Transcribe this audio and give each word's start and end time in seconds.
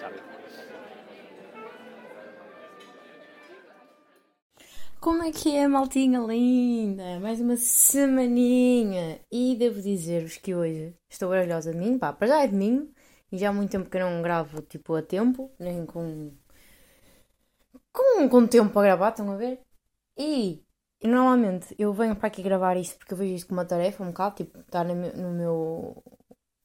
Sabe. 0.00 0.18
Como 5.00 5.22
é 5.22 5.30
que 5.30 5.54
é, 5.54 5.68
maltinha 5.68 6.18
linda? 6.20 7.20
Mais 7.20 7.40
uma 7.40 7.56
semaninha. 7.56 9.20
E 9.30 9.54
devo 9.54 9.82
dizer-vos 9.82 10.38
que 10.38 10.54
hoje 10.54 10.96
estou 11.10 11.30
orgulhosa 11.30 11.72
de 11.72 11.78
mim. 11.78 11.98
Pá, 11.98 12.12
para 12.12 12.28
já 12.28 12.42
é 12.42 12.48
domingo. 12.48 12.90
E 13.30 13.36
já 13.36 13.50
há 13.50 13.52
muito 13.52 13.70
tempo 13.70 13.90
que 13.90 13.98
não 13.98 14.22
gravo, 14.22 14.62
tipo, 14.62 14.94
a 14.94 15.02
tempo. 15.02 15.50
Nem 15.58 15.84
com... 15.84 16.32
Com, 17.92 18.28
com 18.28 18.46
tempo 18.46 18.72
para 18.72 18.82
gravar, 18.82 19.10
estão 19.10 19.30
a 19.30 19.36
ver? 19.36 19.60
E 20.16 20.63
normalmente 21.08 21.74
eu 21.78 21.92
venho 21.92 22.16
para 22.16 22.28
aqui 22.28 22.42
gravar 22.42 22.76
isto 22.76 22.96
porque 22.98 23.12
eu 23.14 23.18
vejo 23.18 23.34
isto 23.34 23.48
como 23.48 23.60
uma 23.60 23.66
tarefa, 23.66 24.02
um 24.02 24.08
bocado. 24.08 24.36
Tipo, 24.36 24.60
está 24.60 24.84
no 24.84 24.94
meu... 24.94 25.16
No 25.16 25.30
meu... 25.32 26.02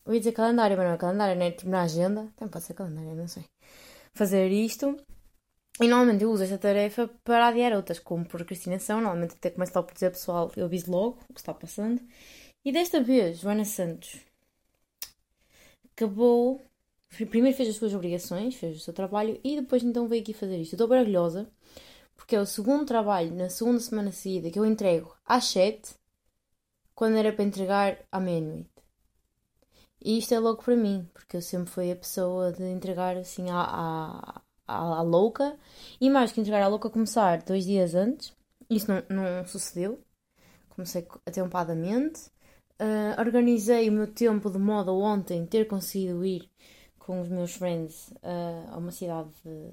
Eu 0.06 0.14
ia 0.14 0.20
dizer 0.20 0.32
calendário, 0.32 0.76
mas 0.78 0.88
não 0.88 0.94
é 0.94 0.98
calendário, 0.98 1.36
né? 1.36 1.52
Tipo, 1.52 1.70
na 1.70 1.84
agenda. 1.84 2.32
Também 2.36 2.52
pode 2.52 2.66
ser 2.66 2.74
calendário, 2.74 3.16
não 3.16 3.28
sei. 3.28 3.44
Fazer 4.14 4.50
isto. 4.50 4.96
E 5.82 5.88
normalmente 5.88 6.24
eu 6.24 6.32
uso 6.32 6.44
esta 6.44 6.58
tarefa 6.58 7.10
para 7.24 7.48
adiar 7.48 7.74
outras, 7.74 8.00
como 8.00 8.26
procrastinação. 8.26 9.02
Normalmente 9.02 9.36
até 9.36 9.50
começo 9.50 9.74
logo 9.76 9.88
por 9.88 9.94
dizer 9.94 10.12
pessoal, 10.12 10.52
eu 10.56 10.66
aviso 10.66 10.92
logo 10.92 11.20
o 11.30 11.34
que 11.34 11.40
está 11.40 11.54
passando. 11.54 12.02
E 12.66 12.72
desta 12.72 13.02
vez, 13.02 13.40
Joana 13.40 13.66
Santos 13.66 14.20
acabou. 15.96 16.62
Primeiro 17.30 17.56
fez 17.58 17.70
as 17.70 17.76
suas 17.76 17.94
obrigações, 17.94 18.56
fez 18.56 18.78
o 18.78 18.80
seu 18.80 18.94
trabalho 18.94 19.40
e 19.44 19.60
depois 19.60 19.84
então 19.84 20.08
veio 20.08 20.22
aqui 20.22 20.34
fazer 20.34 20.58
isto. 20.58 20.74
Eu 20.74 20.78
estou 20.78 20.88
bem 20.88 21.00
orgulhosa 21.00 21.50
porque 22.20 22.36
é 22.36 22.42
o 22.42 22.46
segundo 22.46 22.86
trabalho 22.86 23.34
na 23.34 23.50
segunda 23.50 23.80
semana 23.80 24.12
seguida 24.12 24.52
que 24.52 24.60
eu 24.60 24.66
entrego 24.66 25.16
às 25.26 25.46
7 25.46 25.96
quando 26.94 27.16
era 27.16 27.32
para 27.32 27.46
entregar 27.46 27.98
à 28.12 28.20
meia-noite. 28.20 28.70
E 30.04 30.18
isto 30.18 30.34
é 30.34 30.40
louco 30.40 30.66
para 30.66 30.76
mim, 30.76 31.10
porque 31.14 31.38
eu 31.38 31.42
sempre 31.42 31.72
fui 31.72 31.90
a 31.90 31.96
pessoa 31.96 32.52
de 32.52 32.64
entregar 32.64 33.16
assim 33.16 33.50
à, 33.50 33.62
à, 33.62 34.42
à, 34.68 34.78
à 34.98 35.02
louca 35.02 35.58
e 36.00 36.10
mais 36.10 36.34
que 36.34 36.42
entregar 36.42 36.62
à 36.62 36.68
louca 36.68 36.90
começar 36.90 37.42
dois 37.42 37.64
dias 37.64 37.96
antes. 37.96 38.34
Isso 38.70 38.92
não, 38.92 39.02
não 39.10 39.46
sucedeu. 39.48 40.04
Comecei 40.70 41.08
atempadamente. 41.26 42.28
Uh, 42.82 43.18
organizei 43.18 43.90
o 43.90 43.94
meu 43.94 44.08
tempo 44.08 44.52
de 44.52 44.60
modo 44.60 44.94
ontem 44.94 45.46
ter 45.46 45.68
conseguido 45.68 46.26
ir 46.26 46.50
com 47.00 47.22
os 47.22 47.30
meus 47.30 47.54
friends 47.54 48.10
uh, 48.18 48.74
a 48.74 48.78
uma 48.78 48.92
cidade 48.92 49.30
de, 49.44 49.72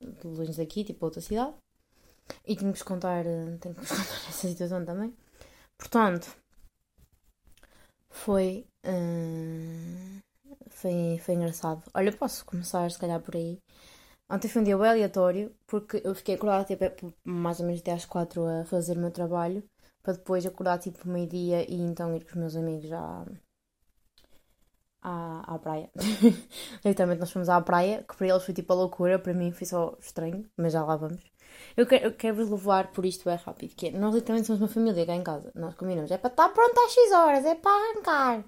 de 0.00 0.26
longe 0.26 0.56
daqui, 0.56 0.84
tipo 0.84 1.04
outra 1.04 1.20
cidade. 1.20 1.54
E 2.44 2.56
tenho 2.56 2.72
que 2.72 2.78
vos 2.78 2.82
contar, 2.82 3.24
uh, 3.26 3.58
tenho 3.58 3.74
que 3.74 3.80
vos 3.80 3.90
contar 3.90 4.28
essa 4.28 4.48
situação 4.48 4.84
também. 4.84 5.14
Portanto, 5.78 6.34
foi, 8.10 8.66
uh, 8.86 10.20
foi, 10.68 11.18
foi 11.20 11.34
engraçado. 11.34 11.82
Olha, 11.94 12.12
posso 12.12 12.44
começar 12.44 12.90
se 12.90 12.98
calhar 12.98 13.20
por 13.20 13.36
aí. 13.36 13.58
Ontem 14.28 14.48
foi 14.48 14.62
um 14.62 14.64
dia 14.64 14.76
bem 14.76 14.88
aleatório, 14.88 15.54
porque 15.66 16.02
eu 16.04 16.14
fiquei 16.14 16.34
acordada 16.34 16.64
tipo, 16.64 17.12
mais 17.24 17.60
ou 17.60 17.66
menos 17.66 17.80
até 17.80 17.92
às 17.92 18.04
4 18.04 18.44
a 18.44 18.64
fazer 18.64 18.96
o 18.96 19.00
meu 19.00 19.12
trabalho, 19.12 19.62
para 20.02 20.14
depois 20.14 20.44
acordar 20.44 20.78
tipo 20.78 21.08
meio-dia 21.08 21.70
e 21.70 21.76
então 21.80 22.14
ir 22.14 22.24
com 22.24 22.30
os 22.30 22.36
meus 22.36 22.56
amigos 22.56 22.88
já 22.88 23.24
à, 25.06 25.54
à 25.54 25.58
praia. 25.58 25.88
Literalmente 26.84 27.20
nós 27.20 27.30
fomos 27.30 27.48
à 27.48 27.60
praia, 27.60 28.04
que 28.08 28.16
para 28.16 28.26
eles 28.26 28.42
foi 28.42 28.52
tipo 28.52 28.72
a 28.72 28.76
loucura, 28.76 29.18
para 29.20 29.32
mim 29.32 29.52
foi 29.52 29.66
só 29.66 29.96
estranho, 30.00 30.44
mas 30.56 30.72
já 30.72 30.84
lá 30.84 30.96
vamos. 30.96 31.22
Eu 31.76 31.86
quero, 31.86 32.06
eu 32.06 32.12
quero 32.12 32.36
vos 32.36 32.50
levar 32.50 32.88
por 32.88 33.06
isto 33.06 33.30
é 33.30 33.36
rápido, 33.36 33.74
que 33.76 33.88
é, 33.88 33.90
nós 33.92 34.14
literalmente 34.14 34.48
somos 34.48 34.60
uma 34.60 34.68
família 34.68 35.06
cá 35.06 35.14
em 35.14 35.22
casa, 35.22 35.52
nós 35.54 35.74
combinamos, 35.74 36.10
é 36.10 36.18
para 36.18 36.30
estar 36.30 36.48
pronto 36.48 36.78
às 36.80 36.92
6 36.92 37.12
horas, 37.12 37.44
é 37.44 37.54
para 37.54 37.70
arrancar. 37.70 38.44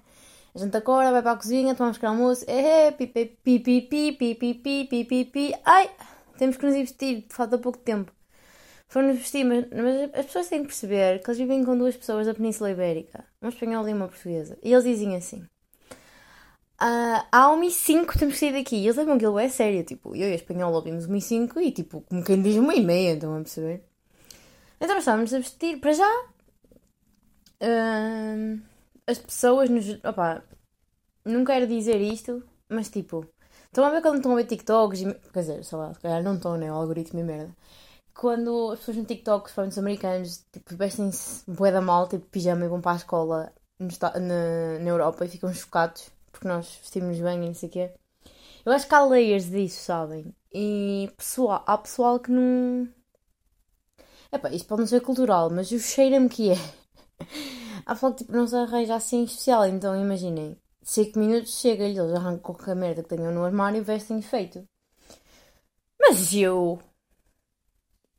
A 0.53 0.59
gente 0.59 0.75
acorda, 0.75 1.11
vai 1.11 1.21
para 1.21 1.31
a 1.31 1.37
cozinha, 1.37 1.75
tomamos 1.75 1.97
pequeno 1.97 2.13
almoço, 2.13 2.43
é, 2.47 2.91
pipi, 2.91 3.37
pipi, 3.41 3.81
pipi, 3.83 4.35
pipi, 4.35 5.05
pipi, 5.05 5.55
ai, 5.63 5.89
temos 6.37 6.57
que 6.57 6.65
nos 6.65 6.75
ir 6.75 6.81
vestir, 6.81 7.25
falta 7.29 7.57
pouco 7.57 7.77
tempo. 7.77 8.11
Foram-nos 8.87 9.19
vestir, 9.19 9.45
mas, 9.45 9.65
mas 9.71 10.13
as 10.13 10.25
pessoas 10.25 10.49
têm 10.49 10.61
que 10.61 10.67
perceber 10.67 11.19
que 11.19 11.29
eles 11.29 11.37
vivem 11.37 11.63
com 11.63 11.77
duas 11.77 11.95
pessoas 11.95 12.25
da 12.27 12.33
Península 12.33 12.71
Ibérica, 12.71 13.23
uma 13.41 13.49
espanhola 13.49 13.89
e 13.89 13.93
uma 13.93 14.07
portuguesa, 14.07 14.57
e 14.61 14.73
eles 14.73 14.83
dizem 14.83 15.15
assim, 15.15 15.47
ah, 17.31 17.43
há 17.45 17.51
1 17.51 17.63
e 17.63 17.71
5 17.71 18.17
temos 18.17 18.33
que 18.35 18.39
sair 18.39 18.53
daqui, 18.53 18.75
e 18.77 18.85
eles 18.85 18.95
levam 18.97 19.15
aquilo 19.15 19.39
é 19.39 19.49
sério, 19.49 19.83
tipo, 19.83 20.15
eu 20.15 20.29
e 20.29 20.33
a 20.33 20.35
espanhola 20.35 20.77
ouvimos 20.77 21.05
1 21.05 21.15
e 21.15 21.21
5 21.21 21.59
e 21.61 21.71
tipo, 21.71 22.01
como 22.01 22.23
quem 22.23 22.41
diz 22.41 22.55
1 22.57 22.71
e 22.71 22.81
meia, 22.81 23.13
estão 23.13 23.33
a 23.35 23.41
perceber? 23.41 23.83
Então 24.79 24.95
nós 24.95 24.99
estávamos 25.03 25.33
a 25.33 25.37
vestir, 25.39 25.79
para 25.79 25.93
já... 25.93 26.25
ah, 27.61 28.69
as 29.09 29.17
pessoas 29.17 29.69
nos. 29.69 29.89
Opá, 30.03 30.43
não 31.25 31.43
quero 31.43 31.67
dizer 31.67 31.99
isto, 32.01 32.43
mas 32.69 32.89
tipo. 32.89 33.25
Estão 33.65 33.85
a 33.85 33.89
ver 33.91 34.01
quando 34.01 34.17
estão 34.17 34.33
a 34.33 34.35
ver 34.35 34.45
TikToks 34.45 35.01
e. 35.01 35.13
Quer 35.33 35.39
dizer, 35.41 35.63
sei 35.63 35.77
lá, 35.77 35.93
se 35.93 35.99
calhar 35.99 36.23
não 36.23 36.35
estão, 36.35 36.57
né? 36.57 36.71
O 36.71 36.75
algoritmo 36.75 37.19
e 37.19 37.23
merda. 37.23 37.55
Quando 38.13 38.71
as 38.71 38.79
pessoas 38.79 38.97
no 38.97 39.05
TikTok, 39.05 39.43
principalmente 39.43 39.71
os 39.73 39.77
americanos, 39.77 40.45
tipo, 40.51 40.75
vestem-se 40.75 41.43
bué 41.49 41.71
da 41.71 41.81
mal, 41.81 42.07
tipo, 42.07 42.25
pijama 42.27 42.65
e 42.65 42.67
vão 42.67 42.81
para 42.81 42.93
a 42.93 42.95
escola 42.97 43.53
no 43.79 43.87
na, 44.19 44.79
na 44.79 44.89
Europa 44.89 45.25
e 45.25 45.29
ficam 45.29 45.53
chocados 45.53 46.11
porque 46.39 46.47
nós 46.47 46.79
vestimos 46.81 47.19
bem 47.19 47.43
e 47.43 47.47
não 47.47 47.53
sei 47.53 47.67
o 47.67 47.71
quê. 47.71 47.91
Eu 48.65 48.71
acho 48.71 48.87
que 48.87 48.95
há 48.95 49.03
layers 49.03 49.49
disso, 49.49 49.83
sabem? 49.83 50.33
E 50.53 51.11
pessoal, 51.17 51.63
há 51.67 51.77
pessoal 51.77 52.17
que 52.17 52.31
não. 52.31 52.87
Epá, 54.31 54.49
isto 54.49 54.65
pode 54.67 54.81
não 54.81 54.87
ser 54.87 55.01
cultural, 55.01 55.49
mas 55.49 55.69
o 55.71 55.79
cheira-me 55.79 56.29
que 56.29 56.51
é. 56.51 56.55
Há 57.85 57.93
pessoal 57.95 58.13
que 58.13 58.19
tipo, 58.19 58.31
não 58.31 58.45
se 58.45 58.55
arranja 58.55 58.95
assim 58.95 59.23
especial, 59.23 59.65
então 59.65 59.99
imaginem, 59.99 60.55
5 60.83 61.17
minutos 61.17 61.59
chega-lhe, 61.59 61.97
eles 61.97 62.13
arrancam 62.13 62.53
qualquer 62.53 62.75
merda 62.75 63.01
que 63.01 63.09
tenham 63.09 63.33
no 63.33 63.43
armário 63.43 63.79
e 63.79 63.81
vestem 63.81 64.21
feito. 64.21 64.63
Mas 65.99 66.33
eu 66.33 66.79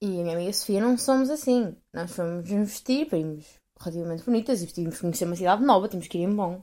e 0.01 0.21
a 0.21 0.23
minha 0.23 0.35
amiga 0.35 0.53
Sofia 0.53 0.81
não 0.81 0.99
somos 0.99 1.31
assim. 1.31 1.77
Nós 1.93 2.11
fomos 2.11 2.51
nos 2.51 2.71
vestir, 2.71 3.07
para 3.07 3.19
irmos 3.19 3.47
relativamente 3.79 4.25
bonitas 4.25 4.61
e 4.61 4.65
vestimos 4.65 5.01
conhecer 5.01 5.27
uma 5.27 5.37
cidade 5.37 5.63
nova, 5.63 5.89
temos 5.89 6.09
que 6.09 6.19
ir 6.19 6.23
em 6.23 6.35
bom. 6.35 6.63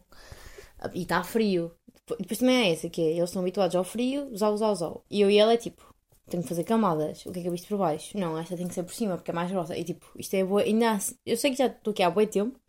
E 0.93 1.01
está 1.01 1.23
frio. 1.23 1.71
Depois, 2.19 2.39
também 2.39 2.69
é 2.69 2.73
essa, 2.73 2.89
que 2.89 3.01
é, 3.01 3.11
eles 3.17 3.29
estão 3.29 3.41
habituados 3.41 3.75
ao 3.75 3.83
frio, 3.83 4.35
zau, 4.37 4.55
zau, 4.57 4.75
zau. 4.75 5.05
E 5.09 5.21
eu 5.21 5.29
e 5.29 5.37
ela 5.37 5.53
é 5.53 5.57
tipo, 5.57 5.83
tenho 6.29 6.43
que 6.43 6.49
fazer 6.49 6.63
camadas. 6.63 7.25
O 7.25 7.31
que 7.31 7.39
é 7.39 7.41
que 7.41 7.47
eu 7.47 7.51
visto 7.51 7.67
por 7.67 7.77
baixo? 7.79 8.17
Não, 8.17 8.37
esta 8.37 8.55
tem 8.55 8.67
que 8.67 8.73
ser 8.73 8.83
por 8.83 8.93
cima, 8.93 9.15
porque 9.17 9.31
é 9.31 9.33
mais 9.33 9.51
grossa. 9.51 9.77
E 9.77 9.83
tipo, 9.83 10.05
isto 10.17 10.33
é 10.35 10.43
boa. 10.43 10.61
Ainda, 10.61 10.91
há- 10.93 10.99
eu 11.25 11.35
sei 11.37 11.51
que 11.51 11.57
já 11.57 11.67
estou 11.67 11.91
aqui 11.91 12.03
há 12.03 12.09
bom 12.09 12.25
tempo, 12.25 12.59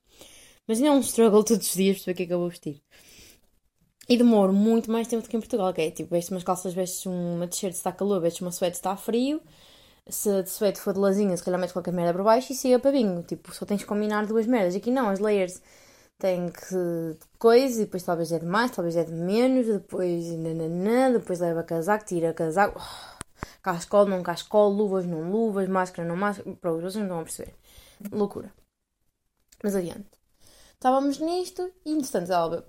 mas 0.68 0.78
ainda 0.78 0.90
é 0.90 0.92
um 0.94 1.00
struggle 1.00 1.44
todos 1.44 1.68
os 1.68 1.74
dias 1.74 2.02
para 2.04 2.12
o 2.12 2.16
que 2.16 2.24
é 2.24 2.26
que 2.26 2.34
eu 2.34 2.40
vou 2.40 2.50
vestir. 2.50 2.82
E 4.08 4.16
demoro 4.16 4.52
muito 4.52 4.90
mais 4.90 5.06
tempo 5.06 5.22
do 5.22 5.28
que 5.28 5.36
em 5.36 5.40
Portugal, 5.40 5.72
que 5.74 5.82
é 5.82 5.90
tipo, 5.90 6.10
vestes 6.10 6.30
umas 6.32 6.42
calças, 6.44 6.72
vestes 6.72 7.04
uma 7.06 7.46
t-shirt 7.46 7.72
se 7.74 7.78
está 7.80 7.92
calor, 7.92 8.20
vestes 8.20 8.40
uma 8.40 8.50
suéte 8.50 8.76
se 8.76 8.80
está 8.80 8.96
frio. 8.96 9.40
Se 10.08 10.42
de 10.42 10.50
suéte 10.50 10.80
for 10.80 10.94
de 10.94 11.00
lazinha, 11.00 11.36
se 11.36 11.44
calhar 11.44 11.60
metes 11.60 11.72
qualquer 11.74 11.92
merda 11.94 12.14
por 12.14 12.24
baixo 12.24 12.52
e 12.52 12.56
siga 12.56 12.78
para 12.78 12.92
bingo. 12.92 13.22
Tipo, 13.24 13.54
só 13.54 13.66
tens 13.66 13.82
que 13.82 13.88
combinar 13.88 14.26
duas 14.26 14.46
merdas. 14.46 14.76
Aqui 14.76 14.90
não, 14.90 15.08
as 15.10 15.20
layers 15.20 15.62
têm 16.18 16.50
que 16.50 17.16
coisa 17.38 17.82
e 17.82 17.84
depois 17.84 18.02
talvez 18.02 18.32
é 18.32 18.38
de 18.38 18.46
mais, 18.46 18.70
talvez 18.70 18.96
é 18.96 19.04
de 19.04 19.12
menos, 19.12 19.66
depois 19.66 20.26
nananã, 20.36 21.12
depois 21.12 21.38
leva 21.40 21.62
casaco, 21.62 22.04
tira 22.04 22.34
casaco, 22.34 22.80
cascolo, 23.62 24.10
não 24.10 24.22
cascolo, 24.22 24.74
luvas, 24.74 25.06
não 25.06 25.30
luvas, 25.30 25.68
máscara, 25.68 26.06
não 26.08 26.16
máscara. 26.16 26.54
Pronto, 26.56 26.82
vocês 26.82 27.06
não 27.08 27.20
a 27.20 27.22
perceber. 27.24 27.54
Loucura. 28.12 28.52
Mas 29.62 29.74
adiante. 29.74 30.06
Estávamos 30.74 31.18
nisto 31.18 31.72
e, 31.84 31.92
entretanto, 31.92 32.32
ela 32.32 32.64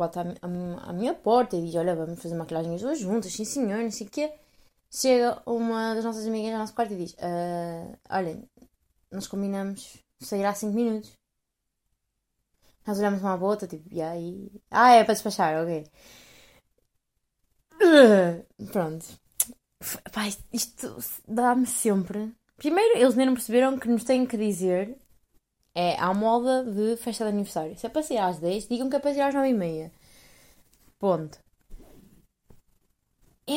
mi- 0.48 0.78
à 0.82 0.92
minha 0.94 1.14
porta 1.14 1.56
e 1.56 1.62
diz: 1.64 1.76
Olha, 1.76 1.96
vamos 1.96 2.20
fazer 2.20 2.36
maquilhagem 2.36 2.74
as 2.74 2.82
duas 2.82 3.00
juntas, 3.00 3.32
sim 3.32 3.46
senhor, 3.46 3.84
não 3.84 3.92
sei 3.92 4.08
o 4.08 4.10
quê. 4.10 4.34
Chega 4.92 5.40
uma 5.46 5.94
das 5.94 6.04
nossas 6.04 6.26
amigas 6.26 6.54
ao 6.54 6.60
nosso 6.60 6.74
quarto 6.74 6.94
e 6.94 6.98
diz: 6.98 7.16
"Ah, 7.20 8.18
Olhem, 8.18 8.50
nós 9.12 9.28
combinamos 9.28 9.98
sair 10.20 10.44
há 10.46 10.56
5 10.56 10.74
minutos. 10.74 11.19
Nós 12.90 13.00
olhamos 13.00 13.22
uma 13.22 13.34
à 13.34 13.36
outra, 13.38 13.68
tipo, 13.68 13.88
e 13.94 14.02
aí? 14.02 14.52
Ah, 14.72 14.92
é 14.94 15.04
para 15.04 15.14
despachar, 15.14 15.62
ok. 15.64 15.86
Ah, 17.82 18.44
Pronto. 18.72 19.06
Pá, 20.14 20.28
isto- 20.54 20.98
dá-me 21.28 21.66
sempre. 21.66 22.34
Primeiro, 22.58 22.98
eles 22.98 23.16
nem 23.16 23.26
não 23.28 23.34
perceberam 23.34 23.80
que 23.80 23.88
nos 23.88 24.04
têm 24.04 24.26
que 24.26 24.38
dizer 24.38 24.98
é 25.76 25.96
à 26.00 26.14
moda 26.14 26.64
de 26.66 26.98
festa 26.98 27.26
de 27.26 27.32
aniversário. 27.32 27.78
Se 27.78 27.88
é 27.88 27.90
para 27.90 28.04
sair 28.04 28.20
às 28.20 28.40
10, 28.40 28.68
digam 28.68 28.90
que 28.90 28.98
é 28.98 29.00
para 29.00 29.14
sair 29.14 29.24
às 29.24 29.36
9 29.36 29.50
e 29.50 29.56
meia. 29.56 29.92
Ponto. 31.00 31.40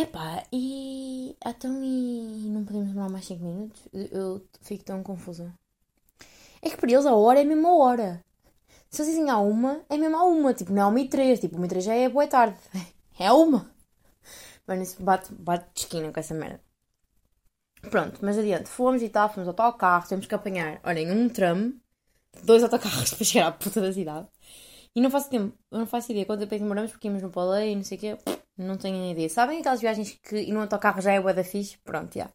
Epá, 0.01 0.45
e. 0.53 1.37
Então, 1.47 1.73
e 1.85 2.49
não 2.51 2.65
podemos 2.65 2.89
demorar 2.89 3.09
mais 3.11 3.27
5 3.27 3.45
minutos? 3.45 3.81
Eu 3.93 4.45
fico 4.61 4.85
tão 4.85 5.03
confusa. 5.05 5.55
É 6.65 6.71
que 6.71 6.77
para 6.79 6.91
eles 6.93 7.07
a 7.07 7.15
hora 7.15 7.41
é 7.43 7.45
a 7.45 7.73
hora. 7.77 8.11
Se 8.93 9.01
eles 9.01 9.15
dizem 9.15 9.31
à 9.31 9.39
uma, 9.39 9.81
é 9.89 9.97
mesmo 9.97 10.17
à 10.17 10.25
uma. 10.25 10.53
Tipo, 10.53 10.71
não 10.71 10.83
é 10.83 10.87
uma 10.87 11.01
e 11.01 11.09
três. 11.09 11.41
Tipo, 11.41 11.57
uma 11.57 11.65
e 11.65 11.69
três 11.69 11.85
já 11.85 11.95
é 11.95 12.09
boa 12.09 12.27
tarde. 12.27 12.57
É 13.19 13.27
a 13.27 13.35
uma. 13.35 13.71
Mano, 14.67 14.83
isso 14.83 15.01
bate, 15.03 15.33
bate 15.35 15.67
de 15.75 15.81
esquina 15.81 16.11
com 16.11 16.19
essa 16.19 16.35
merda. 16.35 16.61
Pronto, 17.91 18.19
mas 18.23 18.39
adiante. 18.39 18.69
Fomos 18.69 19.03
e 19.03 19.09
tal, 19.09 19.29
fomos 19.29 19.47
ao 19.47 19.55
autocarro. 19.55 20.09
Temos 20.09 20.27
que 20.27 20.35
apanhar, 20.35 20.81
olhem, 20.83 21.11
um 21.11 21.29
tram. 21.29 21.75
Dois 22.43 22.63
autocarros 22.63 23.13
para 23.15 23.25
chegar 23.25 23.49
à 23.49 23.53
puta 23.53 23.81
da 23.81 23.93
cidade. 23.93 24.27
E 24.95 25.01
não 25.01 25.11
faço 25.11 25.31
tempo, 25.31 25.57
não 25.71 25.87
faço 25.87 26.11
ideia 26.11 26.27
quanto 26.27 26.41
tempo 26.41 26.55
é 26.55 26.59
demoramos 26.59 26.91
porque 26.91 27.07
íamos 27.07 27.23
no 27.23 27.31
Palais 27.31 27.71
e 27.73 27.77
não 27.77 27.85
sei 27.85 27.99
o 27.99 28.01
quê. 28.01 28.19
Não 28.57 28.77
tenho 28.77 29.11
ideia. 29.11 29.29
Sabem 29.29 29.61
aquelas 29.61 29.81
viagens 29.81 30.19
que 30.23 30.37
ir 30.37 30.53
no 30.53 30.61
autocarro 30.61 31.01
já 31.01 31.13
é 31.13 31.21
bué 31.21 31.33
da 31.33 31.45
fixe? 31.45 31.79
Pronto, 31.85 32.15
já. 32.15 32.31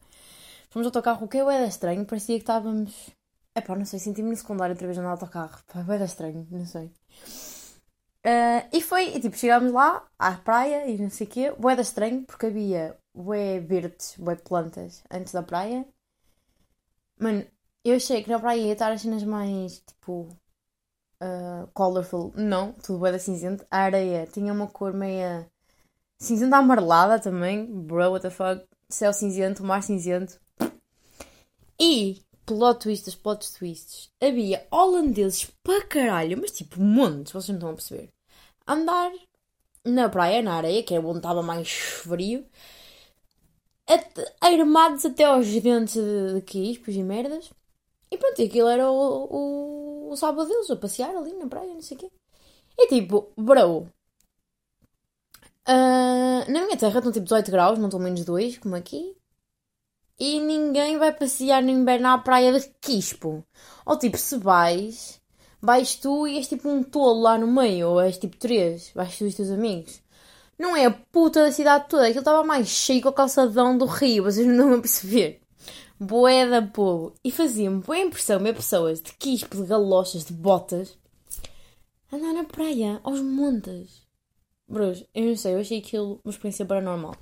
Fomos 0.70 0.86
no 0.86 0.90
autocarro, 0.90 1.26
o 1.26 1.28
que 1.28 1.38
é 1.38 1.44
bué 1.44 1.60
da 1.60 1.68
estranho, 1.68 2.06
parecia 2.06 2.36
que 2.36 2.44
estávamos... 2.44 3.10
É 3.58 3.62
pá, 3.62 3.76
não 3.76 3.86
sei, 3.86 3.98
senti-me 3.98 4.30
no 4.30 4.36
secundário 4.36 4.74
outra 4.74 4.86
vez 4.86 5.00
no 5.00 5.08
autocarro. 5.08 5.60
Pá, 5.66 5.82
da 5.82 6.06
estranho, 6.06 6.48
não 6.52 6.64
sei. 6.64 6.94
Uh, 8.24 8.62
e 8.72 8.84
foi, 8.84 9.16
e, 9.16 9.20
tipo, 9.20 9.36
chegámos 9.36 9.72
lá, 9.72 10.08
à 10.20 10.34
praia 10.34 10.88
e 10.88 10.96
não 11.00 11.10
sei 11.10 11.26
o 11.26 11.30
quê, 11.30 11.52
bué 11.58 11.76
da 11.76 11.82
estranho, 11.82 12.24
porque 12.24 12.46
havia 12.46 12.96
bué 13.16 13.60
verdes, 13.60 14.16
bué 14.20 14.36
plantas 14.36 15.04
antes 15.10 15.34
da 15.34 15.42
praia. 15.42 15.88
Mano, 17.20 17.44
eu 17.84 17.96
achei 17.96 18.22
que 18.22 18.30
na 18.30 18.40
praia 18.40 18.62
ia 18.62 18.74
estar 18.74 18.92
as 18.92 19.02
cenas 19.02 19.24
mais, 19.24 19.80
tipo, 19.80 20.28
uh, 21.20 21.68
colorful. 21.74 22.32
Não, 22.36 22.74
tudo 22.74 23.00
bué 23.00 23.12
da 23.12 23.18
cinzento. 23.18 23.66
A 23.72 23.80
areia 23.80 24.28
tinha 24.28 24.54
uma 24.54 24.68
cor 24.68 24.94
meia 24.94 25.50
cinzenta 26.20 26.58
amarelada 26.58 27.20
também. 27.20 27.66
Bro, 27.66 28.12
what 28.12 28.22
the 28.22 28.30
fuck. 28.30 28.64
Céu 28.88 29.12
cinzento, 29.12 29.64
mar 29.64 29.82
cinzento. 29.82 30.40
E, 31.80 32.22
plot 32.48 32.80
twists, 32.80 33.14
plot 33.14 33.54
twists. 33.54 34.10
Havia 34.20 34.66
holandeses 34.72 35.52
para 35.62 35.86
caralho, 35.86 36.40
mas 36.40 36.52
tipo, 36.52 36.82
montes, 36.82 37.34
vocês 37.34 37.50
não 37.50 37.56
estão 37.58 37.70
a 37.70 37.74
perceber. 37.74 38.10
Andar 38.66 39.12
na 39.86 40.10
praia, 40.10 40.42
na 40.42 40.56
areia, 40.56 40.82
que 40.82 40.96
é 40.96 41.00
onde 41.00 41.18
estava 41.20 41.44
mais 41.44 41.70
frio. 41.70 42.46
Armados 44.42 45.06
até 45.06 45.26
aos 45.26 45.48
dentes 45.62 45.96
de, 45.96 46.36
de 46.36 46.42
quispos 46.42 46.96
e 46.96 47.04
merdas. 47.04 47.52
E 48.10 48.18
pronto, 48.18 48.42
aquilo 48.42 48.70
era 48.70 48.90
o, 48.90 50.08
o, 50.10 50.12
o 50.12 50.16
sábado 50.16 50.48
deles, 50.48 50.72
a 50.72 50.76
passear 50.78 51.16
ali 51.16 51.34
na 51.34 51.48
praia, 51.48 51.74
não 51.74 51.82
sei 51.82 51.98
o 51.98 52.00
quê. 52.00 52.12
E 52.78 52.88
tipo, 52.88 53.32
bro. 53.38 53.88
Uh, 55.70 56.50
na 56.50 56.62
minha 56.62 56.78
terra 56.78 57.00
estão 57.00 57.12
tipo 57.12 57.26
18 57.26 57.52
graus, 57.52 57.78
não 57.78 57.88
estão 57.88 58.00
menos 58.00 58.24
2, 58.24 58.58
como 58.60 58.76
aqui. 58.76 59.18
E 60.20 60.40
ninguém 60.40 60.98
vai 60.98 61.12
passear 61.12 61.62
no 61.62 61.70
inverno 61.70 62.08
à 62.08 62.18
praia 62.18 62.52
de 62.60 62.68
Quispo. 62.82 63.44
Ou 63.86 63.98
tipo, 63.98 64.18
se 64.18 64.38
vais, 64.38 65.22
vais 65.62 65.96
tu 65.96 66.28
e 66.28 66.38
és 66.38 66.48
tipo 66.48 66.68
um 66.70 66.84
tolo 66.84 67.22
lá 67.22 67.38
no 67.38 67.48
meio, 67.48 67.90
ou 67.90 68.02
és 68.02 68.18
tipo 68.18 68.36
3, 68.38 68.92
vais 68.96 69.18
tu 69.18 69.26
e 69.26 69.28
os 69.28 69.36
teus 69.36 69.50
amigos. 69.50 70.02
Não 70.58 70.76
é 70.76 70.86
a 70.86 70.92
puta 70.92 71.44
da 71.44 71.52
cidade 71.52 71.88
toda, 71.88 72.04
aquilo 72.06 72.20
estava 72.20 72.44
mais 72.44 72.68
cheio 72.68 73.02
com 73.02 73.10
o 73.10 73.14
calçadão 73.14 73.78
do 73.78 73.86
rio, 73.86 74.24
vocês 74.24 74.48
não 74.48 74.70
vão 74.70 74.82
perceber 74.82 75.42
boé 76.00 76.48
da 76.48 76.62
povo. 76.62 77.14
E 77.24 77.32
fazia-me 77.32 77.82
boa 77.82 77.98
impressão 77.98 78.40
ver 78.40 78.56
pessoas 78.56 79.02
de 79.02 79.14
quispo, 79.14 79.58
de 79.58 79.68
galochas, 79.68 80.26
de 80.26 80.34
botas, 80.34 80.98
andar 82.12 82.34
na 82.34 82.44
praia, 82.44 83.00
aos 83.04 83.22
montes. 83.22 84.06
Bros, 84.68 85.06
eu 85.14 85.26
não 85.26 85.36
sei, 85.36 85.56
eu 85.56 85.60
achei 85.60 85.80
aquilo 85.80 86.20
uma 86.24 86.32
experiência 86.32 86.66
paranormal. 86.66 87.16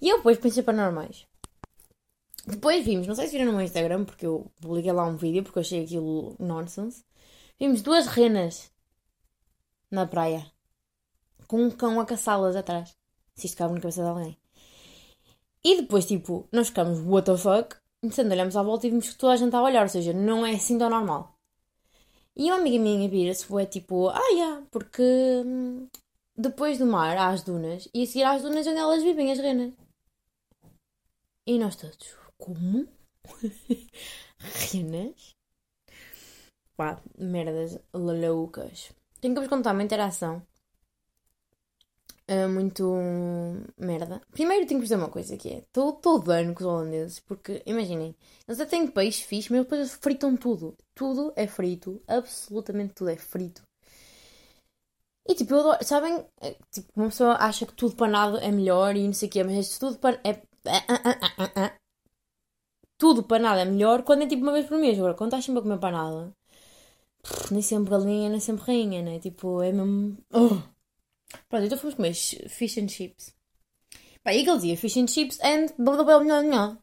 E 0.00 0.08
eu 0.08 0.18
depois 0.18 0.38
pensei 0.38 0.62
paranormais. 0.62 1.26
Depois 2.46 2.84
vimos, 2.84 3.06
não 3.06 3.14
sei 3.14 3.26
se 3.26 3.32
viram 3.32 3.46
no 3.46 3.56
meu 3.56 3.64
Instagram, 3.64 4.04
porque 4.04 4.26
eu 4.26 4.50
publiquei 4.60 4.92
lá 4.92 5.06
um 5.06 5.16
vídeo, 5.16 5.42
porque 5.42 5.58
eu 5.58 5.62
achei 5.62 5.84
aquilo 5.84 6.36
nonsense. 6.38 7.04
Vimos 7.58 7.82
duas 7.82 8.06
renas 8.06 8.70
na 9.90 10.06
praia. 10.06 10.50
Com 11.48 11.62
um 11.62 11.70
cão 11.70 12.00
a 12.00 12.04
caçá-las 12.04 12.56
atrás. 12.56 12.96
Se 13.34 13.46
isto 13.46 13.56
cabe 13.56 13.74
na 13.74 13.80
cabeça 13.80 14.02
de 14.02 14.08
alguém. 14.08 14.38
E 15.64 15.80
depois, 15.80 16.04
tipo, 16.04 16.46
nós 16.52 16.68
ficamos, 16.68 17.00
what 17.00 17.24
the 17.24 17.36
fuck? 17.38 17.76
Entretanto, 18.02 18.32
olhamos 18.32 18.56
à 18.56 18.62
volta 18.62 18.86
e 18.86 18.90
vimos 18.90 19.08
que 19.08 19.16
toda 19.16 19.32
a 19.32 19.36
gente 19.36 19.46
estava 19.46 19.66
a 19.66 19.70
olhar, 19.70 19.82
ou 19.82 19.88
seja, 19.88 20.12
não 20.12 20.44
é 20.44 20.52
assim 20.52 20.76
tão 20.78 20.90
normal. 20.90 21.38
E 22.36 22.50
uma 22.50 22.56
amiga 22.56 22.78
minha 22.78 23.08
vira-se, 23.08 23.46
foi 23.46 23.64
tipo, 23.64 24.08
ah, 24.10 24.28
yeah, 24.32 24.62
porque 24.70 25.02
hum, 25.46 25.88
depois 26.36 26.78
do 26.78 26.86
mar 26.86 27.16
há 27.16 27.28
as 27.30 27.42
dunas 27.42 27.88
e 27.94 28.02
a 28.02 28.06
seguir 28.06 28.24
às 28.24 28.42
dunas 28.42 28.66
onde 28.66 28.78
elas 28.78 29.02
vivem, 29.02 29.32
as 29.32 29.38
renas. 29.38 29.72
E 31.46 31.58
nós 31.58 31.76
todos, 31.76 32.16
como? 32.44 32.86
renas? 34.70 35.34
Pá, 36.76 37.00
merdas 37.18 37.78
loucas. 37.94 38.92
Tenho 39.20 39.34
que 39.34 39.40
vos 39.40 39.48
contar 39.48 39.72
uma 39.72 39.82
interação 39.82 40.42
uh, 42.28 42.48
muito 42.48 42.84
merda. 43.78 44.20
Primeiro 44.30 44.66
tenho 44.66 44.80
que 44.80 44.84
dizer 44.84 44.96
uma 44.96 45.08
coisa 45.08 45.36
que 45.36 45.48
é: 45.48 45.58
estou 45.58 45.92
todo 45.94 46.30
ano 46.30 46.52
com 46.54 46.60
os 46.60 46.66
holandeses, 46.66 47.20
porque 47.20 47.62
imaginem, 47.64 48.14
eles 48.46 48.60
até 48.60 48.70
têm 48.70 48.86
peixe 48.86 49.24
fixe, 49.24 49.50
mas 49.50 49.62
depois 49.62 49.94
fritam 49.94 50.36
tudo. 50.36 50.76
Tudo 50.94 51.32
é 51.36 51.46
frito, 51.46 52.02
absolutamente 52.06 52.94
tudo 52.94 53.10
é 53.10 53.16
frito. 53.16 53.62
E 55.26 55.34
tipo, 55.34 55.54
eu 55.54 55.60
adoro, 55.60 55.84
sabem? 55.84 56.26
É, 56.40 56.54
tipo, 56.70 56.92
uma 56.96 57.08
pessoa 57.08 57.36
acha 57.40 57.64
que 57.64 57.72
tudo 57.72 57.96
panado 57.96 58.36
é 58.38 58.50
melhor 58.52 58.94
e 58.94 59.06
não 59.06 59.14
sei 59.14 59.28
o 59.28 59.32
quê, 59.32 59.42
mas 59.42 59.78
tudo 59.78 59.98
pan 59.98 60.18
é. 60.22 60.42
Tudo 62.98 63.22
panado 63.22 63.60
é 63.60 63.64
melhor 63.64 64.02
quando 64.02 64.22
é 64.22 64.26
tipo 64.26 64.42
uma 64.42 64.52
vez 64.52 64.66
por 64.66 64.78
mês. 64.78 64.98
Agora, 64.98 65.14
quando 65.14 65.30
estás 65.30 65.44
sempre 65.44 65.60
a 65.60 65.62
comer 65.62 65.78
panada, 65.78 66.32
nem 67.50 67.62
sempre 67.62 67.90
galinha, 67.90 68.30
nem 68.30 68.40
sempre 68.40 68.64
rainha, 68.64 69.02
né? 69.02 69.18
Tipo, 69.18 69.62
é 69.62 69.72
mesmo. 69.72 70.16
Oh. 70.32 70.60
Pronto, 71.48 71.64
então 71.66 71.78
fomos 71.78 71.94
comer 71.96 72.14
fish 72.14 72.78
and 72.78 72.88
chips. 72.88 73.34
Pá, 74.22 74.32
e 74.32 74.42
aquele 74.42 74.58
dia, 74.58 74.76
fish 74.76 74.96
and 74.96 75.08
chips 75.08 75.38
and 75.42 75.66
blá 75.78 76.02
blá 76.02 76.20
blá 76.20 76.42
blá. 76.42 76.78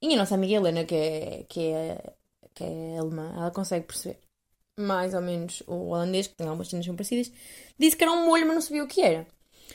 E 0.00 0.14
a 0.14 0.16
nossa 0.16 0.34
amiga 0.34 0.54
Helena, 0.54 0.84
que 0.84 0.94
é, 0.94 1.44
que 1.48 1.60
é, 1.60 2.14
que 2.54 2.64
é 2.64 2.98
alemã, 2.98 3.32
ela 3.36 3.50
consegue 3.50 3.86
perceber 3.86 4.18
mais 4.78 5.12
ou 5.12 5.20
menos 5.20 5.62
o 5.66 5.88
holandês, 5.88 6.28
que 6.28 6.36
tem 6.36 6.46
algumas 6.46 6.68
cenas 6.68 6.86
parecidas, 6.86 7.32
disse 7.78 7.96
que 7.96 8.04
era 8.04 8.12
um 8.12 8.24
molho, 8.24 8.46
mas 8.46 8.54
não 8.54 8.62
sabia 8.62 8.84
o 8.84 8.88
que 8.88 9.02
era. 9.02 9.26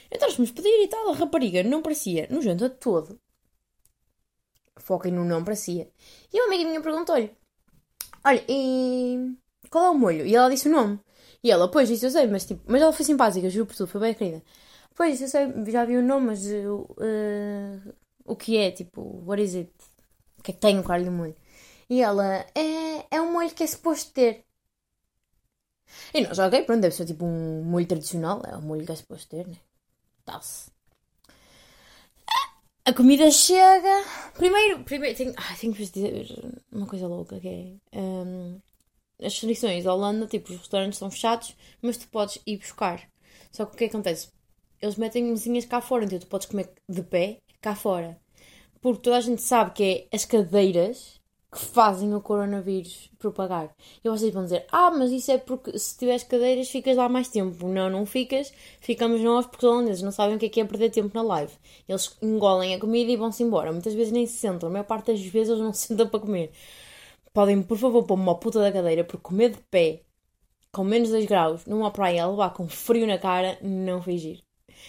Então 0.10 0.32
fomos 0.32 0.52
pedir 0.52 0.84
e 0.84 0.88
tal, 0.88 1.10
a 1.10 1.16
rapariga 1.16 1.62
não 1.64 1.82
parecia 1.82 2.28
no 2.30 2.42
jantar 2.42 2.70
todo. 2.70 3.20
Foquem 4.78 5.12
no 5.12 5.24
não 5.25 5.44
parecia. 5.44 5.90
E 6.31 6.40
uma 6.40 6.48
amiga 6.48 6.66
minha 6.66 6.81
perguntou-lhe: 6.81 7.31
Olha, 8.25 8.44
e 8.48 9.36
qual 9.70 9.86
é 9.88 9.90
o 9.92 9.96
molho? 9.96 10.25
E 10.25 10.36
ela 10.36 10.50
disse 10.50 10.68
o 10.70 10.72
nome. 10.72 11.00
E 11.44 11.52
ela, 11.52 11.70
pois, 11.70 11.90
isso 11.90 12.06
eu 12.06 12.12
sei, 12.12 12.28
mas 12.28 12.46
tipo, 12.46 12.64
mas 12.68 12.81
ela 12.81 12.94
foi 12.94 13.06
simpática, 13.06 13.50
juro 13.50 13.66
por 13.68 13.75
tudo, 13.75 13.88
foi 13.88 14.02
bem 14.02 14.14
querida. 14.14 14.44
Pois, 14.96 15.22
eu 15.22 15.28
sei, 15.28 15.48
já 15.68 15.86
vi 15.86 15.98
o 15.98 16.04
nome, 16.04 16.28
mas 16.28 16.46
uh, 16.46 17.94
o 18.25 18.36
que 18.36 18.58
é, 18.58 18.72
tipo, 18.72 19.02
what 19.25 19.42
is 19.44 19.56
it? 19.56 19.72
O 20.40 20.44
que 20.44 20.52
é 20.52 20.54
que 20.54 20.60
tem 20.62 20.80
o 20.80 20.84
caralho 20.84 21.06
de 21.06 21.10
molho? 21.12 21.36
E 21.90 22.02
ela, 22.02 22.46
é, 22.56 23.06
é 23.12 23.22
um 23.22 23.31
molho 23.34 23.52
que 23.52 23.64
é 23.64 23.68
suposto 23.68 24.12
ter. 24.14 24.46
E 26.14 26.22
nós, 26.22 26.40
ok, 26.40 26.64
pronto, 26.64 26.81
deve 26.81 26.96
ser 26.96 27.06
tipo 27.06 27.25
um 27.25 27.64
molho 27.64 27.86
tradicional, 27.88 28.42
é 28.46 28.56
um 28.58 28.62
molho 28.62 28.86
que 28.86 28.92
é 28.92 28.96
suposto 28.96 29.30
ter, 29.30 29.48
né? 29.48 29.58
Tal-se. 30.25 30.72
A 32.86 32.94
comida 32.94 33.32
chega. 33.32 34.04
Primeiro, 34.34 34.84
primeiro 34.84 35.16
tenho, 35.18 35.34
ai, 35.38 35.56
tenho 35.58 35.74
que 35.74 35.80
vos 35.80 35.92
dizer 35.92 36.28
uma 36.70 36.86
coisa 36.86 37.08
louca 37.08 37.40
que 37.40 37.48
é. 37.94 37.98
Um, 37.98 38.60
as 39.20 39.34
restrições 39.34 39.86
da 39.86 39.94
Holanda, 39.94 40.28
tipo, 40.28 40.52
os 40.52 40.60
restaurantes 40.60 40.98
estão 40.98 41.10
fechados, 41.10 41.56
mas 41.82 41.98
tu 41.98 42.10
podes 42.10 42.40
ir 42.46 42.58
buscar. 42.58 43.08
Só 43.52 43.66
que 43.66 43.75
o 43.75 43.78
que 43.78 43.86
acontece? 43.86 44.30
Eles 44.82 44.98
metem 44.98 45.24
mesinhas 45.24 45.63
cá 45.63 45.80
fora, 45.80 46.04
então 46.04 46.20
tu 46.20 46.28
podes 46.28 46.48
comer 46.48 46.74
de 46.90 47.02
pé 47.04 47.38
cá 47.62 47.74
fora. 47.74 48.20
Porque 48.82 49.02
toda 49.02 49.18
a 49.18 49.22
gente 49.22 49.42
sabe 49.42 49.72
que 49.72 49.84
é 50.12 50.16
as 50.16 50.25
cadeiras 50.25 51.22
que 51.53 51.60
fazem 51.60 52.13
o 52.13 52.22
coronavírus 52.22 53.10
propagar. 53.17 53.74
E 54.03 54.10
vocês 54.10 54.33
vão 54.33 54.43
dizer, 54.43 54.65
ah, 54.72 54.91
mas 54.91 55.12
isso 55.12 55.31
é 55.31 55.38
porque 55.38 55.77
se 55.79 55.98
tiveres 55.98 56.24
cadeiras 56.24 56.69
ficas 56.69 56.98
lá 56.98 57.07
mais 57.07 57.29
tempo. 57.29 57.67
Não, 57.67 57.89
não 57.89 58.05
ficas, 58.05 58.51
ficamos 58.81 59.22
nós 59.22 59.45
porque 59.45 59.65
os 59.65 59.72
holandeses 59.72 60.01
não 60.01 60.12
sabem 60.12 60.36
o 60.36 60.39
que 60.39 60.48
é 60.48 60.50
que 60.50 60.62
é 60.62 60.65
perder 60.65 60.89
tempo 60.89 61.12
na 61.13 61.22
live. 61.22 61.53
Eles 61.88 62.17
engolem 62.22 62.75
a 62.75 62.79
comida 62.79 63.12
e 63.12 63.15
vão-se 63.15 63.43
embora. 63.43 63.72
Muitas 63.72 63.93
vezes 63.93 64.12
nem 64.12 64.25
se 64.25 64.38
sentam, 64.38 64.67
a 64.67 64.72
maior 64.72 64.86
parte 64.86 65.12
das 65.12 65.22
vezes 65.22 65.50
eles 65.50 65.62
não 65.62 65.74
se 65.74 65.88
sentam 65.88 66.07
para 66.07 66.19
comer 66.19 66.51
podem, 67.33 67.62
por 67.63 67.77
favor, 67.77 68.03
pôr-me 68.05 68.24
uma 68.24 68.39
puta 68.39 68.60
da 68.62 68.72
cadeira, 68.72 69.03
porque 69.03 69.24
comer 69.24 69.50
de 69.51 69.57
pé, 69.72 70.03
com 70.72 70.83
menos 70.83 71.10
2 71.10 71.25
graus, 71.25 71.65
numa 71.65 71.91
praia, 71.91 72.27
levar 72.27 72.51
com 72.53 72.67
frio 72.69 73.07
na 73.07 73.17
cara, 73.17 73.57
não 73.62 74.01
foi 74.01 74.17
giro. 74.17 74.41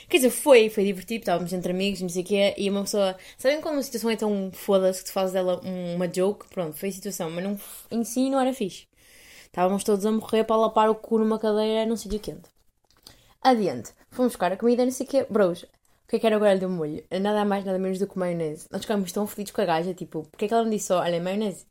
Quer 0.09 0.19
dizer, 0.19 0.31
foi, 0.31 0.69
foi 0.69 0.85
divertido, 0.85 1.23
estávamos 1.23 1.53
entre 1.53 1.73
amigos, 1.73 2.01
não 2.01 2.09
sei 2.09 2.23
o 2.23 2.27
quê, 2.27 2.55
e 2.57 2.69
uma 2.71 2.83
pessoa. 2.83 3.17
Sabem 3.39 3.61
como 3.61 3.79
a 3.79 3.83
situação 3.83 4.11
é 4.11 4.17
tão 4.17 4.51
foda-se 4.53 5.01
que 5.01 5.11
tu 5.11 5.13
fazes 5.13 5.33
dela 5.33 5.61
uma 5.63 6.11
joke? 6.13 6.47
Pronto, 6.49 6.77
foi 6.77 6.89
a 6.89 6.93
situação, 6.93 7.31
mas 7.31 7.45
não, 7.45 7.59
em 7.91 8.05
si 8.05 8.31
não 8.31 8.41
era 8.41 8.53
fixe. 8.53 8.87
Estávamos 9.47 9.85
todos 9.85 10.05
a 10.05 10.13
morrer 10.13 10.45
para 10.45 10.57
lapar 10.57 10.91
o 10.91 10.95
cu 10.95 11.19
numa 11.19 11.39
cadeira 11.39 11.87
num 11.87 11.97
sítio 11.97 12.19
quente. 12.21 12.49
Adiante, 13.41 13.93
fomos 14.11 14.33
buscar 14.33 14.53
a 14.53 14.57
comida, 14.57 14.85
não 14.85 14.93
sei 14.93 15.07
o 15.07 15.09
quê. 15.09 15.27
Bros, 15.31 15.63
o 15.63 15.67
que 16.09 16.17
é 16.17 16.19
que 16.19 16.27
era 16.27 16.37
o 16.37 16.41
grelho 16.41 16.61
do 16.61 16.69
molho? 16.69 17.05
Nada 17.11 17.45
mais, 17.45 17.65
nada 17.65 17.79
menos 17.79 17.99
do 17.99 18.07
que 18.07 18.19
maionese. 18.19 18.67
Nós 18.71 18.83
ficámos 18.83 19.13
tão 19.13 19.27
fodidos 19.27 19.53
com 19.53 19.61
a 19.61 19.65
gaja, 19.65 19.95
tipo, 19.95 20.25
porque 20.31 20.47
é 20.47 20.49
que 20.49 20.55
ela 20.55 20.65
não 20.65 20.71
disse 20.71 20.87
só, 20.87 21.01
olha, 21.01 21.21
maionese? 21.21 21.67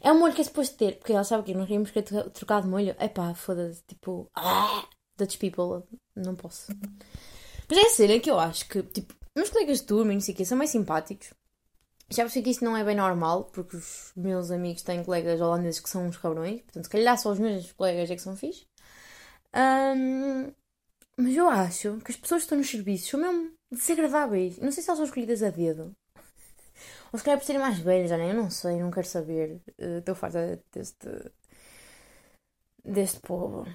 É 0.00 0.12
um 0.12 0.18
molho 0.18 0.34
que 0.34 0.40
é 0.40 0.44
suposto 0.44 0.76
ter, 0.76 0.98
porque 0.98 1.12
ela 1.12 1.24
sabe 1.24 1.44
que 1.44 1.54
nós 1.54 1.66
queríamos 1.66 1.90
trocar 2.32 2.62
de 2.62 2.68
molho. 2.68 2.94
Epá, 3.00 3.34
foda-se, 3.34 3.82
tipo, 3.86 4.30
ah, 4.34 4.86
Dutch 5.18 5.38
people, 5.38 5.82
não 6.14 6.34
posso. 6.36 6.70
Mas 7.68 7.78
é 7.78 7.82
a 7.82 7.90
cena 7.90 8.20
que 8.20 8.30
eu 8.30 8.38
acho 8.38 8.68
que, 8.68 8.82
tipo, 8.82 9.14
meus 9.34 9.50
colegas 9.50 9.80
de 9.80 9.86
turma 9.86 10.12
e 10.12 10.14
não 10.16 10.20
sei 10.20 10.34
o 10.34 10.36
que 10.36 10.44
são 10.44 10.56
mais 10.58 10.70
simpáticos. 10.70 11.32
Já 12.08 12.22
percebi 12.22 12.44
que 12.44 12.50
isso 12.50 12.64
não 12.64 12.76
é 12.76 12.84
bem 12.84 12.94
normal, 12.96 13.44
porque 13.52 13.76
os 13.76 14.12
meus 14.16 14.50
amigos 14.50 14.82
têm 14.82 15.02
colegas 15.04 15.40
holandeses 15.40 15.80
que 15.80 15.90
são 15.90 16.06
uns 16.06 16.16
cabrões, 16.16 16.62
portanto, 16.62 16.84
se 16.84 16.90
calhar 16.90 17.18
só 17.18 17.30
os 17.32 17.38
meus 17.38 17.72
colegas 17.72 18.10
é 18.10 18.14
que 18.16 18.22
são 18.22 18.36
fixe. 18.36 18.66
Ahm, 19.52 20.52
mas 21.16 21.34
eu 21.36 21.48
acho 21.48 21.98
que 22.04 22.12
as 22.12 22.16
pessoas 22.16 22.42
que 22.42 22.46
estão 22.46 22.58
nos 22.58 22.70
serviços 22.70 23.08
são 23.10 23.20
mesmo 23.20 23.52
desagradáveis. 23.70 24.58
Não 24.58 24.70
sei 24.72 24.82
se 24.82 24.90
elas 24.90 24.98
são 24.98 25.06
escolhidas 25.06 25.42
a 25.42 25.50
dedo. 25.50 25.94
Ou 27.12 27.18
se 27.18 27.24
calhar 27.24 27.38
por 27.38 27.46
serem 27.46 27.60
mais 27.62 27.78
velhas, 27.78 28.10
já 28.10 28.16
nem 28.18 28.30
eu 28.30 28.34
não 28.36 28.50
sei, 28.50 28.76
não 28.80 28.90
quero 28.90 29.06
saber. 29.06 29.60
Eh, 29.78 29.98
Estou 29.98 30.14
farta 30.14 30.60
deste. 30.72 31.08
deste 32.84 33.20
povo. 33.20 33.66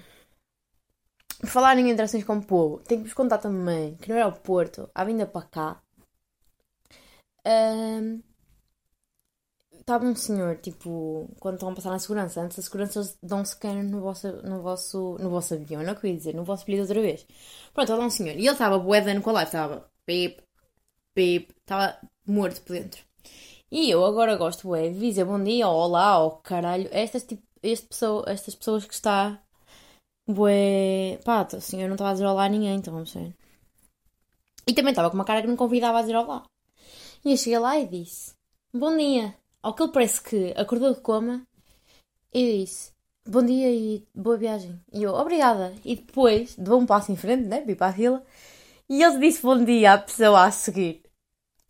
Falar 1.44 1.78
em 1.78 1.90
interações 1.90 2.24
com 2.24 2.36
o 2.36 2.44
povo, 2.44 2.78
tenho 2.84 3.02
que 3.02 3.08
vos 3.08 3.14
contar 3.14 3.38
também 3.38 3.96
que 3.96 4.08
no 4.08 4.14
aeroporto, 4.14 4.88
à 4.94 5.04
vinda 5.04 5.26
para 5.26 5.42
cá, 5.42 5.82
estava 9.72 10.04
um 10.06 10.14
senhor, 10.14 10.56
tipo, 10.58 11.28
quando 11.40 11.54
estão 11.54 11.70
a 11.70 11.74
passar 11.74 11.90
na 11.90 11.98
segurança, 11.98 12.40
antes 12.40 12.56
da 12.56 12.62
segurança 12.62 13.00
eles 13.00 13.18
dão 13.22 13.40
um 13.40 13.44
scanner 13.44 13.84
no 13.84 14.00
vosso, 14.00 14.28
no 14.42 14.62
vosso, 14.62 15.16
no 15.20 15.28
vosso 15.30 15.54
avião, 15.54 15.82
não 15.82 15.90
é 15.92 15.94
que 15.94 16.06
eu 16.06 16.10
ia 16.10 16.16
dizer, 16.16 16.34
no 16.34 16.44
vosso 16.44 16.64
bilhete 16.64 16.82
outra 16.82 17.02
vez. 17.02 17.26
Pronto, 17.74 17.90
estava 17.90 18.06
um 18.06 18.10
senhor, 18.10 18.34
e 18.36 18.46
ele 18.46 18.50
estava 18.50 18.78
boedando 18.78 19.20
com 19.20 19.30
a 19.30 19.32
live, 19.34 19.48
estava 19.48 19.90
pip, 20.06 20.42
pip, 21.14 21.52
estava 21.60 21.98
morto 22.26 22.62
por 22.62 22.74
dentro. 22.74 23.02
E 23.70 23.90
eu 23.90 24.04
agora 24.04 24.36
gosto, 24.36 24.68
bué, 24.68 24.90
de 24.90 25.00
dizer 25.00 25.24
bom 25.24 25.42
dia, 25.42 25.68
olá, 25.68 26.18
ou 26.18 26.32
caralho, 26.38 26.88
estas, 26.92 27.24
tipo, 27.24 27.42
este 27.62 27.86
pessoa, 27.88 28.24
estas 28.28 28.54
pessoas 28.54 28.84
que 28.84 28.94
está, 28.94 29.42
bué, 30.32 31.18
pá, 31.24 31.46
o 31.52 31.60
senhor 31.60 31.86
não 31.86 31.94
estava 31.94 32.10
a 32.10 32.12
dizer 32.14 32.26
olá 32.26 32.44
a 32.44 32.48
ninguém, 32.48 32.76
então 32.76 32.92
vamos 32.92 33.12
ver. 33.12 33.34
E 34.66 34.72
também 34.72 34.90
estava 34.92 35.10
com 35.10 35.16
uma 35.16 35.24
cara 35.24 35.42
que 35.42 35.48
não 35.48 35.56
convidava 35.56 35.98
a 35.98 36.02
dizer 36.02 36.16
olá. 36.16 36.44
E 37.24 37.32
eu 37.32 37.36
cheguei 37.36 37.58
lá 37.58 37.78
e 37.78 37.86
disse, 37.86 38.34
bom 38.72 38.96
dia. 38.96 39.34
Ao 39.62 39.74
que 39.74 39.82
ele 39.82 39.92
parece 39.92 40.20
que 40.22 40.52
acordou 40.56 40.92
de 40.92 41.00
coma 41.00 41.46
e 42.32 42.60
disse 42.60 42.92
bom 43.26 43.44
dia 43.44 43.70
e 43.70 44.04
boa 44.14 44.36
viagem. 44.36 44.80
E 44.92 45.02
eu, 45.02 45.14
obrigada. 45.14 45.74
E 45.84 45.96
depois 45.96 46.56
deu 46.56 46.76
um 46.78 46.86
passo 46.86 47.12
em 47.12 47.16
frente, 47.16 47.46
né? 47.46 47.60
Vi 47.60 47.74
para 47.74 47.88
a 47.88 47.92
fila. 47.92 48.22
E 48.88 49.02
ele 49.02 49.18
disse 49.18 49.42
bom 49.42 49.62
dia 49.64 49.94
à 49.94 49.98
pessoa 49.98 50.44
a 50.44 50.50
seguir. 50.50 51.02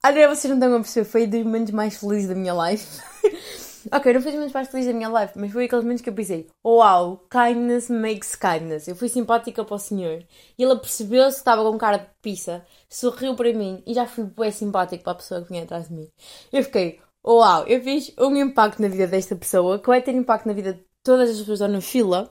Olha, 0.04 0.28
vocês 0.28 0.50
não 0.50 0.59
estão 0.59 0.75
a 0.75 0.81
perceber, 0.81 1.04
foi 1.04 1.26
dos 1.26 1.45
momentos 1.45 1.73
mais 1.73 1.97
felizes 1.97 2.28
da 2.28 2.35
minha 2.35 2.54
life. 2.54 3.00
ok, 3.91 4.12
não 4.12 4.21
foi 4.21 4.31
dos 4.31 4.35
momentos 4.35 4.53
mais 4.53 4.69
felizes 4.69 4.93
da 4.93 4.97
minha 4.97 5.09
life, 5.09 5.39
mas 5.39 5.53
foi 5.53 5.65
aqueles 5.65 5.85
momentos 5.85 6.03
que 6.03 6.11
eu 6.11 6.15
pensei: 6.15 6.49
Uau, 6.65 7.27
kindness 7.31 7.89
makes 7.89 8.37
kindness. 8.37 8.89
Eu 8.89 8.97
fui 8.97 9.09
simpática 9.09 9.65
para 9.65 9.75
o 9.75 9.79
senhor. 9.79 10.25
E 10.59 10.62
ele 10.62 10.77
percebeu-se 10.77 11.37
que 11.37 11.41
estava 11.41 11.62
com 11.62 11.79
cara 11.79 11.99
de 11.99 12.07
pizza, 12.21 12.65
sorriu 12.89 13.35
para 13.35 13.53
mim 13.53 13.83
e 13.87 13.95
já 13.95 14.07
fui 14.07 14.25
bem 14.25 14.51
simpático 14.51 15.03
para 15.03 15.12
a 15.12 15.17
pessoa 15.17 15.43
que 15.43 15.49
vinha 15.49 15.65
atrás 15.65 15.89
de 15.89 15.95
mim. 15.95 16.09
Eu 16.53 16.62
fiquei: 16.62 17.01
Uau, 17.27 17.67
eu 17.67 17.83
fiz 17.83 18.12
um 18.19 18.37
impacto 18.37 18.83
na 18.83 18.89
vida 18.89 19.07
desta 19.07 19.37
pessoa 19.37 19.79
que 19.79 19.87
vai 19.87 20.03
ter 20.03 20.15
impacto 20.15 20.47
na 20.47 20.53
vida 20.53 20.75
de 20.75 20.85
todas 21.03 21.31
as 21.31 21.39
pessoas 21.39 21.61
na 21.71 21.81
fila. 21.81 22.31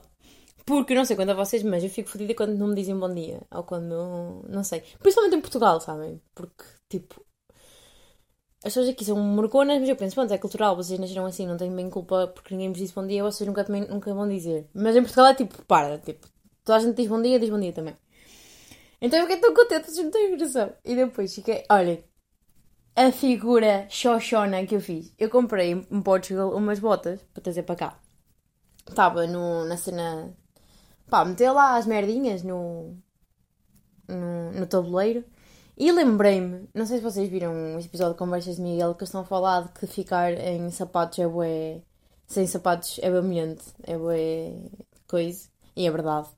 Porque 0.64 0.92
eu 0.92 0.96
não 0.96 1.04
sei 1.04 1.16
quanto 1.16 1.30
a 1.30 1.34
vocês, 1.34 1.62
mas 1.62 1.82
eu 1.82 1.90
fico 1.90 2.08
fodida 2.08 2.34
quando 2.34 2.56
não 2.56 2.68
me 2.68 2.74
dizem 2.74 2.96
bom 2.98 3.12
dia. 3.12 3.40
Ou 3.50 3.64
quando. 3.64 4.44
Não 4.48 4.62
sei. 4.62 4.82
Principalmente 5.00 5.36
em 5.36 5.40
Portugal, 5.40 5.80
sabem? 5.80 6.20
Porque, 6.34 6.64
tipo. 6.88 7.24
As 8.64 8.72
pessoas 8.72 8.88
aqui 8.88 9.04
são 9.04 9.16
morconas, 9.16 9.80
mas 9.80 9.88
eu 9.88 9.96
penso, 9.96 10.14
pronto, 10.14 10.32
é 10.32 10.38
cultural, 10.38 10.76
vocês 10.76 10.98
nasceram 10.98 11.26
assim, 11.26 11.46
não 11.46 11.56
tenho 11.56 11.74
bem 11.74 11.90
culpa 11.90 12.28
porque 12.28 12.54
ninguém 12.54 12.68
vos 12.70 12.78
disse 12.78 12.94
bom 12.94 13.04
dia, 13.04 13.22
vocês 13.22 13.46
nunca, 13.46 13.64
também, 13.64 13.86
nunca 13.88 14.14
vão 14.14 14.28
dizer. 14.28 14.68
Mas 14.72 14.94
em 14.94 15.02
Portugal 15.02 15.26
é 15.26 15.34
tipo, 15.34 15.64
para, 15.64 15.98
tipo, 15.98 16.28
toda 16.64 16.78
a 16.78 16.80
gente 16.80 16.94
diz 16.96 17.08
bom 17.08 17.20
dia, 17.20 17.40
diz 17.40 17.50
bom 17.50 17.58
dia 17.58 17.72
também. 17.72 17.96
Então 19.00 19.18
eu 19.18 19.26
fiquei 19.26 19.40
tão 19.40 19.52
contente, 19.52 19.90
vocês 19.90 20.04
não 20.04 20.12
têm 20.12 20.36
noção. 20.36 20.72
E 20.84 20.94
depois 20.94 21.34
fiquei, 21.34 21.64
olhem, 21.68 22.04
a 22.94 23.10
figura 23.10 23.86
xoxona 23.88 24.64
que 24.66 24.76
eu 24.76 24.80
fiz. 24.80 25.12
Eu 25.18 25.28
comprei 25.28 25.72
em 25.72 26.02
Portugal 26.02 26.54
umas 26.54 26.78
botas 26.78 27.20
para 27.34 27.42
trazer 27.42 27.62
para 27.64 27.76
cá. 27.76 28.00
Estava 28.88 29.26
na 29.26 29.76
cena. 29.76 30.32
Pá, 31.10 31.24
meter 31.24 31.50
lá 31.50 31.76
as 31.76 31.86
merdinhas 31.86 32.42
no, 32.42 32.96
no, 34.06 34.52
no 34.52 34.66
tabuleiro. 34.66 35.24
E 35.76 35.90
lembrei-me, 35.90 36.68
não 36.74 36.84
sei 36.86 36.98
se 36.98 37.02
vocês 37.02 37.28
viram 37.28 37.52
um 37.52 37.78
episódio 37.78 38.12
de 38.12 38.18
Conversas 38.18 38.56
de 38.56 38.62
Miguel 38.62 38.94
que 38.94 39.04
estão 39.04 39.22
a 39.22 39.24
falar 39.24 39.62
de 39.62 39.68
que 39.70 39.86
ficar 39.86 40.32
em 40.32 40.70
sapatos 40.70 41.18
é 41.18 41.26
bué. 41.26 41.80
Sem 42.26 42.46
sapatos 42.46 42.98
é 43.02 43.10
bamilhante, 43.10 43.64
é 43.82 43.96
bué 43.96 44.52
coisa. 45.08 45.48
E 45.74 45.86
é 45.86 45.90
verdade. 45.90 46.28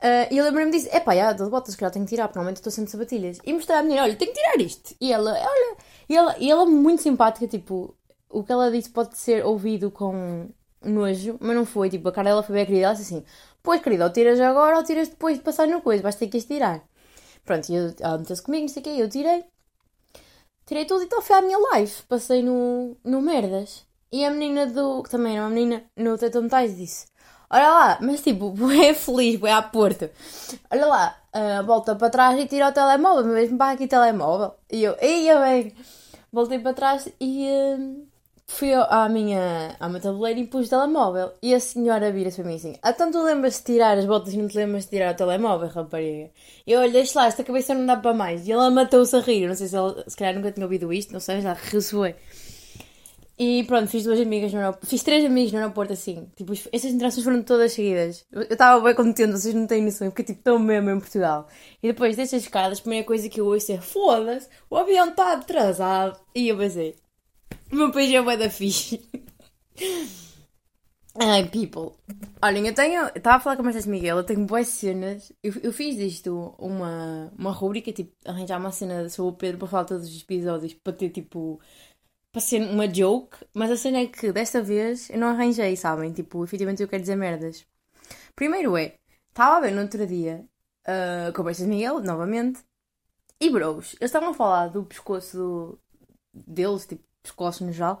Uh, 0.00 0.28
e 0.30 0.42
lembrei-me 0.42 0.70
disso, 0.70 0.88
epá, 0.92 1.14
já, 1.14 1.30
estou 1.30 1.46
de 1.46 1.50
botas, 1.50 1.74
que 1.74 1.80
já 1.80 1.90
tenho 1.90 2.04
que 2.04 2.10
tirar, 2.10 2.28
porque 2.28 2.38
normalmente 2.38 2.58
estou 2.58 2.70
sempre 2.70 2.86
de 2.86 2.92
sapatilhas. 2.92 3.38
E 3.44 3.52
mostrei 3.54 3.78
à 3.78 3.82
menina, 3.82 4.02
olha, 4.02 4.16
tenho 4.16 4.32
que 4.32 4.38
tirar 4.38 4.60
isto. 4.60 4.94
E 5.00 5.12
ela, 5.12 5.32
olha, 5.32 5.76
e 6.08 6.16
ela, 6.16 6.38
e 6.38 6.50
ela 6.50 6.62
é 6.62 6.66
muito 6.66 7.02
simpática, 7.02 7.46
tipo, 7.46 7.96
o 8.28 8.44
que 8.44 8.52
ela 8.52 8.70
disse 8.70 8.90
pode 8.90 9.16
ser 9.16 9.44
ouvido 9.46 9.90
com 9.90 10.48
nojo, 10.82 11.38
mas 11.40 11.56
não 11.56 11.64
foi, 11.64 11.88
tipo, 11.88 12.06
a 12.08 12.12
cara 12.12 12.30
dela 12.30 12.42
foi 12.42 12.54
bem 12.56 12.66
querida. 12.66 12.84
Ela 12.86 12.94
disse 12.94 13.14
assim, 13.14 13.24
pois 13.62 13.80
querida, 13.80 14.04
ou 14.04 14.12
tiras 14.12 14.38
agora 14.40 14.76
ou 14.76 14.84
tiras 14.84 15.08
depois 15.08 15.38
de 15.38 15.42
passar 15.42 15.66
no 15.66 15.80
coisa, 15.80 16.02
vais 16.02 16.16
ter 16.16 16.26
que 16.28 16.36
as 16.36 16.44
tirar. 16.44 16.84
Pronto, 17.44 17.68
e 17.70 17.76
ela 18.00 18.18
meteu-se 18.18 18.42
comigo, 18.42 18.62
não 18.62 18.68
sei 18.68 18.80
o 18.80 18.84
quê, 18.84 18.90
eu 18.90 19.08
tirei. 19.08 19.44
Tirei 20.66 20.86
tudo 20.86 21.02
e 21.02 21.04
então 21.04 21.20
foi 21.20 21.36
à 21.36 21.42
minha 21.42 21.58
live, 21.58 21.92
passei 22.08 22.42
no, 22.42 22.96
no 23.04 23.20
merdas. 23.20 23.84
E 24.10 24.24
a 24.24 24.30
menina 24.30 24.66
do, 24.66 25.02
que 25.02 25.10
também 25.10 25.36
era 25.36 25.42
uma 25.42 25.50
menina 25.50 25.84
no 25.96 26.16
Teto 26.16 26.42
Metais, 26.42 26.76
disse, 26.76 27.06
olha 27.50 27.68
lá, 27.68 27.98
mas 28.00 28.22
tipo, 28.22 28.50
bué 28.52 28.94
feliz, 28.94 29.38
bué 29.38 29.52
à 29.52 29.60
porta. 29.60 30.10
Olha 30.70 30.86
lá, 30.86 31.16
uh, 31.34 31.66
volta 31.66 31.94
para 31.94 32.10
trás 32.10 32.38
e 32.38 32.46
tira 32.46 32.68
o 32.68 32.72
telemóvel, 32.72 33.24
mesmo 33.24 33.58
para 33.58 33.72
aqui 33.72 33.86
telemóvel. 33.86 34.54
E 34.70 34.84
eu, 34.84 34.96
ia 35.02 35.38
bem, 35.40 35.74
voltei 36.32 36.58
para 36.58 36.74
trás 36.74 37.08
e 37.20 37.46
uh, 37.46 38.06
fui 38.46 38.72
à 38.72 39.08
minha, 39.08 39.74
à 39.80 39.88
minha 39.88 40.00
tabuleira 40.00 40.38
e 40.40 40.46
pus 40.46 40.66
o 40.66 40.70
telemóvel. 40.70 41.32
E 41.42 41.54
a 41.54 41.60
senhora 41.60 42.12
vira-se 42.12 42.36
para 42.36 42.50
mim 42.50 42.56
assim, 42.56 42.76
ah, 42.82 42.92
tu 42.92 43.22
lembras 43.22 43.58
de 43.58 43.64
tirar 43.64 43.98
as 43.98 44.04
botas 44.04 44.34
e 44.34 44.36
não 44.36 44.48
te 44.48 44.56
lembras 44.56 44.84
de 44.84 44.90
tirar 44.90 45.14
o 45.14 45.16
telemóvel, 45.16 45.68
rapariga? 45.68 46.30
E 46.66 46.72
eu, 46.72 46.80
olha, 46.80 46.92
deixa 46.92 47.18
lá, 47.18 47.26
esta 47.26 47.44
cabeça 47.44 47.74
não 47.74 47.86
dá 47.86 47.96
para 47.96 48.14
mais. 48.14 48.46
E 48.46 48.52
ela 48.52 48.70
matou-se 48.70 49.16
a 49.16 49.20
rir, 49.20 49.48
não 49.48 49.54
sei 49.54 49.68
se 49.68 49.76
ela, 49.76 50.04
se 50.08 50.16
calhar 50.16 50.34
nunca 50.34 50.52
tinha 50.52 50.66
ouvido 50.66 50.92
isto, 50.92 51.12
não 51.12 51.20
sei, 51.20 51.40
já 51.40 51.56
bué. 51.92 52.16
E 53.36 53.64
pronto, 53.64 53.88
fiz 53.88 54.04
duas 54.04 54.20
amigas 54.20 54.52
no 54.52 54.60
aeroporto. 54.60 54.86
Fiz 54.86 55.02
três 55.02 55.24
amigos 55.24 55.50
no 55.52 55.58
aeroporto 55.58 55.92
assim. 55.92 56.28
Tipo, 56.36 56.52
essas 56.52 56.92
interações 56.92 57.24
foram 57.24 57.42
todas 57.42 57.72
seguidas. 57.72 58.24
Eu 58.30 58.42
estava 58.42 58.80
bem 58.80 58.94
contente, 58.94 59.32
vocês 59.32 59.52
não 59.54 59.66
têm 59.66 59.82
noção. 59.82 60.08
Porque 60.08 60.22
tipo, 60.22 60.40
tão 60.42 60.58
mesmo 60.58 60.90
em 60.90 61.00
Portugal. 61.00 61.48
E 61.82 61.88
depois 61.88 62.16
destas 62.16 62.42
escadas, 62.42 62.78
a 62.78 62.82
primeira 62.82 63.04
coisa 63.04 63.28
que 63.28 63.40
eu 63.40 63.46
ouço 63.46 63.72
é: 63.72 63.80
foda-se, 63.80 64.48
o 64.70 64.76
avião 64.76 65.08
está 65.08 65.32
atrasado. 65.32 66.16
E 66.32 66.48
eu 66.48 66.56
pensei: 66.56 66.94
o 67.72 67.76
meu 67.76 67.92
país 67.92 68.12
é 68.12 68.22
bué 68.22 68.36
da 68.36 68.50
fixe. 68.50 69.00
Ai, 71.16 71.48
people. 71.48 71.92
Olhem, 72.42 72.66
eu 72.66 72.74
tenho. 72.74 73.06
Estava 73.14 73.36
a 73.36 73.40
falar 73.40 73.56
com 73.56 73.62
a 73.62 73.64
Mercedes 73.66 73.86
Miguel, 73.86 74.16
eu 74.16 74.24
tenho 74.24 74.44
boas 74.46 74.66
cenas. 74.68 75.32
Eu, 75.42 75.52
eu 75.62 75.72
fiz 75.72 75.96
disto 75.96 76.54
uma, 76.58 77.32
uma 77.38 77.52
rubrica, 77.52 77.92
tipo, 77.92 78.12
arranjar 78.24 78.58
uma 78.58 78.72
cena 78.72 79.08
sobre 79.08 79.32
o 79.32 79.36
Pedro 79.36 79.58
para 79.58 79.68
falar 79.68 79.84
todos 79.84 80.08
os 80.08 80.22
episódios, 80.22 80.74
para 80.74 80.92
ter 80.92 81.10
tipo 81.10 81.60
para 82.34 82.40
ser 82.40 82.60
uma 82.68 82.92
joke, 82.92 83.36
mas 83.54 83.70
a 83.70 83.76
cena 83.76 83.98
é 84.00 84.06
que 84.08 84.32
desta 84.32 84.60
vez 84.60 85.08
eu 85.08 85.18
não 85.18 85.28
arranjei, 85.28 85.76
sabem? 85.76 86.12
Tipo, 86.12 86.42
efetivamente 86.42 86.82
eu 86.82 86.88
quero 86.88 87.00
dizer 87.00 87.14
merdas. 87.14 87.64
Primeiro 88.34 88.76
é, 88.76 88.98
estava 89.28 89.58
a 89.58 89.60
ver 89.60 89.70
no 89.70 89.82
outro 89.82 90.04
dia 90.04 90.44
uh, 90.88 91.32
conversas 91.32 91.64
de 91.64 91.70
Miguel, 91.70 92.00
novamente, 92.00 92.64
e 93.40 93.48
bros, 93.50 93.94
eles 94.00 94.10
estavam 94.10 94.30
a 94.30 94.34
falar 94.34 94.66
do 94.68 94.84
pescoço 94.84 95.36
do, 95.36 95.80
deles, 96.32 96.86
tipo, 96.86 97.04
pescoço 97.24 97.64
no 97.64 97.72
geral, 97.72 97.98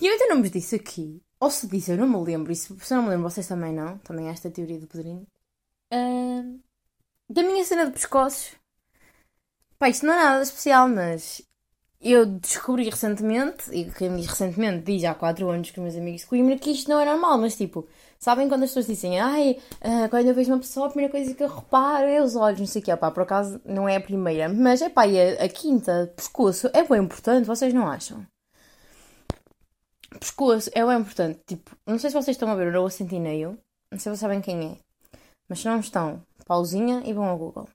e 0.00 0.06
eu 0.06 0.12
ainda 0.12 0.26
não 0.28 0.40
vos 0.40 0.50
disse 0.50 0.76
aqui, 0.76 1.22
ou 1.40 1.50
se 1.50 1.66
disse, 1.66 1.90
eu 1.90 1.98
não 1.98 2.08
me 2.08 2.24
lembro, 2.24 2.52
e 2.52 2.56
se, 2.56 2.72
não 2.90 3.02
me 3.02 3.10
lembro, 3.10 3.28
vocês 3.28 3.46
também 3.46 3.72
não, 3.72 3.98
também 3.98 4.28
há 4.28 4.32
esta 4.32 4.50
teoria 4.50 4.78
do 4.78 4.86
Pedrinho, 4.86 5.26
uh, 5.92 6.60
da 7.28 7.42
minha 7.42 7.64
cena 7.64 7.86
de 7.86 7.92
pescoços. 7.92 8.54
Pá, 9.78 9.88
isto 9.88 10.06
não 10.06 10.14
é 10.14 10.16
nada 10.16 10.42
especial, 10.42 10.88
mas 10.88 11.42
eu 12.00 12.26
descobri 12.26 12.88
recentemente, 12.88 13.70
e 13.72 13.90
quem 13.90 14.16
diz 14.16 14.26
recentemente 14.26 14.84
diz 14.84 15.04
há 15.04 15.14
4 15.14 15.48
anos 15.50 15.70
que 15.70 15.80
meus 15.80 15.96
amigos 15.96 16.22
de 16.22 16.26
Coimbra 16.26 16.58
que 16.58 16.70
isto 16.70 16.88
não 16.88 17.00
é 17.00 17.04
normal, 17.04 17.38
mas 17.38 17.56
tipo, 17.56 17.86
sabem 18.18 18.48
quando 18.48 18.62
as 18.64 18.70
pessoas 18.70 18.86
dizem, 18.86 19.20
ai, 19.20 19.58
uh, 19.80 20.08
quando 20.10 20.26
eu 20.26 20.34
vejo 20.34 20.52
uma 20.52 20.58
pessoa, 20.58 20.86
a 20.86 20.90
primeira 20.90 21.10
coisa 21.10 21.34
que 21.34 21.42
eu 21.42 21.48
reparo 21.48 22.06
é 22.06 22.22
os 22.22 22.36
olhos, 22.36 22.60
não 22.60 22.66
sei 22.66 22.82
o 22.82 22.84
que, 22.84 22.96
pá, 22.96 23.10
por 23.10 23.22
acaso 23.22 23.60
não 23.64 23.88
é 23.88 23.96
a 23.96 24.00
primeira, 24.00 24.48
mas 24.48 24.82
é 24.82 24.88
pá, 24.88 25.02
a, 25.04 25.44
a 25.44 25.48
quinta, 25.48 26.12
pescoço, 26.16 26.68
é 26.72 26.82
bem 26.82 27.02
importante, 27.02 27.46
vocês 27.46 27.72
não 27.72 27.86
acham? 27.86 28.26
Pescoço 30.18 30.70
é 30.74 30.84
bem 30.84 30.98
importante, 30.98 31.40
tipo, 31.46 31.76
não 31.86 31.98
sei 31.98 32.10
se 32.10 32.14
vocês 32.14 32.34
estão 32.34 32.50
a 32.50 32.54
ver 32.54 32.68
o 32.68 32.72
Noah 32.72 32.90
Centineo, 32.90 33.58
não 33.90 33.98
sei 33.98 34.00
se 34.00 34.04
vocês 34.10 34.20
sabem 34.20 34.40
quem 34.40 34.72
é, 34.72 34.76
mas 35.48 35.60
se 35.60 35.66
não 35.66 35.80
estão, 35.80 36.22
pausinha 36.46 37.02
e 37.04 37.12
vão 37.12 37.24
ao 37.24 37.38
Google. 37.38 37.68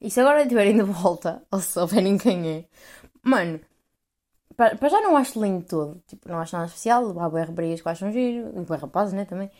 E 0.00 0.10
se 0.10 0.20
agora 0.20 0.46
tiverem 0.46 0.76
de 0.76 0.82
volta, 0.82 1.42
ou 1.50 1.60
se 1.60 1.72
souberem 1.72 2.18
quem 2.18 2.48
é, 2.48 2.64
mano, 3.22 3.60
para, 4.58 4.76
para 4.76 4.88
já 4.88 5.00
não 5.00 5.16
acho 5.16 5.40
lindo 5.40 5.64
todo. 5.64 6.02
Tipo, 6.08 6.28
não 6.28 6.38
acho 6.40 6.56
nada 6.56 6.66
especial. 6.66 7.04
Há 7.20 7.30
boas 7.30 7.48
raparigas 7.48 7.80
que 7.80 7.88
acham 7.88 8.12
giro, 8.12 8.48
e 8.58 8.64
boas 8.64 8.80
rapazes, 8.80 9.14
né, 9.14 9.24
também. 9.24 9.50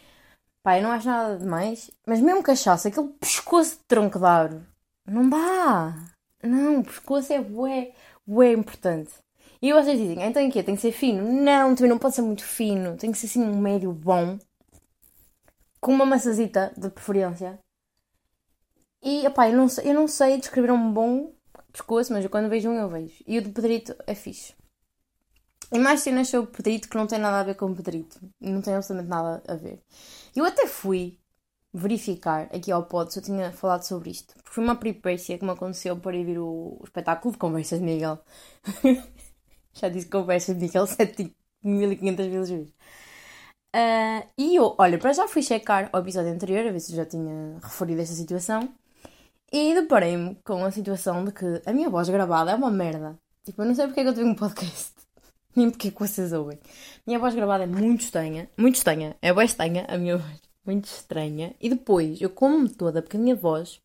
Pá, 0.63 0.77
eu 0.79 0.83
não 0.83 0.91
acho 0.91 1.07
nada 1.07 1.39
demais. 1.39 1.91
Mas 2.07 2.21
mesmo 2.21 2.43
cachaça, 2.43 2.89
aquele 2.89 3.09
pescoço 3.21 3.77
de 3.77 3.85
tronco 3.85 4.19
de 4.19 4.25
árvore, 4.25 4.63
não 5.07 5.31
dá. 5.31 5.95
Não, 6.43 6.81
o 6.81 6.85
pescoço 6.85 7.33
é 7.33 7.41
bué, 7.41 7.93
bué 8.27 8.53
importante. 8.53 9.13
E 9.63 9.73
vocês 9.73 9.99
dizem, 9.99 10.23
então 10.23 10.43
em 10.43 10.51
quê? 10.51 10.63
Tem 10.65 10.75
que 10.75 10.81
ser 10.83 10.93
fino? 10.93 11.23
Não, 11.23 11.75
também 11.75 11.91
não 11.91 11.99
pode 11.99 12.17
ser 12.17 12.23
muito 12.23 12.45
fino. 12.45 12.97
Tem 12.97 13.13
que 13.13 13.19
ser 13.19 13.27
assim 13.27 13.43
um 13.43 13.61
médio 13.61 13.93
bom. 13.93 14.39
com 15.81 15.93
uma 15.93 16.07
maçazita 16.07 16.73
de 16.77 16.91
preferência. 16.91 17.59
E, 19.03 19.27
opá, 19.27 19.49
eu 19.49 19.57
não, 19.57 19.69
sei, 19.69 19.91
eu 19.91 19.95
não 19.95 20.09
sei 20.09 20.39
descrever 20.39 20.73
um 20.73 20.93
bom 20.93 21.33
pescoço, 21.73 22.13
mas 22.13 22.27
quando 22.27 22.49
vejo 22.49 22.69
um 22.69 22.75
eu 22.75 22.89
vejo. 22.89 23.23
E 23.27 23.39
o 23.39 23.43
de 23.43 23.51
Pedrito 23.51 23.95
é 24.07 24.15
fixe. 24.15 24.55
E 25.71 25.79
mais 25.79 26.01
cenas 26.01 26.29
sobre 26.29 26.51
Pedrito 26.51 26.89
que 26.89 26.97
não 26.97 27.07
tem 27.07 27.19
nada 27.19 27.41
a 27.41 27.43
ver 27.45 27.55
com 27.55 27.75
Pedrito. 27.75 28.19
Não 28.41 28.63
tem 28.63 28.75
absolutamente 28.75 29.11
nada 29.11 29.43
a 29.47 29.55
ver. 29.55 29.83
Eu 30.35 30.45
até 30.45 30.67
fui 30.67 31.19
verificar 31.73 32.45
aqui 32.55 32.73
ao 32.73 32.85
pod 32.85 33.13
se 33.13 33.19
eu 33.19 33.23
tinha 33.23 33.53
falado 33.53 33.83
sobre 33.83 34.11
isto. 34.11 34.35
Porque 34.35 34.51
foi 34.51 34.65
uma 34.65 34.77
peripécia 34.77 35.39
que 35.39 35.45
me 35.45 35.51
aconteceu 35.51 35.97
para 35.99 36.17
ir 36.17 36.25
ver 36.25 36.39
o, 36.39 36.81
espetáculo 36.85 37.33
de 37.33 37.39
Conversas 37.39 37.79
de 37.81 37.85
Miguel. 37.85 38.19
Já 39.75 39.89
disse 39.89 40.09
Conversas 40.09 40.57
de 40.57 40.65
Miguel 40.65 40.87
7500 40.87 42.27
vezes. 42.29 42.71
Uh, 43.77 44.27
e 44.39 44.57
eu, 44.57 44.75
olha, 44.79 44.99
para 44.99 45.13
já 45.13 45.29
fui 45.29 45.43
checar 45.43 45.91
o 45.93 45.99
episódio 45.99 46.33
anterior, 46.33 46.67
a 46.67 46.73
ver 46.73 46.81
se 46.81 46.93
eu 46.93 46.97
já 46.97 47.05
tinha 47.05 47.59
referido 47.63 48.01
esta 48.01 48.15
situação. 48.15 48.69
E 49.53 49.75
deparei-me 49.75 50.37
com 50.45 50.65
a 50.65 50.71
situação 50.71 51.25
de 51.25 51.33
que 51.33 51.63
a 51.67 51.73
minha 51.73 51.89
voz 51.91 52.09
gravada 52.09 52.51
é 52.51 52.55
uma 52.55 52.71
merda. 52.71 53.19
Tipo, 53.45 53.63
eu 53.63 53.67
não 53.67 53.75
sei 53.75 53.87
porque 53.87 54.01
é 54.01 54.03
que 54.05 54.09
eu 54.11 54.15
tenho 54.15 54.29
um 54.29 54.35
podcast. 54.35 54.98
Nem 55.59 55.71
porque 55.73 55.89
é 55.89 55.91
que 55.91 55.99
vocês 55.99 56.33
ouvem. 56.33 56.57
Minha 57.05 57.19
voz 57.19 57.35
gravada 57.35 57.65
é 57.65 57.67
muito 57.67 58.03
estranha. 58.03 58.49
Muito 58.57 58.77
estranha. 58.77 59.17
É 59.21 59.35
bem 59.35 59.45
estranha 59.45 59.85
a 59.89 59.99
minha 59.99 60.17
voz. 60.17 60.41
Muito 60.65 60.85
estranha. 60.85 61.53
E 61.61 61.69
depois, 61.69 62.21
eu 62.21 62.31
como-me 62.31 62.69
toda, 62.69 63.03
porque 63.03 63.17
a 63.17 63.21
minha 63.21 63.35
voz... 63.35 63.81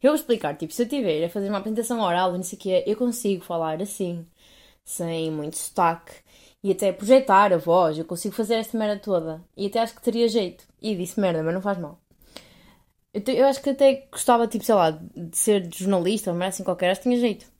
Eu 0.00 0.12
vou 0.12 0.14
explicar, 0.14 0.56
tipo, 0.56 0.72
se 0.72 0.84
eu 0.84 0.88
tiver 0.88 1.24
a 1.24 1.28
fazer 1.28 1.48
uma 1.48 1.58
apresentação 1.58 1.98
oral, 1.98 2.30
não 2.30 2.44
sei 2.44 2.56
o 2.56 2.60
que 2.60 2.84
eu 2.86 2.96
consigo 2.96 3.42
falar 3.42 3.82
assim, 3.82 4.24
sem 4.84 5.32
muito 5.32 5.58
sotaque, 5.58 6.12
e 6.62 6.70
até 6.70 6.92
projetar 6.92 7.52
a 7.52 7.56
voz, 7.56 7.98
eu 7.98 8.04
consigo 8.04 8.32
fazer 8.32 8.54
esta 8.54 8.78
merda 8.78 9.00
toda. 9.00 9.42
E 9.56 9.66
até 9.66 9.80
acho 9.80 9.96
que 9.96 10.02
teria 10.02 10.28
jeito. 10.28 10.64
E 10.80 10.94
disse 10.94 11.18
merda, 11.18 11.42
mas 11.42 11.54
não 11.54 11.60
faz 11.60 11.76
mal. 11.76 11.98
Eu, 13.12 13.20
eu 13.34 13.46
acho 13.46 13.60
que 13.60 13.70
até 13.70 14.06
gostava, 14.12 14.46
tipo, 14.46 14.64
sei 14.64 14.76
lá, 14.76 14.92
de 14.92 15.36
ser 15.36 15.68
jornalista 15.74 16.32
ou 16.32 16.40
assim 16.40 16.62
qualquer, 16.62 16.92
acho 16.92 17.00
que 17.00 17.08
tinha 17.08 17.18
jeito. 17.18 17.52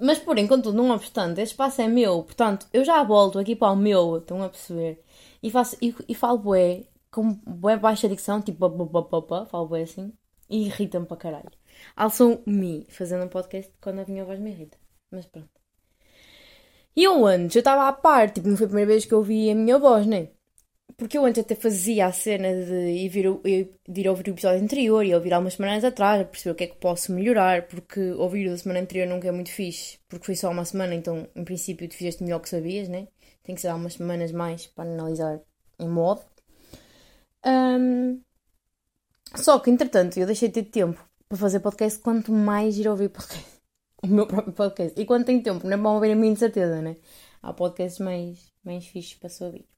Mas, 0.00 0.18
porém, 0.18 0.46
contudo, 0.46 0.76
não 0.76 0.90
obstante, 0.90 1.40
esse 1.40 1.52
espaço 1.52 1.82
é 1.82 1.88
meu, 1.88 2.22
portanto, 2.22 2.66
eu 2.72 2.84
já 2.84 3.02
volto 3.04 3.38
aqui 3.38 3.54
para 3.54 3.72
o 3.72 3.76
meu, 3.76 4.18
estão 4.18 4.42
a 4.42 4.48
perceber? 4.48 5.04
E, 5.42 5.50
faço, 5.50 5.76
e, 5.82 5.94
e 6.08 6.14
falo 6.14 6.38
bué, 6.38 6.84
com 7.10 7.34
bué 7.46 7.76
baixa 7.76 8.08
dicção, 8.08 8.40
tipo, 8.40 8.68
papapá, 8.88 9.44
falo 9.46 9.68
bué 9.68 9.82
assim, 9.82 10.12
e 10.48 10.66
irrita-me 10.66 11.06
para 11.06 11.16
caralho. 11.18 11.50
Also-me, 11.94 12.86
fazendo 12.88 13.24
um 13.24 13.28
podcast 13.28 13.72
quando 13.80 14.00
a 14.00 14.04
minha 14.06 14.24
voz 14.24 14.38
me 14.40 14.50
irrita. 14.50 14.78
Mas 15.10 15.26
pronto. 15.26 15.50
E 16.96 17.04
eu 17.04 17.26
antes, 17.26 17.56
eu 17.56 17.60
estava 17.60 17.88
à 17.88 17.92
parte, 17.92 18.36
tipo, 18.36 18.48
não 18.48 18.56
foi 18.56 18.66
a 18.66 18.68
primeira 18.68 18.90
vez 18.90 19.04
que 19.04 19.12
eu 19.14 19.18
ouvi 19.18 19.50
a 19.50 19.54
minha 19.54 19.78
voz, 19.78 20.06
né? 20.06 20.30
Porque 20.96 21.18
eu 21.18 21.24
antes 21.24 21.42
até 21.42 21.54
fazia 21.54 22.06
a 22.06 22.12
cena 22.12 22.48
de 22.52 22.90
ir, 22.90 23.08
vir, 23.08 23.26
de 23.88 24.00
ir 24.00 24.08
ouvir 24.08 24.28
o 24.28 24.30
episódio 24.30 24.62
anterior 24.62 25.04
e 25.04 25.14
ouvir 25.14 25.32
algumas 25.32 25.54
semanas 25.54 25.84
atrás, 25.84 26.26
perceber 26.26 26.52
o 26.52 26.54
que 26.54 26.64
é 26.64 26.66
que 26.68 26.76
posso 26.76 27.12
melhorar, 27.12 27.66
porque 27.68 28.12
ouvir 28.12 28.46
o 28.46 28.50
da 28.50 28.58
semana 28.58 28.80
anterior 28.80 29.06
nunca 29.06 29.28
é 29.28 29.32
muito 29.32 29.50
fixe, 29.50 29.98
porque 30.08 30.26
foi 30.26 30.34
só 30.34 30.50
uma 30.50 30.64
semana, 30.64 30.94
então 30.94 31.28
em 31.34 31.44
princípio 31.44 31.88
tu 31.88 31.94
fizeste 31.94 32.22
melhor 32.22 32.40
que 32.40 32.48
sabias, 32.48 32.88
né? 32.88 33.08
Tem 33.42 33.54
que 33.54 33.60
ser 33.60 33.68
algumas 33.68 33.94
semanas 33.94 34.32
mais 34.32 34.66
para 34.66 34.90
analisar 34.90 35.40
em 35.78 35.88
modo. 35.88 36.22
Um, 37.46 38.20
só 39.34 39.58
que 39.58 39.70
entretanto 39.70 40.18
eu 40.18 40.26
deixei 40.26 40.48
de 40.48 40.62
ter 40.62 40.70
tempo 40.70 41.02
para 41.28 41.38
fazer 41.38 41.60
podcast 41.60 42.00
quanto 42.00 42.32
mais 42.32 42.76
ir 42.78 42.88
ouvir 42.88 43.08
podcast. 43.10 43.48
O 44.02 44.06
meu 44.06 44.26
próprio 44.26 44.54
podcast. 44.54 44.98
E 44.98 45.04
quando 45.04 45.26
tenho 45.26 45.42
tempo, 45.42 45.66
não 45.66 45.74
é 45.74 45.76
bom 45.76 45.94
ouvir 45.94 46.12
a 46.12 46.16
minha 46.16 46.34
certeza, 46.34 46.80
né? 46.80 46.96
Há 47.42 47.52
podcasts 47.52 48.00
mais, 48.00 48.50
mais 48.64 48.86
fixos 48.86 49.18
para 49.18 49.28
se 49.28 49.44
ouvir. 49.44 49.68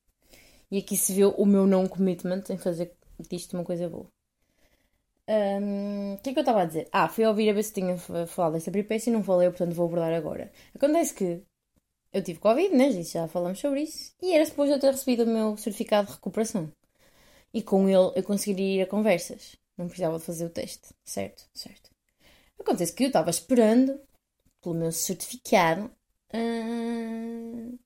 E 0.73 0.79
aqui 0.79 0.97
se 0.97 1.13
vê 1.13 1.27
o 1.27 1.45
meu 1.45 1.67
não 1.67 1.87
commitment 1.87 2.45
em 2.49 2.57
fazer 2.57 2.97
disto 3.29 3.53
uma 3.53 3.63
coisa 3.63 3.91
boa. 3.91 4.11
Um, 5.29 6.15
o 6.15 6.19
que 6.19 6.31
é 6.31 6.33
que 6.33 6.39
eu 6.39 6.43
estava 6.43 6.63
a 6.63 6.65
dizer? 6.65 6.89
Ah, 6.91 7.09
fui 7.11 7.27
ouvir 7.27 7.51
a 7.51 7.53
ver 7.53 7.63
se 7.63 7.75
tinha 7.75 7.95
falado 8.27 8.55
desta 8.55 8.71
peripécia 8.71 9.11
e 9.11 9.13
não 9.13 9.23
falei, 9.23 9.51
portanto 9.51 9.75
vou 9.75 9.85
abordar 9.85 10.15
agora. 10.15 10.51
Acontece 10.75 11.13
que 11.13 11.43
eu 12.11 12.23
tive 12.25 12.41
Covid, 12.41 12.75
né? 12.75 12.91
Já 13.03 13.29
falamos 13.29 13.59
sobre 13.61 13.83
isso. 13.83 14.15
E 14.23 14.33
era 14.35 14.47
depois 14.47 14.71
de 14.71 14.77
eu 14.77 14.81
ter 14.81 14.93
recebido 14.93 15.25
o 15.25 15.27
meu 15.27 15.59
certificado 15.59 16.09
de 16.09 16.15
recuperação. 16.15 16.73
E 17.53 17.63
com 17.63 17.87
ele 17.87 18.13
eu 18.17 18.23
conseguiria 18.23 18.81
ir 18.81 18.83
a 18.83 18.87
conversas. 18.87 19.57
Não 19.77 19.89
precisava 19.89 20.19
de 20.19 20.25
fazer 20.25 20.47
o 20.47 20.51
teste. 20.51 20.89
Certo, 21.05 21.45
certo. 21.53 21.91
Acontece 22.59 22.95
que 22.95 23.05
eu 23.05 23.09
estava 23.09 23.29
esperando 23.29 24.01
pelo 24.63 24.75
meu 24.75 24.91
certificado. 24.91 25.91
Uh, 26.35 27.79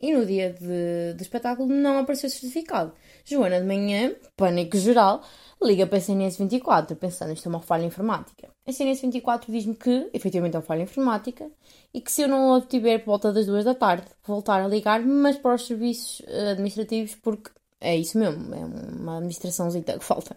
e 0.00 0.12
no 0.12 0.26
dia 0.26 0.52
de, 0.52 1.14
do 1.14 1.22
espetáculo 1.22 1.68
não 1.68 1.98
apareceu 1.98 2.28
certificado. 2.28 2.92
Joana 3.24 3.60
de 3.60 3.66
manhã, 3.66 4.14
pânico 4.36 4.76
geral, 4.76 5.22
liga 5.62 5.86
para 5.86 5.98
a 5.98 6.00
CNS 6.00 6.38
24, 6.38 6.96
pensando 6.96 7.32
isto 7.32 7.46
é 7.46 7.48
uma 7.48 7.62
falha 7.62 7.84
informática. 7.84 8.50
A 8.66 8.72
CNS 8.72 9.00
24 9.00 9.50
diz-me 9.50 9.74
que, 9.74 10.10
efetivamente, 10.12 10.54
é 10.54 10.58
uma 10.58 10.64
falha 10.64 10.82
informática 10.82 11.50
e 11.94 12.00
que 12.00 12.12
se 12.12 12.22
eu 12.22 12.28
não 12.28 12.56
obtiver 12.56 13.00
por 13.00 13.06
volta 13.06 13.32
das 13.32 13.46
duas 13.46 13.64
da 13.64 13.74
tarde, 13.74 14.06
voltar 14.26 14.62
a 14.62 14.68
ligar, 14.68 15.00
mas 15.02 15.38
para 15.38 15.54
os 15.54 15.66
serviços 15.66 16.22
eh, 16.26 16.50
administrativos, 16.50 17.14
porque 17.16 17.50
é 17.80 17.96
isso 17.96 18.18
mesmo, 18.18 18.54
é 18.54 18.64
uma 18.64 19.18
administraçãozinha 19.18 19.84
que 19.84 20.04
falta. 20.04 20.36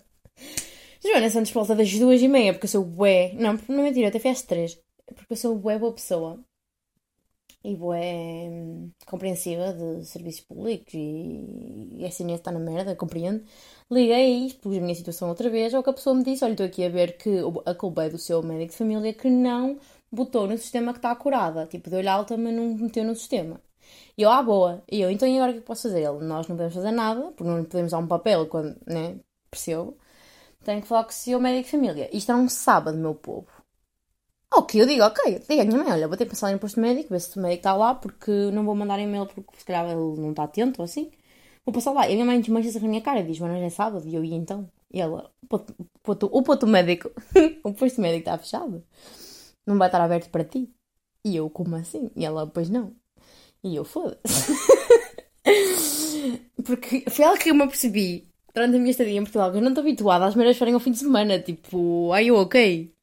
Joana 1.04 1.30
Santos 1.30 1.52
volta 1.52 1.76
das 1.76 1.92
duas 1.98 2.22
e 2.22 2.28
meia, 2.28 2.54
porque 2.54 2.66
eu 2.66 2.70
sou 2.70 2.84
bué. 2.84 3.34
Não, 3.34 3.58
não 3.68 3.84
mentira, 3.84 4.10
até 4.10 4.20
fez 4.20 4.42
três. 4.42 4.78
Porque 5.06 5.34
eu 5.34 5.38
sou 5.38 5.56
bué 5.56 5.78
boa 5.78 5.94
pessoa 5.94 6.40
e 7.64 7.76
hum, 7.76 8.92
compreensiva 9.06 9.74
de 9.74 10.06
serviços 10.06 10.42
públicos 10.42 10.94
e, 10.94 11.98
e 11.98 12.06
a 12.06 12.12
CNS 12.12 12.40
está 12.40 12.52
na 12.52 12.60
merda, 12.60 12.96
compreendo. 12.96 13.44
Liguei 13.92 14.44
e 14.44 14.48
expus 14.48 14.78
a 14.78 14.82
minha 14.82 14.96
situação 14.96 15.30
outra 15.30 15.50
vez, 15.50 15.74
ao 15.74 15.84
que 15.84 15.90
a 15.90 15.94
pessoa 15.94 16.16
me 16.16 16.24
disse, 16.24 16.44
olha, 16.44 16.52
estou 16.54 16.66
aqui 16.66 16.86
a 16.86 16.90
ver 16.90 17.18
que 17.18 17.30
a 17.66 17.76
culpa 17.76 18.06
é 18.06 18.10
do 18.10 18.18
seu 18.18 18.42
médico 18.44 18.72
de 18.72 18.78
família 18.78 19.14
que 19.14 19.30
não 19.30 19.78
botou 20.12 20.48
no 20.48 20.58
sistema 20.58 20.94
que 20.94 21.00
está 21.00 21.16
curada. 21.16 21.66
Tipo, 21.68 21.90
deu-lhe 21.90 22.08
alta, 22.08 22.38
mas 22.38 22.54
não 22.54 22.76
meteu 22.76 23.04
no 23.04 23.16
sistema. 23.16 23.62
E 24.18 24.22
eu, 24.24 24.30
ah, 24.32 24.42
boa. 24.44 24.84
E 24.92 25.02
eu, 25.02 25.10
então 25.12 25.28
e 25.28 25.36
agora 25.38 25.52
o 25.52 25.56
que 25.56 25.62
posso 25.62 25.84
fazer? 25.84 26.02
Ele, 26.02 26.26
nós 26.26 26.48
não 26.48 26.56
podemos 26.56 26.74
fazer 26.74 26.92
nada, 26.92 27.22
porque 27.32 27.44
não 27.44 27.64
podemos 27.64 27.92
dar 27.92 27.98
um 28.00 28.08
papel 28.08 28.48
quando, 28.48 28.76
né, 28.88 29.20
percebo. 29.50 29.98
Tenho 30.64 30.82
que 30.82 30.88
falar 30.88 31.04
com 31.06 31.12
o 31.12 31.14
seu 31.14 31.40
médico 31.40 31.66
de 31.66 31.72
família. 31.72 32.10
Isto 32.16 32.32
é 32.32 32.36
um 32.36 32.50
sábado, 32.50 32.98
meu 32.98 33.16
povo. 33.16 33.48
Ok, 34.52 34.82
eu 34.82 34.88
digo, 34.88 35.04
ok, 35.04 35.40
diga 35.48 35.62
a 35.62 35.66
minha 35.66 35.78
mãe, 35.78 35.92
olha, 35.94 36.08
vou 36.08 36.18
ter 36.18 36.26
que 36.26 36.32
passar 36.32 36.52
em 36.52 36.58
posto 36.58 36.80
médico, 36.80 37.10
ver 37.10 37.20
se 37.22 37.38
o 37.38 37.42
médico 37.42 37.60
está 37.60 37.76
lá, 37.76 37.94
porque 37.94 38.32
não 38.52 38.66
vou 38.66 38.76
mandar 38.76 39.00
e-mail 39.00 39.28
porque 39.28 39.58
se 39.58 39.66
calhar 39.66 39.86
ele 39.86 40.20
não 40.20 40.32
está 40.32 40.44
atento 40.44 40.82
ou 40.82 40.86
assim. 40.86 41.12
Vou 41.66 41.74
passar 41.74 41.92
lá. 41.92 42.08
E 42.10 42.12
a 42.14 42.16
minha 42.16 42.26
mãe 42.26 42.42
desmancha-se 42.42 42.78
a 42.78 42.82
minha 42.82 43.02
cara 43.02 43.20
e 43.20 43.24
diz, 43.24 43.40
mas 43.40 43.52
não 43.52 43.58
é 43.64 43.70
sábado. 43.70 44.08
E 44.08 44.16
eu, 44.16 44.24
e 44.24 44.34
então? 44.34 44.70
E 44.92 45.00
ela, 45.02 45.32
o 46.32 46.42
ponto 46.44 46.68
médico, 46.68 47.12
o 47.64 47.74
posto 47.74 48.02
médico 48.02 48.22
está 48.22 48.38
fechado. 48.38 48.84
Não 49.68 49.78
vai 49.78 49.88
estar 49.88 50.02
aberto 50.02 50.30
para 50.32 50.44
ti. 50.44 50.70
E 51.26 51.36
eu, 51.36 51.50
como 51.50 51.76
assim? 51.76 52.10
E 52.16 52.26
ela, 52.26 52.48
pois 52.48 52.70
não. 52.70 52.96
E 53.64 53.76
eu, 53.76 53.86
foda-se. 53.86 54.54
porque 56.66 57.06
foi 57.10 57.26
algo 57.26 57.40
que 57.40 57.52
eu 57.52 57.56
me 57.56 57.64
apercebi 57.64 58.28
durante 58.54 58.76
a 58.76 58.80
minha 58.80 58.92
estadia 58.92 59.20
em 59.20 59.24
Portugal, 59.24 59.52
que 59.52 59.58
eu 59.58 59.62
não 59.62 59.70
estou 59.70 59.84
habituada 59.84 60.26
às 60.26 60.36
merdas 60.36 60.58
forem 60.58 60.74
ao 60.74 60.80
fim 60.80 60.92
de 60.92 61.00
semana. 61.00 61.40
Tipo, 61.40 62.12
ai, 62.14 62.28
eu, 62.30 62.36
ok 62.36 62.94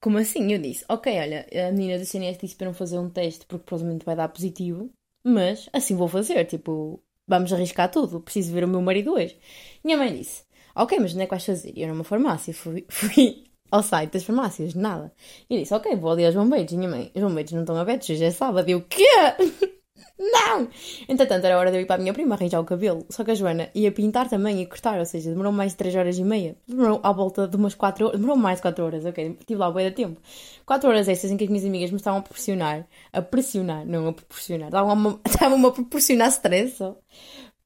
como 0.00 0.18
assim? 0.18 0.52
Eu 0.52 0.58
disse, 0.58 0.84
ok, 0.88 1.12
olha, 1.18 1.46
a 1.68 1.72
menina 1.72 1.98
do 1.98 2.04
CNS 2.04 2.38
disse 2.38 2.56
para 2.56 2.66
não 2.66 2.74
fazer 2.74 2.98
um 2.98 3.10
teste 3.10 3.46
porque 3.46 3.64
provavelmente 3.64 4.04
vai 4.04 4.16
dar 4.16 4.28
positivo, 4.28 4.90
mas 5.24 5.68
assim 5.72 5.96
vou 5.96 6.08
fazer, 6.08 6.44
tipo, 6.44 7.02
vamos 7.26 7.52
arriscar 7.52 7.90
tudo, 7.90 8.20
preciso 8.20 8.52
ver 8.52 8.64
o 8.64 8.68
meu 8.68 8.80
marido 8.82 9.12
hoje. 9.12 9.36
Minha 9.84 9.98
mãe 9.98 10.16
disse, 10.16 10.44
ok, 10.74 10.98
mas 11.00 11.12
onde 11.12 11.22
é 11.22 11.26
que 11.26 11.30
vais 11.30 11.44
fazer? 11.44 11.72
E 11.76 11.82
eu 11.82 11.88
numa 11.88 12.04
farmácia, 12.04 12.54
fui, 12.54 12.84
fui 12.90 13.44
ao 13.70 13.82
site 13.82 14.12
das 14.12 14.24
farmácias, 14.24 14.74
nada. 14.74 15.12
E 15.50 15.58
disse, 15.60 15.74
ok, 15.74 15.96
vou 15.96 16.12
ali 16.12 16.24
aos 16.24 16.34
bombeiros. 16.34 16.72
Minha 16.72 16.90
mãe, 16.90 17.10
os 17.14 17.22
bombeiros 17.22 17.52
não 17.52 17.62
estão 17.62 17.76
abertos, 17.76 18.08
hoje 18.10 18.24
é 18.24 18.30
sábado. 18.30 18.68
E 18.68 18.72
eu, 18.72 18.82
quê? 18.82 19.04
Não! 20.18 20.68
Entretanto, 21.08 21.44
era 21.44 21.58
hora 21.58 21.70
de 21.70 21.76
eu 21.76 21.82
ir 21.82 21.86
para 21.86 21.96
a 21.96 21.98
minha 21.98 22.14
prima 22.14 22.34
arranjar 22.34 22.60
o 22.60 22.64
cabelo. 22.64 23.04
Só 23.10 23.22
que 23.22 23.32
a 23.32 23.34
Joana 23.34 23.68
ia 23.74 23.92
pintar 23.92 24.28
também 24.28 24.62
e 24.62 24.66
cortar, 24.66 24.98
ou 24.98 25.04
seja, 25.04 25.30
demorou 25.30 25.52
mais 25.52 25.72
de 25.72 25.78
3 25.78 25.94
horas 25.94 26.18
e 26.18 26.24
meia. 26.24 26.56
Demorou 26.66 27.00
à 27.02 27.12
volta 27.12 27.46
de 27.46 27.56
umas 27.56 27.74
4 27.74 28.06
horas. 28.06 28.18
Demorou 28.18 28.40
mais 28.40 28.58
de 28.58 28.62
4 28.62 28.84
horas, 28.84 29.04
ok? 29.04 29.36
Estive 29.38 29.58
lá 29.58 29.70
bem 29.70 29.88
de 29.88 29.94
tempo. 29.94 30.20
4 30.64 30.88
horas 30.88 31.08
essas 31.08 31.30
em 31.30 31.36
que 31.36 31.44
as 31.44 31.50
minhas 31.50 31.66
amigas 31.66 31.90
me 31.90 31.96
estavam 31.98 32.20
a 32.20 32.22
pressionar. 32.22 32.86
A 33.12 33.20
pressionar, 33.20 33.86
não 33.86 34.08
a 34.08 34.12
proporcionar. 34.12 34.70
Estavam-me 35.26 35.66
a 35.66 35.70
proporcionar 35.70 36.28
stress 36.28 36.76
só. 36.76 36.96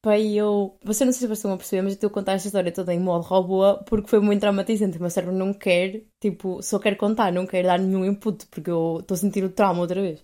Pai, 0.01 0.33
eu. 0.33 0.77
Você 0.83 1.05
não 1.05 1.11
sei 1.11 1.21
se 1.21 1.27
vocês 1.27 1.37
estão 1.39 1.53
a 1.53 1.57
perceber, 1.57 1.83
mas 1.83 1.93
eu 1.93 1.95
estou 1.95 2.07
a 2.09 2.11
contar 2.11 2.33
esta 2.33 2.47
história 2.47 2.71
toda 2.71 2.93
em 2.93 2.99
modo 2.99 3.23
robô 3.23 3.77
porque 3.85 4.09
foi 4.09 4.19
muito 4.19 4.41
traumatizante. 4.41 4.97
O 4.97 5.01
meu 5.01 5.11
cérebro 5.11 5.35
não 5.35 5.53
quer, 5.53 6.01
tipo, 6.19 6.61
só 6.63 6.79
quer 6.79 6.95
contar, 6.97 7.31
não 7.31 7.45
quer 7.45 7.63
dar 7.63 7.79
nenhum 7.79 8.03
input 8.03 8.47
porque 8.47 8.71
eu 8.71 8.97
estou 8.99 9.13
a 9.15 9.17
sentir 9.17 9.43
o 9.43 9.49
trauma 9.49 9.81
outra 9.81 10.01
vez. 10.01 10.19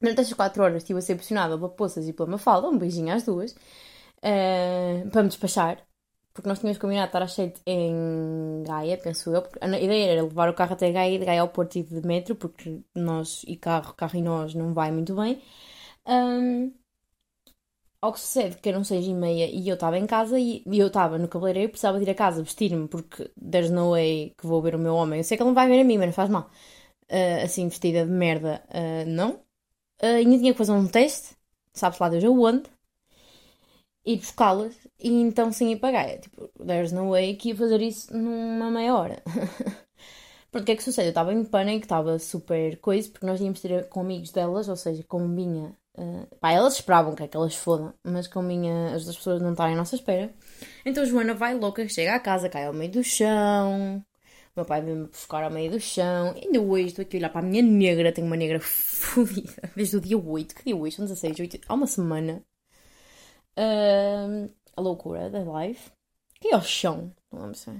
Durante 0.00 0.20
estas 0.20 0.34
4 0.36 0.62
horas 0.62 0.82
estive 0.82 0.98
a 0.98 1.02
ser 1.02 1.16
pressionada 1.16 1.56
pela 1.56 1.68
Poças 1.70 2.08
e 2.08 2.12
pela 2.12 2.28
Mafalda, 2.28 2.68
um 2.68 2.78
beijinho 2.78 3.12
às 3.14 3.24
duas, 3.24 3.52
uh, 3.52 5.10
para 5.10 5.22
me 5.22 5.28
despachar, 5.28 5.84
porque 6.32 6.48
nós 6.48 6.60
tínhamos 6.60 6.78
combinado 6.78 7.06
estar 7.08 7.22
às 7.22 7.32
7 7.32 7.60
em 7.66 8.62
Gaia, 8.64 8.96
penso 8.98 9.34
eu, 9.34 9.42
porque 9.42 9.58
a 9.60 9.68
ideia 9.80 10.12
era 10.12 10.22
levar 10.22 10.48
o 10.48 10.54
carro 10.54 10.74
até 10.74 10.92
Gaia 10.92 11.14
e 11.14 11.18
de 11.18 11.24
Gaia 11.24 11.40
ao 11.40 11.48
Porto 11.48 11.76
e 11.76 11.82
de 11.82 12.00
metro, 12.06 12.36
porque 12.36 12.80
nós 12.94 13.42
e 13.46 13.56
carro, 13.56 13.94
carro 13.94 14.16
e 14.16 14.22
nós 14.22 14.54
não 14.54 14.72
vai 14.72 14.92
muito 14.92 15.14
bem. 15.16 15.42
Um, 16.06 16.72
ao 18.00 18.12
que 18.12 18.20
sucede 18.20 18.56
que 18.58 18.68
eram 18.68 18.84
seis 18.84 19.06
e 19.06 19.14
meia 19.14 19.46
e 19.50 19.68
eu 19.68 19.74
estava 19.74 19.98
em 19.98 20.06
casa 20.06 20.38
e, 20.38 20.62
e 20.66 20.78
eu 20.78 20.86
estava 20.88 21.18
no 21.18 21.28
cabeleireiro, 21.28 21.70
precisava 21.70 21.98
de 21.98 22.04
ir 22.04 22.10
a 22.10 22.14
casa 22.14 22.42
vestir-me 22.42 22.86
porque 22.88 23.30
there's 23.50 23.70
no 23.70 23.90
way 23.92 24.34
que 24.38 24.46
vou 24.46 24.62
ver 24.62 24.74
o 24.74 24.78
meu 24.78 24.94
homem. 24.94 25.18
Eu 25.20 25.24
sei 25.24 25.36
que 25.36 25.42
ele 25.42 25.48
não 25.48 25.54
vai 25.54 25.68
ver 25.68 25.80
a 25.80 25.84
mim, 25.84 25.98
mas 25.98 26.06
não 26.06 26.12
faz 26.12 26.30
mal. 26.30 26.50
Uh, 27.10 27.44
assim, 27.44 27.68
vestida 27.68 28.04
de 28.04 28.10
merda, 28.12 28.62
uh, 28.70 29.08
não. 29.08 29.40
Uh, 30.02 30.16
ainda 30.18 30.38
tinha 30.38 30.52
que 30.52 30.58
fazer 30.58 30.72
um 30.72 30.86
teste, 30.86 31.36
sabes 31.72 31.98
lá 31.98 32.08
Deus 32.08 32.24
aonde, 32.24 32.70
ir 34.04 34.16
buscá-las 34.16 34.74
e 34.98 35.10
então 35.20 35.52
sim 35.52 35.72
ir 35.72 35.76
pagar. 35.76 36.08
É, 36.08 36.18
tipo, 36.18 36.48
there's 36.64 36.92
no 36.92 37.10
way 37.10 37.34
que 37.34 37.50
ia 37.50 37.56
fazer 37.56 37.80
isso 37.82 38.16
numa 38.16 38.70
meia 38.70 38.94
hora. 38.94 39.22
Porque 40.50 40.62
o 40.62 40.64
que 40.64 40.72
é 40.72 40.76
que 40.76 40.82
sucede? 40.82 41.08
Eu 41.08 41.10
estava 41.10 41.32
em 41.34 41.44
pânico, 41.44 41.84
estava 41.84 42.18
super 42.18 42.78
coisa, 42.78 43.10
porque 43.10 43.26
nós 43.26 43.38
íamos 43.38 43.60
ter 43.60 43.86
com 43.88 44.00
amigos 44.00 44.30
delas, 44.30 44.68
ou 44.68 44.76
seja, 44.76 45.04
com 45.06 45.20
minha. 45.20 45.76
Uh, 45.96 46.26
pá, 46.40 46.52
elas 46.52 46.74
esperavam 46.74 47.14
que, 47.14 47.22
é 47.22 47.28
que 47.28 47.36
elas 47.36 47.54
fodam, 47.54 47.92
mas 48.02 48.26
com 48.26 48.40
minha, 48.40 48.86
as 48.88 49.02
outras 49.02 49.16
pessoas 49.16 49.42
não 49.42 49.50
estarem 49.50 49.74
à 49.74 49.76
nossa 49.76 49.94
espera. 49.94 50.32
Então 50.86 51.04
Joana 51.04 51.34
vai 51.34 51.54
louca, 51.54 51.86
chega 51.88 52.14
à 52.14 52.20
casa, 52.20 52.48
cai 52.48 52.64
ao 52.66 52.72
meio 52.72 52.90
do 52.90 53.04
chão. 53.04 54.02
Meu 54.58 54.64
pai 54.64 54.82
vem-me 54.82 55.06
buscar 55.06 55.44
ao 55.44 55.52
meio 55.52 55.70
do 55.70 55.78
chão. 55.78 56.34
Ainda 56.34 56.60
hoje 56.60 56.86
estou 56.86 57.02
aqui 57.04 57.16
a 57.16 57.20
olhar 57.20 57.28
para 57.28 57.46
a 57.46 57.48
minha 57.48 57.62
negra, 57.62 58.10
tenho 58.10 58.26
uma 58.26 58.36
negra 58.36 58.58
fodida, 58.60 59.70
desde 59.76 59.96
o 59.96 60.00
dia 60.00 60.18
8. 60.18 60.52
Que 60.52 60.64
dia 60.64 60.76
8? 60.76 60.96
São 60.96 61.04
16, 61.04 61.38
8, 61.38 61.60
há 61.68 61.74
uma 61.74 61.86
semana. 61.86 62.42
Uh, 63.56 64.50
a 64.76 64.80
loucura 64.80 65.30
da 65.30 65.44
live. 65.44 65.78
Que 66.40 66.48
é 66.48 66.54
ao 66.54 66.62
chão, 66.62 67.12
não 67.32 67.42
lembro 67.42 67.56
se 67.56 67.70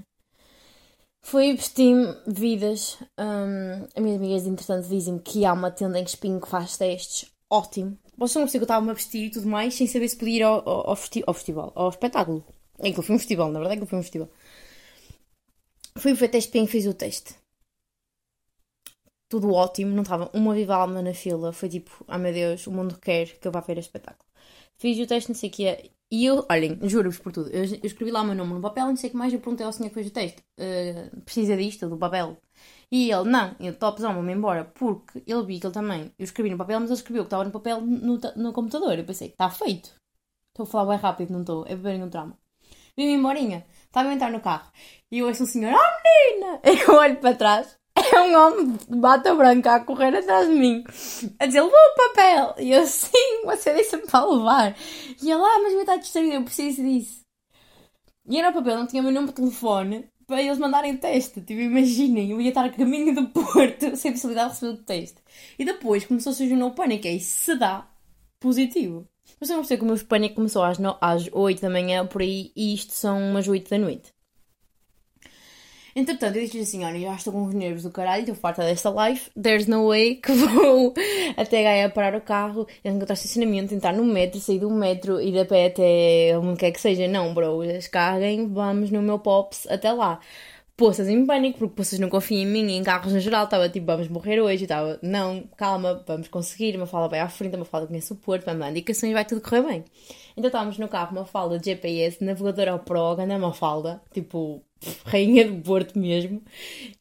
foi 1.21 1.53
vestir-me 1.53 2.15
vidas. 2.25 2.97
Um, 3.19 3.85
as 3.93 4.01
minhas 4.01 4.17
amigas, 4.17 4.47
entretanto, 4.47 4.87
dizem-me 4.87 5.19
que 5.19 5.43
há 5.43 5.51
uma 5.51 5.69
tenda 5.69 5.99
em 5.99 6.03
Espinho 6.03 6.39
que 6.39 6.47
faz 6.47 6.77
testes. 6.77 7.29
Ótimo. 7.49 7.97
Vocês 8.17 8.35
não 8.35 8.43
perceberam 8.43 8.49
que 8.51 8.57
eu 8.57 8.63
estava-me 8.63 8.91
a 8.91 8.93
vestir 8.93 9.25
e 9.25 9.29
tudo 9.29 9.47
mais, 9.49 9.73
sem 9.73 9.85
saber 9.85 10.07
se 10.07 10.15
podia 10.15 10.37
ir 10.37 10.43
ao, 10.43 10.67
ao, 10.67 10.89
ao, 10.91 10.95
festi 10.95 11.21
ao 11.27 11.33
festival, 11.33 11.73
ao 11.75 11.89
espetáculo. 11.89 12.45
É 12.79 12.89
que 12.89 13.01
foi 13.01 13.15
um 13.15 13.19
festival, 13.19 13.51
na 13.51 13.59
verdade, 13.59 13.81
é 13.81 13.83
que 13.83 13.89
foi 13.89 13.99
um 13.99 14.01
festival. 14.01 14.29
Fui 15.97 16.15
teste 16.15 16.37
Espinho 16.37 16.65
e 16.65 16.67
fiz 16.67 16.85
o 16.85 16.93
teste. 16.93 17.35
Tudo 19.27 19.53
ótimo, 19.53 19.93
não 19.93 20.03
estava 20.03 20.29
uma 20.33 20.53
viva 20.53 20.75
alma 20.75 21.01
na 21.01 21.13
fila. 21.13 21.53
Foi 21.53 21.69
tipo, 21.69 22.03
ah 22.07 22.15
oh, 22.15 22.19
meu 22.19 22.33
Deus, 22.33 22.65
o 22.67 22.71
mundo 22.71 22.97
quer 22.99 23.37
que 23.37 23.47
eu 23.47 23.51
vá 23.51 23.59
ver 23.61 23.77
o 23.77 23.79
espetáculo. 23.79 24.27
Fiz 24.77 24.97
o 24.99 25.07
teste, 25.07 25.29
não 25.29 25.35
sei 25.35 25.49
o 25.49 25.51
que 25.51 25.67
é. 25.67 25.89
E 26.11 26.25
eu, 26.25 26.45
olhem, 26.49 26.79
juro-vos 26.89 27.19
por 27.19 27.31
tudo, 27.31 27.49
eu, 27.51 27.63
eu, 27.63 27.79
escrevi 27.83 28.09
lá 28.09 28.21
o 28.21 28.25
meu 28.25 28.33
nome 28.33 28.53
no 28.53 28.61
papel, 28.61 28.87
não 28.87 28.95
sei 28.95 29.09
o 29.09 29.11
que 29.11 29.17
mais, 29.17 29.31
eu 29.31 29.39
perguntei 29.39 29.63
ao 29.63 29.71
senhor 29.71 29.89
que 29.89 29.93
fez 29.93 30.07
o 30.07 30.11
texto, 30.11 30.39
uh, 30.39 31.21
precisa 31.21 31.55
disto, 31.55 31.87
do 31.87 31.97
papel? 31.97 32.35
E 32.91 33.11
ele, 33.11 33.29
não, 33.29 33.55
eu 33.59 33.75
topzão, 33.75 34.15
vou-me 34.15 34.33
embora, 34.33 34.65
porque 34.65 35.21
ele 35.27 35.45
vi 35.45 35.59
que 35.59 35.67
ele 35.67 35.73
também, 35.73 36.11
eu 36.17 36.23
escrevi 36.23 36.49
no 36.49 36.57
papel, 36.57 36.79
mas 36.79 36.89
ele 36.89 36.97
escreveu 36.97 37.23
que 37.23 37.27
estava 37.27 37.43
no 37.43 37.51
papel 37.51 37.81
no, 37.81 38.19
no 38.35 38.53
computador, 38.53 38.97
eu 38.97 39.05
pensei, 39.05 39.27
está 39.27 39.51
feito. 39.51 39.93
Estou 40.49 40.63
a 40.63 40.65
falar 40.65 40.91
bem 40.93 40.97
rápido, 40.97 41.31
não 41.31 41.41
estou, 41.41 41.63
é 41.67 41.75
beber 41.75 42.03
um 42.03 42.09
trauma. 42.09 42.35
Vim-me 42.97 43.13
emborinha, 43.13 43.65
estava 43.89 44.09
a 44.09 44.13
entrar 44.13 44.31
no 44.31 44.39
carro, 44.39 44.71
e 45.11 45.19
eu 45.19 45.27
ouço 45.27 45.43
um 45.43 45.45
senhor, 45.45 45.73
oh 45.73 46.37
menina! 46.39 46.59
Eu 46.63 46.95
olho 46.95 47.17
para 47.17 47.35
trás, 47.35 47.79
é 47.95 48.21
um 48.21 48.35
homem 48.35 48.77
de 48.89 48.95
bata 48.95 49.35
branca 49.35 49.75
a 49.75 49.79
correr 49.81 50.15
atrás 50.15 50.47
de 50.47 50.53
mim, 50.53 50.83
a 51.37 51.45
dizer: 51.45 51.61
levou 51.61 51.77
o 51.77 51.95
papel. 51.95 52.55
E 52.59 52.71
eu, 52.71 52.85
sim, 52.85 53.43
você 53.43 53.73
disse-me 53.73 54.03
para 54.03 54.25
levar. 54.25 54.75
E 55.21 55.29
ele, 55.29 55.41
ah, 55.41 55.59
mas 55.61 55.73
me 55.73 55.81
está 55.81 55.97
distraído, 55.97 56.35
eu 56.35 56.43
preciso 56.43 56.81
disso. 56.81 57.25
E 58.27 58.37
era 58.37 58.49
o 58.49 58.53
papel, 58.53 58.77
não 58.77 58.87
tinha 58.87 59.01
o 59.01 59.03
meu 59.05 59.13
número 59.13 59.33
de 59.33 59.41
telefone 59.41 60.09
para 60.27 60.41
eles 60.41 60.59
mandarem 60.59 60.95
teste. 60.95 61.41
Tipo, 61.41 61.59
imaginem, 61.59 62.31
eu 62.31 62.39
ia 62.39 62.49
estar 62.49 62.65
a 62.65 62.69
caminho 62.69 63.15
do 63.15 63.27
Porto 63.29 63.95
sem 63.97 64.11
possibilidade 64.11 64.49
de 64.49 64.53
receber 64.53 64.73
o 64.73 64.83
teste. 64.83 65.17
E 65.57 65.65
depois 65.65 66.05
começou 66.05 66.31
a 66.31 66.35
surgir 66.35 66.53
um 66.53 66.69
pânico, 66.71 67.07
isso 67.07 67.45
se 67.45 67.55
dá 67.55 67.87
positivo. 68.39 69.07
Mas 69.39 69.49
eu 69.49 69.57
não 69.57 69.63
sei 69.63 69.77
como 69.77 69.93
o 69.93 70.05
pânico 70.05 70.35
começou 70.35 70.63
às, 70.63 70.77
no, 70.77 70.97
às 71.01 71.29
8 71.31 71.61
da 71.61 71.69
manhã, 71.69 72.05
por 72.05 72.21
aí, 72.21 72.51
e 72.55 72.73
isto 72.73 72.93
são 72.93 73.19
umas 73.19 73.47
8 73.47 73.69
da 73.69 73.77
noite. 73.77 74.13
Entretanto, 75.95 76.37
eu 76.37 76.43
disse 76.43 76.59
assim: 76.59 76.83
olha, 76.85 76.99
já 76.99 77.15
estou 77.15 77.33
com 77.33 77.45
os 77.45 77.53
nervos 77.53 77.83
do 77.83 77.91
caralho, 77.91 78.21
estou 78.21 78.35
farta 78.35 78.63
desta 78.63 78.89
live. 78.89 79.21
There's 79.41 79.67
no 79.67 79.89
way 79.89 80.15
que 80.15 80.31
vou 80.33 80.93
até 81.35 81.63
Gaia 81.63 81.89
parar 81.89 82.15
o 82.15 82.21
carro, 82.21 82.67
encontrar 82.85 83.15
estacionamento, 83.15 83.73
entrar 83.73 83.93
no 83.93 84.03
metro, 84.05 84.39
sair 84.39 84.59
do 84.59 84.69
metro, 84.69 85.19
ir 85.19 85.37
a 85.39 85.45
pé 85.45 85.67
até 85.67 86.37
onde 86.37 86.57
quer 86.59 86.71
que 86.71 86.79
seja. 86.79 87.07
Não, 87.07 87.33
bro, 87.33 87.63
descarguem, 87.63 88.47
vamos 88.47 88.91
no 88.91 89.01
meu 89.01 89.19
Pops 89.19 89.67
até 89.69 89.91
lá. 89.91 90.19
Poças 90.79 91.09
em 91.09 91.25
pânico, 91.25 91.59
porque 91.59 91.83
vocês 91.83 91.99
não 91.99 92.07
confiam 92.07 92.41
em 92.41 92.45
mim 92.45 92.71
e 92.71 92.77
em 92.77 92.83
carros 92.83 93.11
no 93.11 93.19
geral. 93.19 93.43
Estava 93.43 93.67
tipo, 93.67 93.85
vamos 93.85 94.07
morrer 94.07 94.39
hoje. 94.39 94.63
Estava, 94.63 94.97
não, 95.03 95.43
calma, 95.57 96.01
vamos 96.07 96.29
conseguir. 96.29 96.77
Uma 96.77 96.85
fala 96.85 97.09
bem 97.09 97.19
à 97.19 97.27
frente, 97.27 97.53
uma 97.53 97.65
fala 97.65 97.85
conhece 97.85 98.13
o 98.13 98.15
Porto, 98.15 98.45
vai-me 98.45 98.61
dar 98.61 98.71
indicações 98.71 99.11
e 99.11 99.13
vai 99.13 99.25
tudo 99.25 99.41
correr 99.41 99.61
bem. 99.61 99.83
Então 100.37 100.47
estávamos 100.47 100.77
no 100.77 100.87
carro, 100.87 101.11
uma 101.11 101.25
falda 101.25 101.59
de 101.59 101.65
GPS, 101.65 102.23
navegador 102.23 102.69
ao 102.69 102.79
Pro, 102.79 103.19
anda 103.19 103.35
uma 103.35 103.51
falda, 103.51 104.01
tipo, 104.13 104.63
rainha 105.03 105.51
do 105.51 105.61
Porto 105.61 105.99
mesmo. 105.99 106.41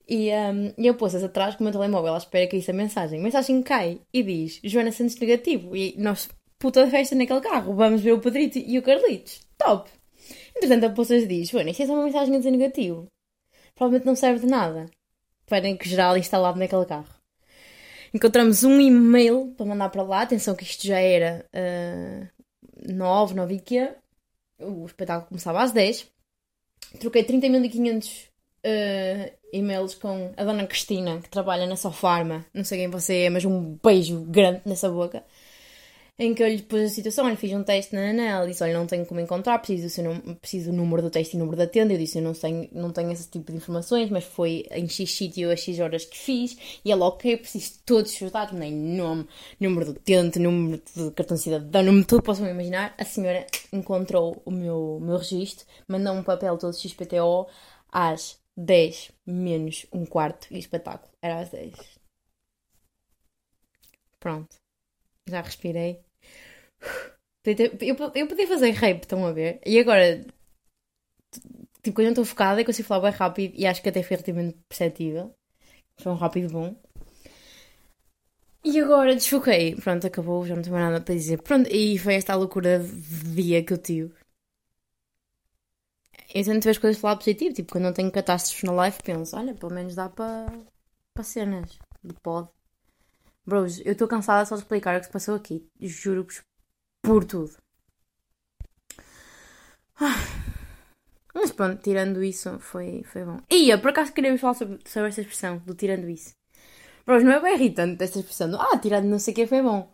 E 0.08 0.30
um, 0.32 0.72
eu 0.76 0.94
pôs 0.94 1.14
atrás 1.14 1.54
com 1.54 1.60
o 1.60 1.64
meu 1.64 1.72
telemóvel 1.72 2.14
à 2.14 2.18
espera 2.18 2.48
que 2.48 2.56
isso 2.56 2.72
a 2.72 2.74
mensagem. 2.74 3.20
A 3.20 3.22
mensagem 3.22 3.62
cai 3.62 4.00
e 4.12 4.24
diz 4.24 4.58
Joana 4.64 4.90
Santos 4.90 5.16
negativo. 5.20 5.76
E 5.76 5.94
nós, 5.96 6.28
puta 6.58 6.84
festa 6.88 7.14
naquele 7.14 7.40
carro, 7.40 7.76
vamos 7.76 8.00
ver 8.00 8.10
o 8.10 8.18
Pedrito 8.18 8.58
e 8.58 8.76
o 8.76 8.82
Carlitos. 8.82 9.40
Top! 9.56 9.88
Entretanto, 10.56 10.86
a 10.86 10.90
Poças 10.90 11.28
diz: 11.28 11.48
Joana, 11.48 11.70
isto 11.70 11.84
é 11.84 11.86
só 11.86 11.94
uma 11.94 12.02
mensagem 12.02 12.34
a 12.34 12.38
dizer 12.38 12.50
negativo. 12.50 13.06
Provavelmente 13.78 14.06
não 14.06 14.16
serve 14.16 14.40
de 14.40 14.46
nada. 14.46 14.86
que 15.78 15.88
geral 15.88 16.18
instalado 16.18 16.58
naquele 16.58 16.84
carro. 16.84 17.08
Encontramos 18.12 18.64
um 18.64 18.78
e-mail 18.80 19.54
para 19.56 19.64
mandar 19.64 19.88
para 19.88 20.02
lá. 20.02 20.22
Atenção 20.22 20.54
que 20.54 20.64
isto 20.64 20.86
já 20.86 20.98
era 20.98 21.46
uh, 21.54 22.28
9, 22.92 23.34
9 23.34 23.54
e 23.54 23.60
que 23.60 23.90
O 24.60 24.84
espetáculo 24.84 25.28
começava 25.28 25.62
às 25.62 25.72
10 25.72 26.10
troquei 26.98 27.24
30.500 27.24 28.26
uh, 28.64 29.32
e-mails 29.52 29.94
com 29.94 30.32
a 30.36 30.44
dona 30.44 30.66
Cristina, 30.66 31.20
que 31.20 31.28
trabalha 31.28 31.66
na 31.66 31.76
Sofarma. 31.76 32.46
Não 32.54 32.64
sei 32.64 32.78
quem 32.78 32.90
você 32.90 33.24
é, 33.24 33.30
mas 33.30 33.44
um 33.44 33.78
beijo 33.82 34.20
grande 34.20 34.62
nessa 34.64 34.88
boca. 34.88 35.24
Em 36.20 36.34
que 36.34 36.42
eu 36.42 36.48
lhe 36.48 36.60
pus 36.60 36.80
a 36.80 36.88
situação, 36.88 37.28
lhe 37.28 37.36
fiz 37.36 37.52
um 37.52 37.62
teste 37.62 37.94
na 37.94 38.00
Ana, 38.00 38.22
ela 38.24 38.46
disse, 38.46 38.60
olha, 38.64 38.74
não 38.76 38.88
tenho 38.88 39.06
como 39.06 39.20
encontrar, 39.20 39.56
preciso 39.60 40.02
do, 40.02 40.34
preciso 40.34 40.72
do 40.72 40.76
número 40.76 41.00
do 41.00 41.10
teste 41.10 41.36
e 41.36 41.38
número 41.38 41.56
da 41.56 41.66
tenda. 41.66 41.94
Eu 41.94 41.98
disse, 41.98 42.18
eu 42.18 42.22
não 42.22 42.32
tenho, 42.32 42.68
não 42.72 42.90
tenho 42.90 43.12
esse 43.12 43.30
tipo 43.30 43.52
de 43.52 43.58
informações, 43.58 44.10
mas 44.10 44.24
foi 44.24 44.66
em 44.72 44.88
X 44.88 45.12
sítio 45.12 45.48
a 45.48 45.54
X 45.54 45.78
horas 45.78 46.04
que 46.04 46.18
fiz. 46.18 46.80
E 46.84 46.90
ela, 46.90 47.06
ok, 47.06 47.36
preciso 47.36 47.74
de 47.74 47.78
todos 47.84 48.10
os 48.10 48.18
seus 48.18 48.32
dados, 48.32 48.52
nem 48.58 48.72
nome, 48.72 49.28
número 49.60 49.92
do 49.92 50.00
tente, 50.00 50.40
número 50.40 50.82
de 50.96 51.10
cartão 51.12 51.36
de 51.36 51.42
cidadão, 51.44 51.84
número 51.84 52.02
de 52.02 52.08
tudo, 52.08 52.22
possam 52.24 52.48
imaginar. 52.48 52.94
A 52.98 53.04
senhora 53.04 53.46
encontrou 53.72 54.42
o 54.44 54.50
meu, 54.50 54.98
meu 55.00 55.18
registro, 55.18 55.66
mandou 55.86 56.14
um 56.14 56.24
papel 56.24 56.58
todo 56.58 56.76
XPTO 56.76 57.46
às 57.92 58.40
10 58.56 59.12
menos 59.24 59.86
um 59.92 60.04
quarto 60.04 60.48
e 60.50 60.56
o 60.56 60.58
espetáculo 60.58 61.12
era 61.22 61.40
às 61.40 61.50
10. 61.50 61.74
Pronto. 64.18 64.56
Já 65.28 65.42
respirei. 65.42 66.07
Eu, 67.44 67.96
eu 68.14 68.28
podia 68.28 68.46
fazer 68.46 68.70
rap, 68.72 69.02
estão 69.02 69.24
a 69.26 69.32
ver? 69.32 69.60
E 69.64 69.78
agora, 69.78 70.24
tipo, 71.82 71.96
quando 71.96 72.06
eu 72.06 72.10
estou 72.10 72.24
focada, 72.24 72.60
eu 72.60 72.64
consigo 72.64 72.88
falar 72.88 73.10
bem 73.10 73.18
rápido 73.18 73.54
e 73.56 73.66
acho 73.66 73.82
que 73.82 73.88
até 73.88 74.02
foi 74.02 74.16
relativamente 74.16 74.58
perceptível. 74.68 75.34
Foi 75.98 76.12
um 76.12 76.16
rápido 76.16 76.50
bom. 76.52 76.76
E 78.64 78.80
agora 78.80 79.14
desfoquei. 79.14 79.74
Pronto, 79.76 80.06
acabou, 80.06 80.46
já 80.46 80.54
não 80.54 80.62
tenho 80.62 80.74
mais 80.74 80.90
nada 80.90 81.04
para 81.04 81.14
dizer. 81.14 81.42
Pronto, 81.42 81.68
e 81.72 81.98
foi 81.98 82.14
esta 82.14 82.34
loucura 82.34 82.78
de 82.80 83.34
dia 83.34 83.64
que 83.64 83.72
eu 83.72 83.78
tive. 83.78 84.14
Eu 86.34 86.44
tento 86.44 86.64
ver 86.64 86.70
as 86.70 86.78
coisas 86.78 87.00
falar 87.00 87.16
positivo. 87.16 87.54
Tipo, 87.54 87.72
quando 87.72 87.84
não 87.84 87.92
tenho 87.92 88.12
catástrofes 88.12 88.62
na 88.64 88.72
live, 88.72 88.98
penso: 89.02 89.36
olha, 89.36 89.54
pelo 89.54 89.72
menos 89.72 89.94
dá 89.94 90.08
para 90.08 90.46
para 91.14 91.24
cenas 91.24 91.78
de 92.04 92.14
pod. 92.22 92.48
Bros, 93.46 93.80
eu 93.84 93.92
estou 93.92 94.06
cansada 94.06 94.44
só 94.46 94.54
de 94.54 94.62
explicar 94.62 94.96
o 94.96 95.00
que 95.00 95.06
se 95.06 95.12
passou 95.12 95.34
aqui. 95.34 95.66
Juro-vos 95.80 96.42
por 97.02 97.24
tudo. 97.24 97.56
Mas 101.34 101.52
pronto, 101.52 101.80
tirando 101.82 102.22
isso, 102.22 102.58
foi, 102.58 103.02
foi 103.04 103.24
bom. 103.24 103.38
E 103.50 103.70
eu 103.70 103.80
por 103.80 103.90
acaso 103.90 104.12
queria 104.12 104.36
falar 104.38 104.54
sobre, 104.54 104.78
sobre 104.86 105.08
esta 105.08 105.20
expressão, 105.20 105.58
do 105.64 105.74
tirando 105.74 106.08
isso. 106.08 106.34
Bros, 107.06 107.24
não 107.24 107.32
é 107.32 107.40
bem 107.40 107.54
irritante 107.54 108.02
esta 108.04 108.18
expressão 108.18 108.50
ah, 108.60 108.78
tirando 108.78 109.06
não 109.06 109.18
sei 109.18 109.32
o 109.32 109.36
que 109.36 109.46
foi 109.46 109.62
bom. 109.62 109.88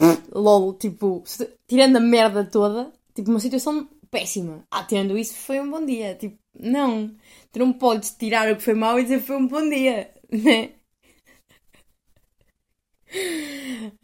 LOL, 0.32 0.74
tipo, 0.74 1.22
tirando 1.66 1.96
a 1.96 2.00
merda 2.00 2.44
toda, 2.44 2.92
tipo, 3.14 3.30
uma 3.30 3.40
situação 3.40 3.88
péssima. 4.10 4.64
Ah, 4.70 4.84
tirando 4.84 5.18
isso 5.18 5.34
foi 5.34 5.60
um 5.60 5.70
bom 5.70 5.84
dia. 5.84 6.14
Tipo, 6.14 6.38
não. 6.58 7.14
Tu 7.52 7.58
não 7.58 7.72
podes 7.72 8.10
tirar 8.12 8.50
o 8.52 8.56
que 8.56 8.62
foi 8.62 8.74
mau 8.74 8.98
e 8.98 9.02
dizer 9.04 9.20
foi 9.20 9.36
um 9.36 9.46
bom 9.46 9.68
dia, 9.68 10.10
né? 10.32 10.70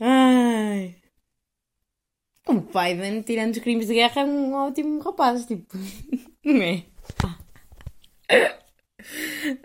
Ai. 0.01 0.97
O 2.48 2.54
Biden, 2.61 3.22
tirando 3.22 3.54
os 3.54 3.59
crimes 3.61 3.88
de 3.88 3.94
guerra, 3.94 4.22
é 4.22 4.24
um 4.24 4.54
ótimo 4.54 5.00
rapaz, 5.00 5.44
tipo. 5.46 5.76
Não 6.44 6.62
é? 6.62 6.85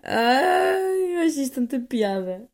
Ai, 0.03 1.15
eu 1.15 1.19
acho 1.21 1.39
isto 1.41 1.55
tanta 1.55 1.79
piada. 1.79 2.49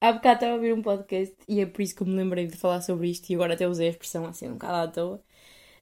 Há 0.00 0.12
bocado 0.12 0.34
estava 0.36 0.52
a 0.52 0.56
ouvir 0.56 0.74
um 0.74 0.82
podcast 0.82 1.36
e 1.48 1.60
é 1.60 1.66
por 1.66 1.82
isso 1.82 1.96
que 1.96 2.04
me 2.04 2.16
lembrei 2.16 2.46
de 2.46 2.56
falar 2.56 2.82
sobre 2.82 3.10
isto 3.10 3.30
e 3.30 3.34
agora 3.34 3.54
até 3.54 3.66
usei 3.68 3.88
a 3.88 3.90
expressão 3.90 4.26
assim 4.26 4.48
um 4.48 4.54
bocado 4.54 4.74
à 4.76 4.88
toa. 4.88 5.22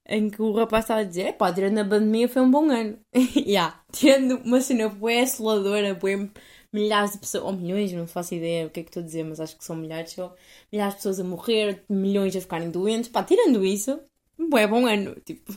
em 0.06 0.30
que 0.30 0.42
o 0.42 0.52
rapaz 0.52 0.84
estava 0.84 1.00
a 1.02 1.04
dizer: 1.04 1.34
pá, 1.34 1.52
tirando 1.52 1.78
a 1.80 1.84
pandemia 1.84 2.28
foi 2.28 2.42
um 2.42 2.50
bom 2.50 2.70
ano. 2.70 2.98
e 3.14 3.52
yeah, 3.52 3.82
tendo 3.92 4.38
uma 4.38 4.60
cena 4.60 4.88
bué 4.88 5.22
assoladora, 5.22 5.94
bué 5.94 6.30
milhares 6.74 7.12
de 7.12 7.18
pessoas, 7.18 7.44
ou 7.44 7.52
milhões, 7.52 7.92
não 7.92 8.06
faço 8.06 8.34
ideia 8.34 8.66
o 8.66 8.70
que 8.70 8.80
é 8.80 8.82
que 8.82 8.90
estou 8.90 9.02
a 9.02 9.06
dizer, 9.06 9.22
mas 9.24 9.38
acho 9.38 9.56
que 9.56 9.64
são 9.64 9.76
milhares, 9.76 10.12
só, 10.12 10.34
milhares 10.72 10.94
de 10.94 10.98
pessoas 10.98 11.20
a 11.20 11.24
morrer, 11.24 11.84
milhões 11.88 12.34
a 12.34 12.40
ficarem 12.40 12.68
doentes, 12.70 13.08
pá, 13.08 13.22
tirando 13.22 13.64
isso, 13.64 14.00
bué 14.36 14.66
bom 14.66 14.84
ano, 14.86 15.14
tipo. 15.20 15.56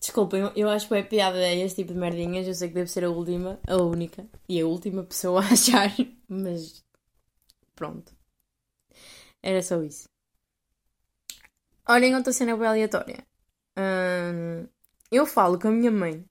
Desculpem, 0.00 0.52
eu 0.54 0.68
acho 0.70 0.86
que 0.86 0.94
é 0.94 1.02
piada 1.02 1.52
este 1.52 1.82
tipo 1.82 1.92
de 1.92 1.98
merdinhas. 1.98 2.46
Eu 2.46 2.54
sei 2.54 2.68
que 2.68 2.74
deve 2.74 2.90
ser 2.90 3.04
a 3.04 3.10
última, 3.10 3.58
a 3.66 3.76
única 3.76 4.24
e 4.48 4.60
a 4.60 4.66
última 4.66 5.02
pessoa 5.02 5.42
a 5.44 5.52
achar, 5.52 5.92
mas 6.28 6.84
pronto. 7.74 8.12
Era 9.42 9.62
só 9.62 9.82
isso. 9.82 10.08
Olhem 11.88 12.14
outra 12.14 12.32
cena 12.32 12.56
bem 12.56 12.68
aleatória. 12.68 13.26
Hum, 13.76 14.68
eu 15.10 15.26
falo 15.26 15.58
com 15.58 15.68
a 15.68 15.70
minha 15.72 15.90
mãe 15.90 16.24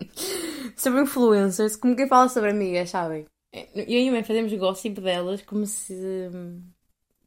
sobre 0.76 1.02
influencers, 1.02 1.76
como 1.76 1.96
quem 1.96 2.08
fala 2.08 2.28
sobre 2.28 2.50
amigas, 2.50 2.90
sabem? 2.90 3.26
Eu 3.52 3.84
e 3.86 3.96
a 3.96 4.00
minha 4.00 4.12
mãe 4.12 4.24
fazemos 4.24 4.52
gossip 4.52 5.00
delas 5.00 5.42
como 5.42 5.66
se. 5.66 6.30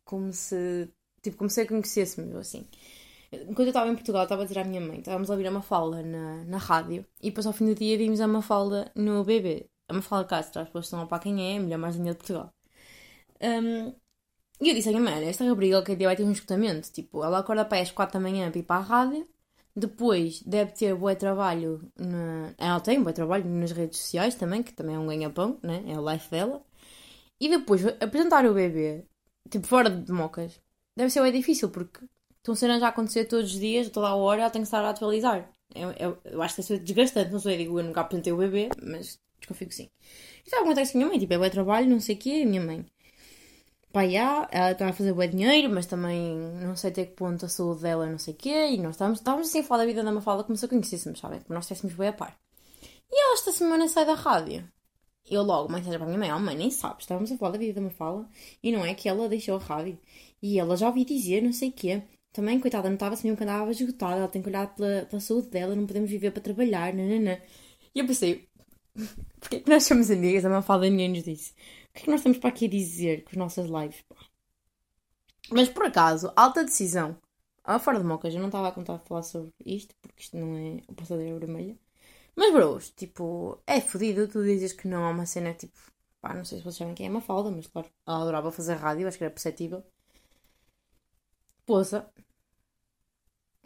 como 0.06 0.32
se. 0.34 0.90
tipo, 1.22 1.38
como 1.38 1.50
se 1.50 1.62
a 1.62 1.68
conhecêssemos, 1.68 2.36
assim. 2.36 2.68
Quando 3.32 3.62
eu 3.62 3.68
estava 3.68 3.90
em 3.90 3.96
Portugal, 3.96 4.24
estava 4.24 4.42
a 4.42 4.46
dizer 4.46 4.60
à 4.60 4.64
minha 4.64 4.82
mãe, 4.82 5.00
estávamos 5.00 5.30
a 5.30 5.34
ouvir 5.34 5.48
a 5.48 5.52
Mafalda 5.52 6.02
na, 6.02 6.44
na 6.46 6.58
rádio 6.58 7.06
e 7.22 7.30
depois 7.30 7.46
ao 7.46 7.54
fim 7.54 7.66
do 7.68 7.76
dia 7.76 7.98
vimos 7.98 8.20
a 8.22 8.28
Mafalda 8.28 8.92
no 8.96 9.24
BB. 9.24 9.70
A 9.88 9.94
Mafalda 9.94 10.28
Castro, 10.28 10.62
as 10.62 10.68
pessoas 10.68 10.86
estão 10.86 11.02
a 11.02 11.08
para 11.08 11.20
quem 11.20 11.54
é, 11.54 11.58
a 11.58 11.62
mulher 11.62 11.78
mais 11.78 11.96
linda 11.96 12.12
de 12.12 12.18
Portugal. 12.18 12.52
Um, 13.42 13.94
e 14.62 14.70
eu 14.70 14.76
disse 14.76 14.90
à 14.90 14.92
minha 14.92 15.04
mãe, 15.04 15.28
esta 15.28 15.48
rubrica 15.48 15.82
que 15.84 15.96
dia 15.96 16.08
vai 16.08 16.16
ter 16.16 16.24
um 16.24 16.32
escutamento. 16.32 16.92
Tipo, 16.92 17.24
ela 17.24 17.40
acorda 17.40 17.66
para 17.66 17.82
as 17.82 17.92
4 17.92 18.14
da 18.14 18.20
manhã 18.20 18.50
para 18.52 18.60
ir 18.60 18.64
para 18.64 18.78
a 18.78 18.84
rádio, 18.84 19.28
depois 19.76 20.42
deve 20.44 20.72
ter 20.74 20.96
bom 20.96 21.14
trabalho, 21.16 21.82
na... 21.98 22.54
ela 22.58 22.80
tem 22.80 23.02
bom 23.02 23.12
trabalho 23.12 23.46
nas 23.46 23.72
redes 23.72 24.00
sociais 24.00 24.36
também, 24.36 24.64
que 24.64 24.74
também 24.74 24.96
é 24.96 25.00
um 25.00 25.08
ganha-pão, 25.08 25.60
né? 25.64 25.84
é 25.88 26.00
o 26.00 26.12
life 26.12 26.30
dela. 26.30 26.64
E 27.40 27.50
depois 27.50 27.86
apresentar 27.86 28.46
o 28.46 28.54
bebê, 28.54 29.06
tipo, 29.50 29.66
fora 29.68 29.90
de 29.90 30.12
mocas, 30.12 30.62
deve 30.96 31.10
ser 31.10 31.22
bem 31.22 31.32
difícil, 31.32 31.70
porque 31.70 32.06
estão 32.38 32.56
cenas 32.56 32.84
a 32.84 32.90
acontecer 32.90 33.26
todos 33.26 33.54
os 33.54 33.60
dias, 33.60 33.90
toda 33.90 34.08
a 34.10 34.16
hora, 34.16 34.42
ela 34.42 34.50
tem 34.50 34.62
que 34.62 34.68
estar 34.68 34.84
a 34.84 34.90
atualizar. 34.90 35.50
Eu, 35.74 35.92
eu, 35.92 36.18
eu 36.26 36.42
acho 36.42 36.56
que 36.56 36.62
isso 36.62 36.74
é 36.74 36.80
desgastante, 36.80 37.32
não 37.32 37.40
sei, 37.40 37.58
digo, 37.58 37.80
eu 37.80 37.84
nunca 37.84 38.02
apresentei 38.02 38.34
o 38.34 38.38
bebê, 38.38 38.70
mas 38.82 39.20
desconfio 39.40 39.68
que 39.68 39.76
sim. 39.76 39.90
E 40.46 40.50
sabe 40.50 40.64
acontece 40.64 40.92
com 40.92 40.98
a 40.98 41.00
minha 41.00 41.10
mãe, 41.10 41.20
tipo, 41.20 41.34
é 41.34 41.38
bom 41.38 41.50
trabalho, 41.50 41.90
não 41.90 42.00
sei 42.00 42.16
o 42.16 42.20
quê, 42.20 42.42
a 42.44 42.48
minha 42.48 42.62
mãe. 42.62 42.86
Pá, 43.92 44.08
já, 44.08 44.48
ela 44.52 44.72
está 44.72 44.88
a 44.88 44.94
fazer 44.94 45.14
bom 45.14 45.26
dinheiro, 45.26 45.70
mas 45.74 45.88
também 45.88 46.38
não 46.62 46.76
sei 46.76 46.92
até 46.92 47.06
que 47.06 47.14
ponto 47.14 47.44
a 47.46 47.50
saúde 47.50 47.82
dela 47.82 48.06
não 48.06 48.20
sei 48.20 48.36
o 48.36 48.38
quê, 48.38 48.70
e 48.72 48.78
nós 48.78 48.92
estávamos, 48.92 49.20
estávamos 49.20 49.48
assim 49.48 49.62
a 49.62 49.64
falar 49.64 49.82
da 49.82 49.88
vida 49.88 50.04
da 50.04 50.12
Mafalda 50.12 50.44
como 50.44 50.56
se 50.56 50.66
a 50.66 50.68
conhecêssemos, 50.68 51.20
sabe? 51.20 51.40
Como 51.40 51.56
nós 51.56 51.64
estivéssemos 51.66 51.96
bem 51.96 52.10
a 52.10 52.14
par. 52.14 52.38
E 53.12 53.22
ela 53.22 53.34
esta 53.34 53.52
semana 53.52 53.88
sai 53.88 54.06
da 54.06 54.14
rádio. 54.14 54.64
Eu 55.30 55.42
logo 55.44 55.72
mensagem 55.72 55.98
para 55.98 56.06
a 56.06 56.08
minha 56.08 56.20
mãe, 56.20 56.32
oh 56.32 56.40
mãe, 56.40 56.56
nem 56.56 56.70
sabes, 56.72 57.04
estávamos 57.04 57.32
a 57.32 57.38
falar 57.38 57.54
da 57.54 57.58
vida 57.58 57.74
da 57.74 57.82
Mafalda, 57.82 58.30
e 58.62 58.72
não 58.72 58.86
é 58.86 58.94
que 58.94 59.10
ela 59.10 59.28
deixou 59.28 59.56
a 59.58 59.60
rádio. 59.60 59.98
E 60.42 60.60
ela 60.60 60.78
já 60.78 60.88
ouvi 60.88 61.04
dizer 61.04 61.42
não 61.42 61.54
sei 61.54 61.70
o 61.70 61.74
quê. 61.74 62.04
Também, 62.32 62.60
coitada, 62.60 62.90
notava-se 62.90 63.24
mesmo 63.24 63.38
que 63.38 63.44
andava 63.44 63.72
esgotada, 63.72 64.18
ela 64.18 64.28
tem 64.28 64.42
que 64.42 64.50
olhar 64.50 64.74
pela, 64.76 65.06
pela 65.06 65.20
saúde 65.20 65.50
dela, 65.50 65.76
não 65.76 65.88
podemos 65.88 66.10
viver 66.10 66.32
para 66.32 66.44
trabalhar, 66.44 66.94
nananã. 66.94 67.40
E 67.96 68.00
eu 68.00 68.06
pensei, 68.06 68.48
porque 69.40 69.58
é 69.58 69.60
que 69.62 69.70
nós 69.70 69.84
somos 69.84 70.12
amigas? 70.12 70.46
A 70.46 70.50
Mafalda 70.50 70.88
ninguém 70.90 71.10
nos 71.10 71.24
disse. 71.24 71.54
O 71.92 71.94
que 71.94 72.00
é 72.00 72.04
que 72.04 72.10
nós 72.10 72.20
estamos 72.22 72.40
para 72.40 72.50
aqui 72.50 72.66
a 72.66 72.70
dizer 72.70 73.24
com 73.24 73.30
as 73.32 73.38
nossas 73.38 73.68
lives? 73.68 74.04
Mas 75.52 75.70
por 75.70 75.86
acaso, 75.86 76.32
alta 76.36 76.64
decisão. 76.64 77.18
Ah, 77.64 77.80
fora 77.80 78.00
de 78.00 78.06
mocas, 78.06 78.34
eu 78.34 78.40
não 78.40 78.48
estava 78.48 78.68
a 78.70 78.72
contar 78.72 78.96
a 78.96 79.00
falar 79.00 79.22
sobre 79.24 79.54
isto, 79.66 79.94
porque 80.02 80.22
isto 80.24 80.38
não 80.38 80.56
é 80.58 80.82
o 80.88 80.94
passadeiro 80.94 81.40
vermelha. 81.40 81.78
Mas 82.36 82.54
bros, 82.54 82.92
tipo, 82.92 83.60
é 83.68 83.82
fodido, 83.82 84.28
tu 84.28 84.44
dizes 84.44 84.74
que 84.74 84.88
não 84.88 85.06
há 85.06 85.12
uma 85.12 85.26
cena 85.28 85.54
tipo, 85.54 85.78
pá, 86.22 86.34
não 86.36 86.46
sei 86.46 86.60
se 86.60 86.64
vocês 86.66 86.78
sabem 86.78 86.96
quem 86.96 87.08
é 87.08 87.10
uma 87.12 87.22
falda, 87.22 87.52
mas 87.52 87.68
claro, 87.68 87.90
ela 88.08 88.22
adorava 88.22 88.52
fazer 88.52 88.76
rádio, 88.76 89.08
acho 89.08 89.18
que 89.18 89.24
era 89.26 89.34
perceptível. 89.34 89.84
Poça. 91.66 92.12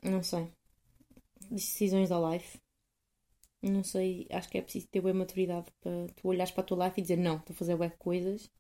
Não 0.03 0.21
sei. 0.21 0.53
Decisões 1.51 2.09
da 2.09 2.19
life. 2.19 2.59
Não 3.63 3.84
sei, 3.84 4.28
acho 4.30 4.49
que 4.49 4.58
é 4.58 4.62
preciso 4.62 4.88
ter 4.88 4.99
boa 4.99 5.13
maturidade 5.13 5.71
para 5.82 6.08
tu 6.15 6.28
olhares 6.28 6.52
para 6.52 6.63
a 6.63 6.65
tua 6.65 6.86
life 6.86 6.99
e 6.99 7.02
dizer 7.02 7.17
não, 7.17 7.38
estou 7.38 7.54
a 7.54 7.58
fazer 7.58 7.76
web 7.76 7.95
coisas, 7.97 8.52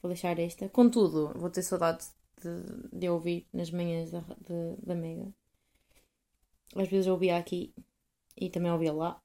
vou 0.00 0.08
deixar 0.08 0.38
esta. 0.38 0.68
Contudo, 0.70 1.32
vou 1.38 1.50
ter 1.50 1.62
saudade 1.62 2.06
de, 2.42 2.98
de 2.98 3.08
ouvir 3.08 3.46
nas 3.52 3.70
manhãs 3.70 4.10
da, 4.10 4.20
de, 4.20 4.76
da 4.82 4.94
Mega. 4.94 5.30
Às 6.74 6.88
vezes 6.88 7.06
eu 7.06 7.12
ouvia 7.12 7.36
aqui 7.36 7.74
e 8.36 8.48
também 8.48 8.72
ouvia 8.72 8.92
lá. 8.92 9.20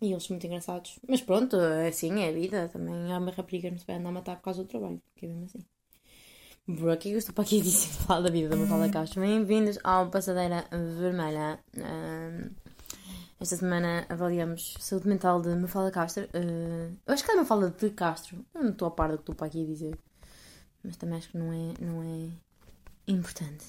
E 0.00 0.12
eles 0.12 0.24
são 0.24 0.34
muito 0.34 0.46
engraçados. 0.46 0.98
Mas 1.06 1.20
pronto, 1.20 1.56
é 1.56 1.88
assim, 1.88 2.20
é 2.20 2.30
a 2.30 2.32
vida. 2.32 2.68
Também 2.68 3.12
há 3.12 3.18
uma 3.18 3.30
rapariga 3.30 3.70
não 3.70 3.78
se 3.78 3.86
vai 3.86 3.96
andar 3.96 4.08
a 4.08 4.12
matar 4.12 4.36
por 4.36 4.44
causa 4.44 4.62
do 4.62 4.68
trabalho, 4.68 5.00
que 5.14 5.26
é 5.26 5.28
mesmo 5.28 5.44
assim. 5.44 5.64
Bro, 6.66 6.96
que 6.98 7.10
eu 7.10 7.18
estou 7.18 7.34
para 7.34 7.44
aqui 7.44 7.60
dizer 7.60 7.88
falar 8.06 8.22
da 8.22 8.30
vida 8.30 8.48
da 8.48 8.56
Mafalda 8.56 8.90
Castro. 8.90 9.20
Bem-vindos 9.20 9.78
ao 9.84 10.10
Passadeira 10.10 10.66
Vermelha. 10.70 11.58
Um, 11.76 12.50
esta 13.40 13.56
semana 13.56 14.06
avaliamos 14.08 14.74
saúde 14.78 15.08
mental 15.08 15.40
de 15.40 15.48
Mafalda 15.56 15.90
Castro. 15.90 16.24
Uh, 16.24 16.96
eu 17.06 17.14
acho 17.14 17.24
que 17.24 17.30
é 17.30 17.34
Mafalda 17.34 17.70
de 17.70 17.90
Castro. 17.90 18.44
Eu 18.54 18.62
não 18.62 18.70
estou 18.70 18.88
a 18.88 18.90
par 18.90 19.10
do 19.10 19.16
que 19.16 19.22
estou 19.22 19.34
para 19.34 19.46
aqui 19.46 19.62
a 19.62 19.66
dizer. 19.66 19.98
Mas 20.84 20.96
também 20.96 21.18
acho 21.18 21.30
que 21.30 21.38
não 21.38 21.52
é, 21.52 21.74
não 21.80 22.02
é 22.02 22.30
importante. 23.08 23.64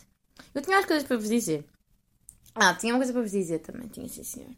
Eu 0.53 0.62
tinha 0.62 0.77
as 0.77 0.86
coisas 0.86 1.07
para 1.07 1.17
vos 1.17 1.29
dizer. 1.29 1.65
Ah, 2.53 2.73
tinha 2.73 2.93
uma 2.93 2.99
coisa 2.99 3.13
para 3.13 3.21
vos 3.21 3.31
dizer 3.31 3.60
também, 3.60 3.88
tinha 3.88 4.07
sim 4.07 4.23
senhor. 4.23 4.51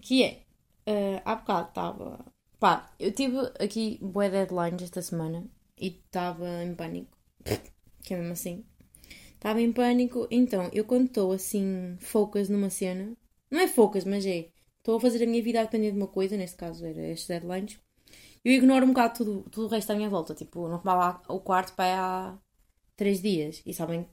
Que 0.00 0.22
é, 0.24 0.42
uh, 0.88 1.22
há 1.24 1.34
bocado 1.34 1.68
estava. 1.68 2.24
Pá, 2.60 2.90
eu 2.98 3.12
tive 3.12 3.36
aqui 3.58 3.98
boé 4.00 4.30
deadlines 4.30 4.82
esta 4.82 5.02
semana 5.02 5.44
e 5.76 5.88
estava 5.88 6.62
em 6.62 6.74
pânico 6.74 7.14
que 8.04 8.14
é 8.14 8.16
mesmo 8.18 8.34
assim. 8.34 8.64
Estava 9.34 9.60
em 9.60 9.72
pânico, 9.72 10.28
então 10.30 10.70
eu 10.72 10.84
quando 10.84 11.06
estou 11.06 11.32
assim, 11.32 11.96
focas 11.98 12.48
numa 12.48 12.70
cena, 12.70 13.16
não 13.50 13.60
é 13.60 13.68
focas, 13.68 14.04
mas 14.04 14.26
é, 14.26 14.50
estou 14.78 14.96
a 14.96 15.00
fazer 15.00 15.22
a 15.24 15.26
minha 15.26 15.42
vida 15.42 15.60
a 15.60 15.64
depender 15.64 15.92
de 15.92 15.96
uma 15.96 16.08
coisa, 16.08 16.36
neste 16.36 16.56
caso 16.56 16.84
era 16.86 17.00
estes 17.08 17.28
deadlines, 17.28 17.78
eu 18.44 18.52
ignoro 18.52 18.84
um 18.84 18.88
bocado 18.90 19.14
tudo, 19.14 19.50
tudo 19.50 19.66
o 19.66 19.70
resto 19.70 19.90
à 19.92 19.96
minha 19.96 20.08
volta. 20.10 20.34
Tipo, 20.34 20.68
não 20.68 20.76
arrumava 20.76 21.22
o 21.28 21.40
quarto 21.40 21.74
para 21.74 22.34
há 22.34 22.38
três 22.96 23.22
dias. 23.22 23.62
E 23.64 23.72
sabem, 23.72 24.06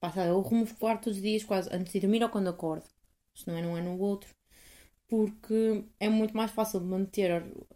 passa, 0.00 0.24
eu 0.24 0.40
arrumo 0.40 0.64
o 0.64 0.76
quarto 0.76 1.04
todos 1.04 1.18
os 1.18 1.22
dias, 1.22 1.44
quase 1.44 1.68
antes 1.72 1.92
de 1.92 2.00
dormir 2.00 2.22
ou 2.22 2.30
quando 2.30 2.48
acordo. 2.48 2.86
Se 3.34 3.46
não 3.46 3.56
é 3.56 3.62
num 3.62 3.76
é 3.76 3.82
no 3.82 3.98
outro. 4.00 4.30
Porque 5.08 5.84
é 6.00 6.08
muito 6.08 6.36
mais 6.36 6.50
fácil 6.50 6.80
manter 6.80 7.30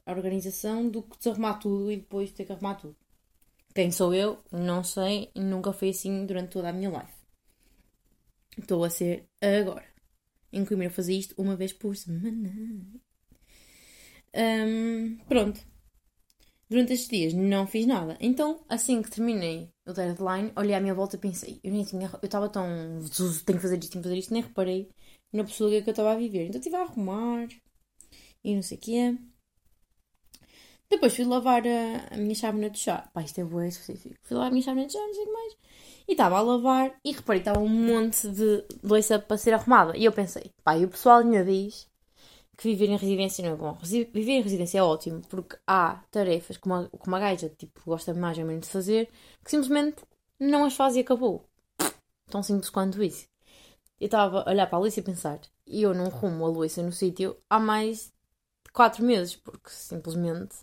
a 0.07 0.13
organização 0.13 0.89
do 0.89 1.03
que 1.03 1.19
desarrumar 1.19 1.59
tudo 1.59 1.91
e 1.93 1.97
depois 1.97 2.33
ter 2.33 2.45
que 2.47 2.53
arrumar 2.53 2.77
tudo. 2.77 2.97
Quem 3.75 3.91
sou 3.91 4.15
eu? 4.15 4.39
Não 4.53 4.85
sei, 4.85 5.31
nunca 5.35 5.73
foi 5.73 5.91
assim 5.91 6.27
durante 6.27 6.51
toda 6.53 6.69
a 6.71 6.73
minha 6.73 6.91
life. 6.91 7.15
Estou 8.59 8.85
a 8.85 8.91
ser 8.91 9.29
agora. 9.41 9.92
Incluir 10.53 10.87
a 10.87 10.91
fazer 10.91 11.15
isto 11.15 11.35
uma 11.39 11.57
vez 11.57 11.73
por 11.73 11.97
semana. 11.97 12.53
Um, 14.35 15.17
pronto. 15.29 15.61
Durante 16.69 16.95
estes 16.95 17.09
dias 17.11 17.35
não 17.35 17.67
fiz 17.67 17.87
nada. 17.87 18.17
Então, 18.21 18.65
assim 18.69 19.03
que 19.03 19.11
terminei 19.11 19.71
o 19.87 19.93
deadline, 19.93 20.53
olhei 20.57 20.75
à 20.75 20.81
minha 20.81 20.95
volta 20.95 21.17
e 21.17 21.19
pensei, 21.19 21.61
eu 21.63 21.71
nem 21.73 21.85
tinha. 21.85 22.11
Eu 22.21 22.27
estava 22.27 22.49
tão. 22.49 22.67
Tenho 23.45 23.59
que 23.59 23.63
fazer 23.63 23.79
isto, 23.79 23.91
tenho 23.91 24.03
que 24.03 24.09
fazer 24.09 24.19
isto, 24.19 24.33
nem 24.33 24.43
reparei 24.43 24.89
na 25.33 25.45
pessoa 25.45 25.71
que 25.71 25.89
eu 25.89 25.91
estava 25.91 26.13
a 26.13 26.17
viver. 26.17 26.47
Então 26.47 26.59
estive 26.59 26.77
a 26.77 26.83
arrumar 26.83 27.49
e 28.45 28.55
não 28.55 28.63
sei 28.63 28.79
o 28.79 28.81
que 28.81 28.97
é. 28.97 29.32
Depois 30.93 31.17
fui 31.17 31.25
lavar 31.25 31.63
a, 31.67 32.15
a 32.15 32.19
minha 32.19 32.35
chávena 32.35 32.69
de 32.69 32.79
chá. 32.79 33.09
Pá, 33.15 33.23
isto 33.23 33.41
é 33.41 33.45
boa 33.45 33.67
específico. 33.67 34.15
Fui 34.23 34.37
lavar 34.37 34.49
a 34.49 34.53
minha 34.53 34.63
chávena 34.63 34.87
de 34.87 34.93
chá, 34.93 34.99
não 34.99 35.15
sei 35.15 35.23
o 35.23 35.27
que 35.27 35.33
mais. 35.33 35.57
E 36.07 36.13
estava 36.13 36.37
a 36.37 36.43
lavar 36.43 36.95
e 37.03 37.13
reparei 37.13 37.41
estava 37.41 37.61
um 37.61 37.69
monte 37.69 38.29
de 38.29 38.63
louça 38.83 39.19
para 39.19 39.39
ser 39.39 39.55
arrumada. 39.55 39.97
E 39.97 40.05
eu 40.05 40.13
pensei, 40.13 40.53
pá, 40.63 40.77
e 40.77 40.85
o 40.85 40.89
pessoal 40.89 41.21
ainda 41.21 41.43
diz 41.43 41.89
que 42.59 42.69
viver 42.69 42.91
em 42.91 42.97
residência 42.99 43.43
não 43.43 43.55
é 43.55 43.57
bom. 43.57 43.79
Viver 43.83 44.33
em 44.33 44.43
residência 44.43 44.81
é 44.81 44.83
ótimo, 44.83 45.23
porque 45.31 45.57
há 45.67 46.05
tarefas 46.11 46.59
que 46.59 46.67
uma, 46.67 46.87
que 46.87 47.09
uma 47.09 47.19
gaja 47.19 47.49
tipo, 47.49 47.81
gosta 47.87 48.13
mais 48.13 48.37
ou 48.37 48.45
menos 48.45 48.67
de 48.67 48.73
fazer, 48.73 49.09
que 49.43 49.51
simplesmente 49.51 50.03
não 50.39 50.63
as 50.63 50.75
faz 50.75 50.95
e 50.95 51.01
acabou. 51.01 51.49
Tão 52.27 52.43
simples 52.43 52.69
quanto 52.69 53.03
isso. 53.03 53.27
Eu 53.99 54.07
estava 54.07 54.43
a 54.43 54.51
olhar 54.51 54.67
para 54.67 54.77
a 54.77 54.81
Luísa 54.81 55.01
e 55.01 55.03
pensar, 55.03 55.41
e 55.67 55.81
eu 55.83 55.95
não 55.95 56.11
rumo 56.11 56.45
a 56.45 56.49
Luísa 56.49 56.83
no 56.83 56.93
sítio 56.93 57.39
há 57.49 57.59
mais 57.59 58.13
de 58.67 58.73
4 58.75 59.03
meses, 59.03 59.37
porque 59.37 59.71
simplesmente 59.71 60.57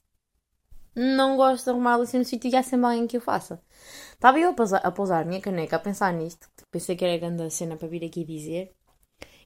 não 0.99 1.37
gosto 1.37 1.63
de 1.63 1.69
arrumar 1.69 1.93
a 1.93 1.97
luz 1.97 2.11
no 2.13 2.25
sítio 2.25 2.51
e 2.51 2.55
há 2.55 2.61
sempre 2.61 2.87
alguém 2.87 3.07
que 3.07 3.15
eu 3.15 3.21
faça. 3.21 3.61
Estava 4.11 4.37
eu 4.37 4.49
a 4.49 4.53
pousar, 4.53 4.81
a 4.83 4.91
pousar 4.91 5.21
a 5.21 5.25
minha 5.25 5.39
caneca, 5.39 5.77
a 5.77 5.79
pensar 5.79 6.11
nisto, 6.13 6.49
pensei 6.69 6.95
que 6.95 7.05
era 7.05 7.17
grande 7.17 7.49
cena 7.51 7.77
para 7.77 7.87
vir 7.87 8.03
aqui 8.03 8.25
dizer. 8.25 8.73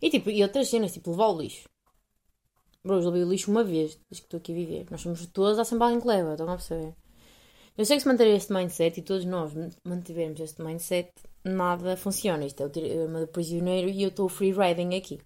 E 0.02 0.10
tipo, 0.10 0.32
e 0.32 0.42
outras 0.42 0.68
cenas, 0.68 0.92
tipo, 0.94 1.12
levar 1.12 1.28
o 1.28 1.40
lixo. 1.40 1.70
Bro, 2.84 3.00
eu 3.00 3.06
levei 3.06 3.24
o 3.24 3.30
lixo 3.30 3.52
uma 3.52 3.64
vez, 3.64 3.92
desde 4.10 4.22
que 4.22 4.22
estou 4.22 4.40
aqui 4.40 4.52
a 4.52 4.56
viver. 4.56 4.86
Nós 4.90 5.02
somos 5.02 5.26
todos, 5.28 5.60
há 5.60 5.64
sempre 5.64 5.84
alguém 5.86 6.02
que 6.02 6.08
leva, 6.08 6.32
estão 6.32 6.50
a 6.50 6.56
perceber? 6.56 6.96
Eu 7.78 7.86
sei 7.86 7.98
que 7.98 8.04
se 8.04 8.08
manter 8.08 8.28
este 8.28 8.52
mindset 8.52 9.00
e 9.00 9.04
todos 9.04 9.24
nós 9.24 9.54
mantivermos 9.84 10.40
este 10.40 10.62
mindset, 10.62 11.12
nada 11.44 11.96
funciona. 11.96 12.46
Isto 12.46 12.64
é 12.64 12.66
o 12.66 12.70
teorema 12.70 13.20
do 13.22 13.28
prisioneiro 13.28 13.90
e 13.90 14.04
eu 14.04 14.10
estou 14.10 14.28
free 14.28 14.52
riding 14.52 14.96
aqui. 14.96 15.22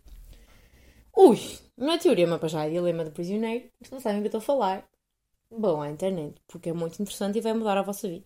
Ui, 1.15 1.39
não 1.77 1.93
é 1.93 1.97
teorema 1.97 2.37
para 2.37 2.49
já, 2.49 2.65
é 2.65 2.69
dilema 2.69 3.03
do 3.05 3.11
prisioneiro. 3.11 3.69
Mas 3.79 3.89
não 3.89 3.99
sabem 3.99 4.19
o 4.19 4.21
que 4.21 4.27
eu 4.27 4.37
estou 4.37 4.39
a 4.39 4.41
falar. 4.41 4.96
Bom, 5.49 5.81
à 5.81 5.89
internet, 5.89 6.41
porque 6.47 6.69
é 6.69 6.73
muito 6.73 7.01
interessante 7.01 7.37
e 7.37 7.41
vai 7.41 7.53
mudar 7.53 7.77
a 7.77 7.81
vossa 7.81 8.07
vida. 8.07 8.25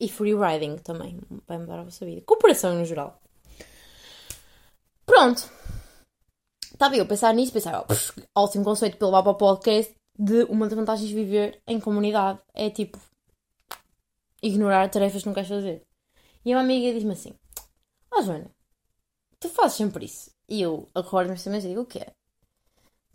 E 0.00 0.08
free 0.08 0.34
riding 0.34 0.76
também 0.78 1.18
vai 1.46 1.58
mudar 1.58 1.80
a 1.80 1.84
vossa 1.84 2.04
vida. 2.04 2.22
Cooperação 2.22 2.74
no 2.74 2.84
geral. 2.84 3.20
Pronto. 5.06 5.50
Estava 6.72 6.96
eu 6.96 7.04
a 7.04 7.06
pensar 7.06 7.34
nisso, 7.34 7.52
pensar, 7.52 7.84
oh, 7.84 8.40
ótimo 8.40 8.64
conceito 8.64 8.96
pelo 8.96 9.10
Baba 9.10 9.34
Podcast 9.34 9.94
de 10.18 10.44
uma 10.44 10.66
das 10.66 10.76
vantagens 10.76 11.08
de 11.08 11.14
viver 11.14 11.62
em 11.66 11.80
comunidade 11.80 12.40
é 12.52 12.68
tipo 12.70 12.98
ignorar 14.42 14.90
tarefas 14.90 15.22
que 15.22 15.28
não 15.28 15.34
queres 15.34 15.48
fazer. 15.48 15.82
E 16.44 16.54
uma 16.54 16.60
amiga 16.60 16.92
diz-me 16.92 17.12
assim: 17.12 17.34
Ó 18.12 18.18
oh, 18.18 18.22
Joana, 18.22 18.50
tu 19.38 19.48
fazes 19.48 19.76
sempre 19.76 20.04
isso. 20.04 20.30
E 20.48 20.62
eu 20.62 20.88
acordo-me 20.94 21.36
e 21.36 21.60
digo: 21.60 21.82
O 21.82 21.86
que 21.86 21.98
é? 21.98 22.12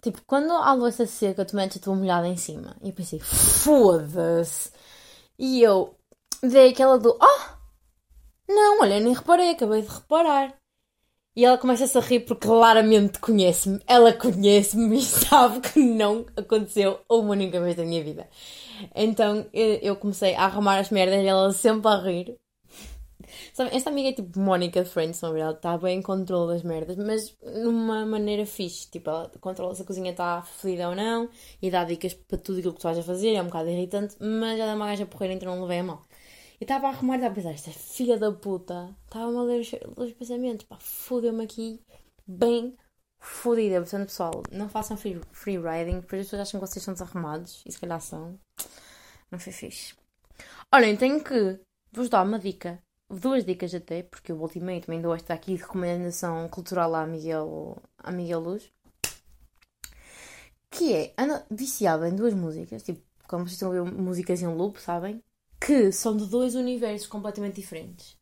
Tipo, 0.04 0.22
quando 0.28 0.52
a 0.52 0.74
louça 0.74 1.06
seca, 1.06 1.46
tu 1.46 1.56
metes 1.56 1.78
a 1.78 1.80
tua 1.80 1.96
molhada 1.96 2.28
em 2.28 2.36
cima. 2.36 2.76
E 2.84 2.89
eu 2.89 2.94
pensei: 2.94 3.20
Foda-se. 3.20 4.70
E 5.39 5.62
eu 5.62 5.96
dei 6.42 6.72
aquela 6.72 7.00
do: 7.00 7.18
Oh, 7.22 7.54
não, 8.50 8.82
olha, 8.82 9.00
nem 9.00 9.13
reparei, 9.13 9.52
acabei 9.52 9.82
de 9.82 9.88
reparar. 9.88 10.54
E 11.36 11.46
ela 11.46 11.58
começa-se 11.58 11.98
a 11.98 12.02
rir 12.02 12.20
porque 12.20 12.46
claramente 12.46 13.18
conhece-me. 13.20 13.80
Ela 13.88 14.12
conhece-me 14.13 14.98
e 14.98 15.02
sabe 15.02 15.62
que 15.62 15.80
não 15.80 16.26
aconteceu 16.36 17.00
uma 17.10 17.32
única 17.32 17.62
vez 17.62 17.78
na 17.78 17.86
minha 17.86 18.04
vida. 18.04 18.30
Então 18.94 19.46
eu 19.54 19.96
comecei 19.96 20.36
a 20.36 20.44
arrumar 20.46 20.80
as 20.80 20.89
merdas 20.89 21.24
e 21.24 21.28
ela 21.28 21.52
sempre 21.54 21.89
a 21.89 21.96
rir. 21.96 22.38
Esta 23.72 23.92
amiga 23.92 24.10
é 24.10 24.13
tipo 24.13 24.39
Mónica 24.39 24.84
de 24.84 24.89
Friends, 24.89 25.22
não 25.22 25.38
ela 25.38 25.52
está 25.52 25.78
bem 25.78 26.00
em 26.00 26.02
controle 26.02 26.54
das 26.54 26.63
merdas, 26.63 26.98
mas 26.98 27.38
numa 27.63 28.04
maneira 28.04 28.48
fixe. 28.48 28.89
Tipo, 28.89 29.12
ela 29.12 29.32
controla 29.39 29.76
se 29.76 29.84
a 29.84 29.86
cozinha 29.86 30.10
está 30.10 30.42
fedida 30.42 30.89
ou 30.89 30.96
não 30.96 31.30
e 31.62 31.70
dá 31.70 31.84
dicas 31.84 32.16
para 32.16 32.39
tudo 32.39 32.58
aquilo 32.58 32.74
que 32.74 32.80
tu 32.80 32.84
vais 32.84 32.98
a 32.98 33.04
fazer. 33.04 33.36
É 33.36 33.42
um 33.44 33.46
bocado 33.46 33.70
irritante, 33.70 34.16
mas 34.20 34.60
ela 34.60 34.72
é 34.72 34.76
uma 34.76 34.88
gaja 34.88 35.06
porreira, 35.06 35.36
então 35.36 35.56
não 35.56 35.62
levei 35.62 35.80
a 35.80 35.84
mal. 35.84 36.02
E 36.60 36.63
estava 36.63 36.88
a 36.88 36.89
arrumar 36.89 37.16
e 37.16 37.18
estava 37.18 37.34
a 37.34 37.36
pensar, 37.36 37.52
esta 37.52 37.72
filha 37.72 38.18
da 38.18 38.32
puta, 38.32 38.96
estava-me 39.06 39.38
a 39.38 39.42
ler 39.44 39.62
os, 39.62 39.72
os 39.98 40.13
pensamentos, 40.13 40.66
pá, 40.66 40.78
fodeu-me 40.80 41.44
aqui, 41.44 41.80
bem 42.28 42.76
fodida. 43.20 43.82
Portanto, 43.82 44.08
pessoal, 44.08 44.44
não 44.52 44.68
façam 44.68 44.98
free, 44.98 45.22
free 45.32 45.58
riding, 45.58 46.02
porque 46.02 46.16
as 46.16 46.26
pessoas 46.26 46.42
acham 46.42 46.60
que 46.60 46.66
vocês 46.66 46.78
estão 46.78 46.94
desarrumados, 46.94 47.62
e 47.68 47.72
se 47.72 47.80
calhar 47.80 48.02
são. 48.02 48.39
Não 49.32 49.38
foi 49.38 49.54
fixe. 49.54 49.94
Olhem, 50.74 50.98
tenho 50.98 51.24
que 51.24 51.60
vos 51.92 52.10
dar 52.10 52.26
uma 52.26 52.39
dica, 52.39 52.82
duas 53.10 53.46
dicas 53.46 53.74
até, 53.74 54.04
porque 54.04 54.34
o 54.34 54.42
ultimamente 54.42 54.86
também 54.86 55.02
dou 55.02 55.13
esta 55.13 55.34
aqui 55.34 55.56
de 55.56 55.62
recomendação 55.62 56.48
cultural 56.50 56.94
à 56.96 57.06
Miguel, 57.06 57.78
à 57.98 58.12
Miguel 58.12 58.39
Luz, 58.39 58.72
que 60.70 60.94
é, 60.94 61.13
anda 61.18 61.46
viciada 61.50 62.10
em 62.10 62.16
duas 62.16 62.34
músicas, 62.34 62.84
tipo, 62.84 63.02
como 63.28 63.44
vocês 63.44 63.54
estão 63.54 63.70
a 63.70 63.74
ver 63.74 63.92
músicas 63.92 64.42
em 64.42 64.48
loop, 64.48 64.82
sabem? 64.82 65.24
que 65.66 65.94
são 65.94 66.18
de 66.18 66.26
dois 66.26 66.56
universos 66.56 67.08
completamente 67.08 67.56
diferentes. 67.56 68.18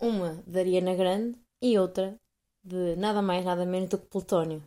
Uma 0.00 0.40
de 0.46 0.60
Ariana 0.60 0.94
Grande 0.94 1.36
e 1.60 1.76
outra 1.76 2.16
de 2.62 2.94
nada 2.96 3.20
mais, 3.20 3.44
nada 3.44 3.66
menos 3.66 3.90
do 3.90 3.98
que 3.98 4.06
Plutónio. 4.06 4.62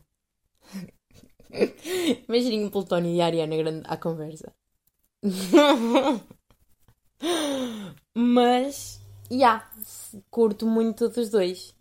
Imaginem 2.28 2.70
Plutónio 2.70 3.12
e 3.12 3.22
a 3.22 3.28
Ariana 3.28 3.56
Grande 3.56 3.84
à 3.88 3.96
conversa. 3.96 4.54
Mas, 8.20 9.00
já, 9.30 9.36
yeah, 9.38 9.72
curto 10.32 10.66
muito 10.66 11.08
dos 11.08 11.30
dois. 11.30 11.76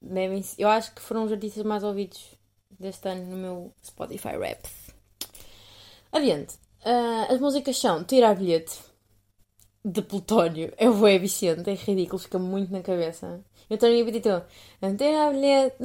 Devem 0.00 0.42
eu 0.56 0.70
acho 0.70 0.94
que 0.94 1.02
foram 1.02 1.24
os 1.24 1.32
artistas 1.32 1.62
mais 1.62 1.84
ouvidos 1.84 2.38
deste 2.70 3.06
ano 3.06 3.26
no 3.26 3.36
meu 3.36 3.72
Spotify 3.84 4.38
Rap. 4.38 4.66
Adiante. 6.10 6.54
Uh, 6.86 7.30
as 7.30 7.38
músicas 7.38 7.76
são 7.76 8.02
Tirar 8.02 8.34
Bilhete, 8.34 8.78
de 9.84 10.00
plutónio 10.00 10.72
é 10.78 10.88
o 10.88 11.06
é 11.06 11.18
viciante, 11.18 11.68
é 11.68 11.74
ridículo, 11.74 12.18
fica 12.18 12.38
muito 12.38 12.72
na 12.72 12.80
cabeça. 12.80 13.44
Eu 13.68 13.76
tenho 13.76 14.06
a 14.06 14.10
então, 14.10 14.46
ter 14.96 15.14
a 15.16 15.30
bilhete, 15.30 15.76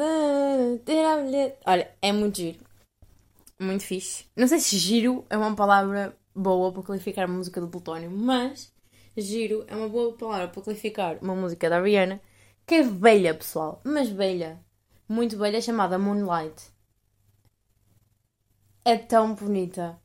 ter 0.85 1.05
a 1.05 1.17
bilhete. 1.17 1.57
Olha, 1.65 1.91
é 2.01 2.13
muito 2.13 2.38
giro. 2.38 2.59
Muito 3.59 3.83
fixe. 3.83 4.27
Não 4.33 4.47
sei 4.47 4.59
se 4.59 4.77
giro 4.77 5.25
é 5.29 5.38
uma 5.38 5.53
palavra 5.53 6.15
boa 6.33 6.71
para 6.71 6.83
qualificar 6.83 7.23
a 7.23 7.27
música 7.27 7.59
do 7.59 7.67
plutónio, 7.67 8.09
mas 8.09 8.71
giro 9.21 9.63
é 9.67 9.75
uma 9.75 9.89
boa 9.89 10.13
palavra 10.13 10.47
para 10.47 10.62
qualificar 10.62 11.17
uma 11.21 11.36
música 11.36 11.69
da 11.69 11.82
Rihanna 11.82 12.21
que 12.69 12.75
é 12.75 12.84
velha, 12.84 13.34
pessoal, 13.34 13.82
mas 13.84 14.10
velha. 14.10 14.63
Muito 15.08 15.36
velha, 15.39 15.60
chamada 15.60 15.97
Moonlight. 15.97 16.71
É 18.86 18.95
tão 18.95 19.34
bonita. 19.34 19.99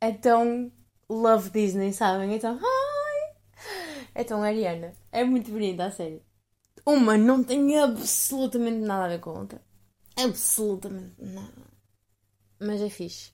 É 0.00 0.10
tão 0.10 0.72
love 1.08 1.50
Disney, 1.50 1.92
sabem? 1.92 2.34
Então, 2.34 2.58
ah, 2.60 3.34
é 4.16 4.24
tão 4.24 4.42
Ariana. 4.42 4.94
É 5.12 5.22
muito 5.22 5.52
bonita, 5.52 5.84
a 5.84 5.90
sério. 5.92 6.20
Uma 6.84 7.16
não 7.16 7.44
tem 7.44 7.78
absolutamente 7.78 8.78
nada 8.78 9.04
a 9.04 9.08
ver 9.08 9.20
com 9.20 9.30
a 9.30 9.38
outra. 9.38 9.62
Absolutamente 10.16 11.14
nada. 11.22 11.70
Mas 12.58 12.80
é 12.80 12.90
fixe. 12.90 13.30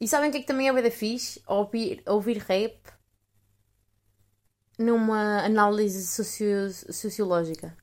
E 0.00 0.08
sabem 0.08 0.30
o 0.30 0.32
que 0.32 0.38
é 0.38 0.40
que 0.40 0.46
também 0.48 0.68
é 0.68 0.72
bem 0.72 0.82
da 0.82 0.90
fixe? 0.90 1.40
Ouvir, 1.46 2.02
ouvir 2.06 2.38
rap 2.38 2.76
numa 4.78 5.44
análise 5.44 6.06
socio, 6.06 6.70
sociológica. 6.92 7.76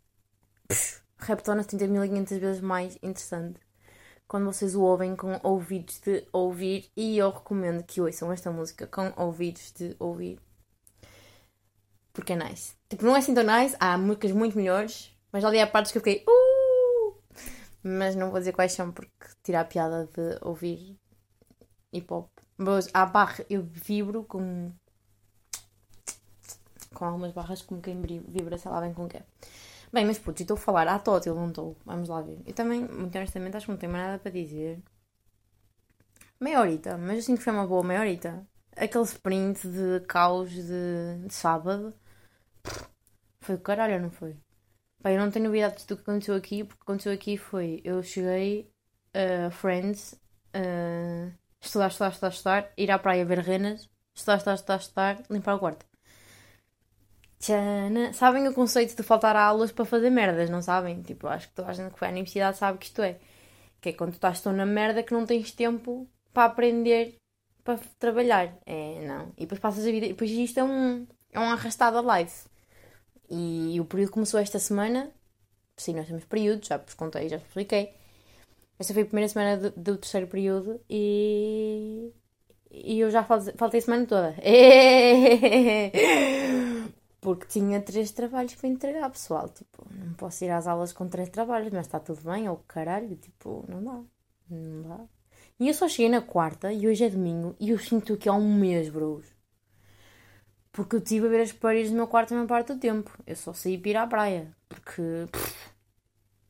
Torna-se 1.43 1.69
30.500 1.69 2.39
vezes 2.39 2.61
mais 2.61 2.97
interessante 3.03 3.59
quando 4.27 4.45
vocês 4.45 4.75
o 4.75 4.81
ouvem 4.81 5.15
com 5.15 5.39
ouvidos 5.43 5.99
de 5.99 6.25
ouvir. 6.31 6.89
E 6.95 7.17
eu 7.17 7.29
recomendo 7.29 7.83
que 7.83 8.01
ouçam 8.01 8.31
esta 8.31 8.51
música 8.51 8.87
com 8.87 9.11
ouvidos 9.17 9.71
de 9.73 9.95
ouvir 9.99 10.39
porque 12.19 12.33
é 12.33 12.35
nice. 12.35 12.75
Tipo, 12.89 13.05
não 13.05 13.15
é 13.15 13.19
assim 13.19 13.33
tão 13.33 13.43
nice, 13.43 13.75
há 13.79 13.97
músicas 13.97 14.31
muito 14.31 14.57
melhores, 14.57 15.15
mas 15.31 15.43
ali 15.45 15.59
há 15.59 15.67
partes 15.67 15.91
que 15.91 15.97
eu 15.97 16.01
fiquei 16.01 16.25
uh! 16.27 17.17
Mas 17.81 18.15
não 18.15 18.29
vou 18.29 18.39
dizer 18.39 18.51
quais 18.51 18.73
são 18.73 18.91
porque 18.91 19.09
tira 19.41 19.61
a 19.61 19.65
piada 19.65 20.09
de 20.13 20.37
ouvir 20.41 20.97
hip 21.93 22.13
hop. 22.13 22.29
Mas 22.57 22.89
à 22.93 23.05
barra 23.05 23.45
eu 23.49 23.63
vibro 23.63 24.23
com. 24.25 24.71
Com 26.99 27.05
algumas 27.05 27.31
barras 27.31 27.61
como 27.61 27.81
quem 27.81 28.01
vibra, 28.01 28.57
sei 28.57 28.69
lá 28.71 28.81
bem 28.81 28.93
com 28.93 29.05
o 29.05 29.07
que 29.07 29.17
é. 29.17 29.23
Bem, 29.91 30.05
mas 30.05 30.19
putz, 30.19 30.41
estou 30.41 30.55
a 30.55 30.57
falar 30.57 30.87
à 30.87 30.99
tótil, 30.99 31.33
não 31.33 31.47
estou. 31.49 31.75
Vamos 31.85 32.09
lá 32.09 32.21
ver. 32.21 32.39
Eu 32.45 32.53
também, 32.53 32.81
muito 32.87 33.17
honestamente, 33.17 33.57
acho 33.57 33.65
que 33.65 33.71
não 33.71 33.79
tenho 33.79 33.91
mais 33.91 34.05
nada 34.05 34.19
para 34.19 34.31
dizer. 34.31 34.79
Meia 36.39 36.59
horita, 36.61 36.97
mas 36.97 37.19
assim 37.19 37.35
que 37.35 37.43
foi 37.43 37.53
uma 37.53 37.65
boa 37.67 37.83
meia 37.83 38.01
horita. 38.01 38.45
Aquele 38.75 39.03
sprint 39.05 39.67
de 39.67 40.01
caos 40.07 40.51
de, 40.51 41.25
de 41.25 41.33
sábado 41.33 41.93
foi 43.41 43.55
o 43.55 43.59
caralho, 43.59 44.01
não 44.01 44.11
foi? 44.11 44.37
Eu 45.03 45.17
não 45.19 45.31
tenho 45.31 45.45
novidades 45.45 45.85
do 45.85 45.95
que 45.95 46.03
aconteceu 46.03 46.35
aqui, 46.35 46.63
porque 46.63 46.81
o 46.81 46.85
que 46.85 46.91
aconteceu 46.91 47.13
aqui 47.13 47.37
foi 47.37 47.81
eu 47.83 48.03
cheguei 48.03 48.71
a 49.13 49.47
uh, 49.47 49.51
Friends, 49.51 50.13
uh, 50.55 51.33
estudar, 51.61 51.87
estudar, 51.87 52.09
estudar, 52.11 52.29
estudar, 52.29 52.73
ir 52.77 52.91
à 52.91 52.99
praia 52.99 53.25
ver 53.25 53.39
renas, 53.39 53.89
estudar, 54.13 54.37
estudar, 54.37 54.55
estudar, 54.55 54.79
estudar, 54.79 55.23
limpar 55.29 55.55
o 55.55 55.59
quarto. 55.59 55.88
Tchana. 57.39 58.13
Sabem 58.13 58.47
o 58.47 58.53
conceito 58.53 58.95
de 58.95 59.03
faltar 59.03 59.35
aulas 59.35 59.71
para 59.71 59.85
fazer 59.85 60.09
merdas, 60.09 60.49
não 60.49 60.61
sabem? 60.61 61.01
Tipo, 61.01 61.27
acho 61.27 61.47
que 61.47 61.53
toda 61.55 61.69
a 61.69 61.73
gente 61.73 61.93
que 61.93 61.99
vai 61.99 62.09
à 62.09 62.11
universidade 62.11 62.57
sabe 62.57 62.77
que 62.77 62.85
isto 62.87 63.01
é. 63.01 63.17
Que 63.81 63.89
é 63.89 63.93
quando 63.93 64.11
tu 64.11 64.15
estás 64.15 64.41
tão 64.41 64.53
na 64.53 64.65
merda 64.65 65.03
que 65.03 65.13
não 65.13 65.25
tens 65.25 65.51
tempo 65.51 66.07
para 66.33 66.45
aprender, 66.45 67.15
para 67.63 67.79
trabalhar. 67.97 68.53
É, 68.65 69.05
não. 69.07 69.31
E 69.37 69.41
depois 69.41 69.59
passas 69.59 69.85
a 69.87 69.91
vida. 69.91 70.05
E 70.05 70.09
depois 70.09 70.29
isto 70.31 70.59
é 70.59 70.63
um, 70.63 71.07
é 71.31 71.39
um 71.39 71.43
arrastado 71.51 71.97
a 71.97 72.01
live. 72.01 72.31
E, 73.29 73.75
e 73.75 73.81
o 73.81 73.85
período 73.85 74.11
começou 74.11 74.39
esta 74.39 74.59
semana. 74.59 75.11
Sim, 75.77 75.95
nós 75.95 76.07
temos 76.07 76.25
períodos, 76.25 76.67
já 76.67 76.77
vos 76.77 76.93
contei, 76.93 77.29
já 77.29 77.37
vos 77.37 77.47
expliquei. 77.47 77.93
Esta 78.79 78.93
foi 78.93 79.03
a 79.03 79.05
primeira 79.05 79.29
semana 79.29 79.57
do, 79.57 79.71
do 79.71 79.97
terceiro 79.97 80.27
período 80.27 80.81
e, 80.89 82.11
e 82.71 82.99
eu 82.99 83.11
já 83.11 83.23
faltei 83.23 83.79
a 83.79 83.81
semana 83.81 84.05
toda. 84.05 84.35
Porque 87.21 87.45
tinha 87.47 87.81
três 87.81 88.11
trabalhos 88.11 88.55
para 88.55 88.69
entregar, 88.69 89.09
pessoal. 89.09 89.49
Tipo, 89.49 89.85
não 89.91 90.13
posso 90.13 90.43
ir 90.45 90.49
às 90.49 90.67
aulas 90.67 90.93
com 90.93 91.07
três 91.07 91.29
trabalhos, 91.29 91.71
mas 91.71 91.85
está 91.85 91.99
tudo 91.99 92.21
bem, 92.21 92.47
ou 92.49 92.57
caralho, 92.67 93.15
tipo, 93.17 93.65
não 93.67 93.83
dá. 93.83 94.01
Não 94.49 94.81
dá. 94.83 95.05
E 95.59 95.67
eu 95.67 95.73
só 95.73 95.87
cheguei 95.87 96.09
na 96.09 96.21
quarta 96.21 96.71
e 96.71 96.87
hoje 96.87 97.03
é 97.03 97.09
domingo 97.09 97.55
e 97.59 97.71
eu 97.71 97.79
sinto 97.79 98.15
que 98.17 98.29
há 98.29 98.33
um 98.33 98.55
mês, 98.55 98.89
bros. 98.89 99.25
Porque 100.71 100.95
eu 100.95 100.99
estive 100.99 101.27
a 101.27 101.29
ver 101.29 101.41
as 101.41 101.51
paredes 101.51 101.91
do 101.91 101.97
meu 101.97 102.07
quarto 102.07 102.31
a 102.31 102.35
maior 102.35 102.47
parte 102.47 102.73
do 102.73 102.79
tempo. 102.79 103.11
Eu 103.27 103.35
só 103.35 103.53
saí 103.53 103.77
para 103.77 103.89
ir 103.89 103.97
à 103.97 104.07
praia. 104.07 104.55
Porque 104.69 105.27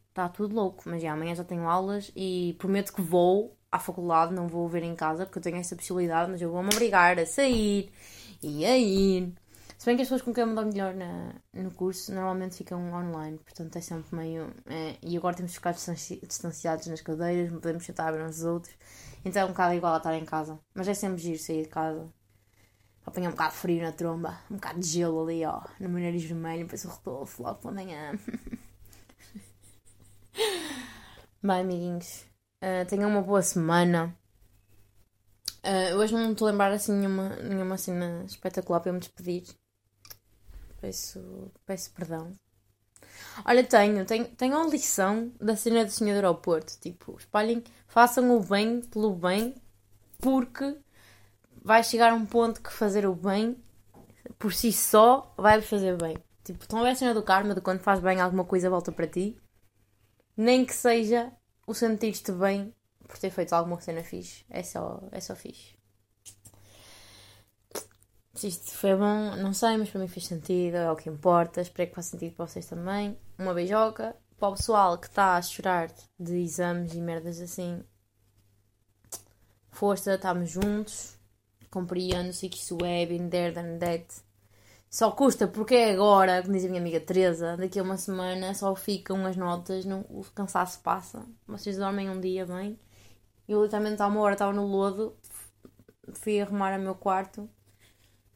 está 0.09 0.29
tudo 0.29 0.53
louco. 0.55 0.83
Mas 0.85 1.01
já 1.01 1.13
amanhã 1.13 1.33
já 1.33 1.43
tenho 1.43 1.67
aulas 1.67 2.11
e 2.15 2.55
prometo 2.59 2.93
que 2.93 3.01
vou 3.01 3.57
à 3.71 3.79
faculdade, 3.79 4.33
não 4.33 4.47
vou 4.47 4.67
ver 4.67 4.83
em 4.83 4.95
casa 4.95 5.25
porque 5.25 5.39
eu 5.39 5.43
tenho 5.43 5.57
essa 5.57 5.75
possibilidade, 5.75 6.31
mas 6.31 6.41
eu 6.41 6.51
vou-me 6.51 6.69
obrigar 6.73 7.19
a 7.19 7.25
sair 7.25 7.91
E 8.41 8.65
aí? 8.65 9.33
Se 9.79 9.85
bem 9.85 9.95
que 9.95 10.01
as 10.01 10.09
pessoas 10.09 10.21
com 10.23 10.33
quem 10.33 10.41
eu 10.41 10.47
me 10.47 10.55
dou 10.55 10.65
melhor 10.65 10.93
na, 10.93 11.33
no 11.53 11.71
curso 11.71 12.13
normalmente 12.13 12.57
ficam 12.57 12.91
online, 12.91 13.37
portanto 13.37 13.77
é 13.77 13.81
sempre 13.81 14.13
meio. 14.13 14.53
É, 14.65 14.97
e 15.01 15.15
agora 15.15 15.37
temos 15.37 15.51
de 15.53 15.57
ficar 15.57 15.71
distanci- 15.71 16.19
distanciados 16.21 16.85
nas 16.87 16.99
cadeiras, 16.99 17.49
não 17.49 17.61
podemos 17.61 17.85
sentar 17.85 18.13
uns 18.13 18.19
aos 18.21 18.43
outros, 18.43 18.75
então 19.23 19.41
é 19.41 19.45
um 19.45 19.49
bocado 19.49 19.73
igual 19.73 19.93
a 19.93 19.97
estar 19.97 20.13
em 20.15 20.25
casa. 20.25 20.59
Mas 20.73 20.85
é 20.89 20.93
sempre 20.93 21.21
giro 21.21 21.39
sair 21.39 21.63
de 21.63 21.69
casa, 21.69 22.13
apanhar 23.05 23.29
um 23.29 23.31
bocado 23.31 23.53
de 23.53 23.57
frio 23.59 23.81
na 23.81 23.93
tromba, 23.93 24.37
um 24.51 24.55
bocado 24.55 24.81
de 24.81 24.85
gelo 24.85 25.23
ali, 25.23 25.45
ó, 25.45 25.61
no 25.79 25.87
meu 25.87 26.03
nariz 26.03 26.25
vermelho, 26.25 26.63
depois 26.65 26.83
o 26.83 26.89
Rodolfo 26.89 27.41
logo 27.41 27.59
pela 27.61 27.73
manhã. 27.73 28.19
Bem, 31.41 31.61
amiguinhos, 31.61 32.25
uh, 32.61 32.85
tenham 32.85 33.09
uma 33.09 33.21
boa 33.21 33.41
semana. 33.41 34.13
Uh, 35.63 35.95
hoje 35.95 36.13
não 36.13 36.33
estou 36.33 36.49
a 36.49 36.51
lembrar 36.51 36.73
assim 36.73 36.91
nenhuma, 36.91 37.29
nenhuma 37.37 37.77
cena 37.77 38.25
espetacular 38.25 38.81
para 38.81 38.89
eu 38.89 38.93
me 38.93 38.99
despedir. 38.99 39.45
Peço, 40.81 41.51
peço 41.65 41.91
perdão. 41.91 42.33
Olha, 43.45 43.63
tenho, 43.63 44.05
tenho, 44.05 44.25
tenho 44.25 44.57
a 44.57 44.67
lição 44.67 45.31
da 45.39 45.55
cena 45.55 45.85
do 45.85 45.91
senhor 45.91 46.13
do 46.13 46.25
aeroporto. 46.25 46.79
Tipo, 46.79 47.17
espalhem, 47.17 47.63
façam 47.87 48.35
o 48.35 48.41
bem 48.41 48.81
pelo 48.81 49.13
bem, 49.13 49.55
porque 50.19 50.77
vai 51.63 51.83
chegar 51.83 52.13
um 52.13 52.25
ponto 52.25 52.61
que 52.61 52.71
fazer 52.71 53.05
o 53.05 53.15
bem 53.15 53.57
por 54.37 54.53
si 54.53 54.71
só 54.71 55.33
vai 55.37 55.61
fazer 55.61 55.97
bem. 55.97 56.17
Tipo, 56.43 56.61
estão 56.61 56.79
a 56.79 56.83
ver 56.83 56.91
a 56.91 56.95
cena 56.95 57.13
do 57.13 57.23
karma, 57.23 57.53
de 57.53 57.61
quando 57.61 57.79
faz 57.79 57.99
bem 57.99 58.19
alguma 58.19 58.45
coisa 58.45 58.69
volta 58.69 58.91
para 58.91 59.07
ti. 59.07 59.37
Nem 60.35 60.65
que 60.65 60.73
seja 60.73 61.31
o 61.67 61.73
sentir-te 61.73 62.31
bem 62.31 62.73
por 63.07 63.17
ter 63.17 63.29
feito 63.29 63.53
alguma 63.53 63.79
cena 63.81 64.03
fixe. 64.03 64.45
É 64.49 64.63
só, 64.63 65.01
é 65.11 65.19
só 65.19 65.35
fixe. 65.35 65.78
Se 68.39 68.47
isto 68.47 68.71
foi 68.71 68.95
bom, 68.95 69.35
não 69.35 69.53
sei, 69.53 69.75
mas 69.75 69.89
para 69.89 69.99
mim 69.99 70.07
fez 70.07 70.25
sentido, 70.25 70.77
é 70.77 70.89
o 70.89 70.95
que 70.95 71.09
importa. 71.09 71.59
Espero 71.59 71.89
que 71.89 71.95
faça 71.95 72.11
sentido 72.11 72.35
para 72.37 72.47
vocês 72.47 72.65
também. 72.65 73.17
Uma 73.37 73.53
beijoca. 73.53 74.15
Para 74.37 74.47
o 74.47 74.55
pessoal 74.55 74.97
que 74.97 75.07
está 75.07 75.35
a 75.35 75.41
chorar 75.41 75.91
de 76.17 76.37
exames 76.37 76.93
e 76.93 77.01
merdas 77.01 77.41
assim, 77.41 77.83
força, 79.69 80.15
estamos 80.15 80.49
juntos. 80.49 81.17
Compreendo, 81.69 82.31
sei 82.31 82.47
que 82.47 82.59
isso 82.59 82.77
é, 82.81 83.05
been 83.05 83.27
there, 83.27 83.53
done 83.53 83.77
that. 83.77 84.07
Só 84.89 85.11
custa 85.11 85.45
porque 85.45 85.75
é 85.75 85.91
agora, 85.91 86.41
como 86.41 86.53
diz 86.53 86.63
a 86.63 86.69
minha 86.69 86.79
amiga 86.79 87.01
Teresa, 87.01 87.57
daqui 87.57 87.77
a 87.77 87.83
uma 87.83 87.97
semana 87.97 88.53
só 88.53 88.73
ficam 88.73 89.25
as 89.25 89.35
notas, 89.35 89.83
não, 89.83 90.05
o 90.09 90.23
cansaço 90.33 90.79
passa. 90.79 91.25
Vocês 91.45 91.75
dormem 91.75 92.09
um 92.09 92.21
dia 92.21 92.45
bem. 92.45 92.79
Eu 93.45 93.61
literalmente 93.61 94.01
há 94.01 94.07
uma 94.07 94.21
hora 94.21 94.35
estava 94.35 94.53
no 94.53 94.65
lodo, 94.65 95.13
fui 96.13 96.39
arrumar 96.39 96.79
o 96.79 96.81
meu 96.81 96.95
quarto, 96.95 97.49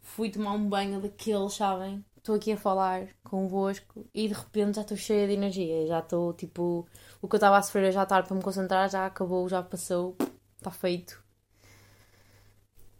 fui 0.03 0.29
tomar 0.29 0.51
um 0.51 0.69
banho 0.69 1.01
daqueles, 1.01 1.53
sabem? 1.53 2.05
Estou 2.17 2.35
aqui 2.35 2.51
a 2.51 2.57
falar 2.57 3.07
convosco 3.23 4.05
e 4.13 4.27
de 4.27 4.33
repente 4.33 4.75
já 4.75 4.81
estou 4.81 4.95
cheia 4.95 5.27
de 5.27 5.33
energia. 5.33 5.87
Já 5.87 5.99
estou 5.99 6.33
tipo. 6.33 6.87
O 7.21 7.27
que 7.27 7.35
eu 7.35 7.37
estava 7.37 7.57
a 7.57 7.61
sofrer 7.61 7.91
já 7.91 8.05
tarde 8.05 8.27
para 8.27 8.37
me 8.37 8.43
concentrar 8.43 8.89
já 8.89 9.05
acabou, 9.05 9.49
já 9.49 9.63
passou, 9.63 10.15
está 10.57 10.69
feito. 10.69 11.21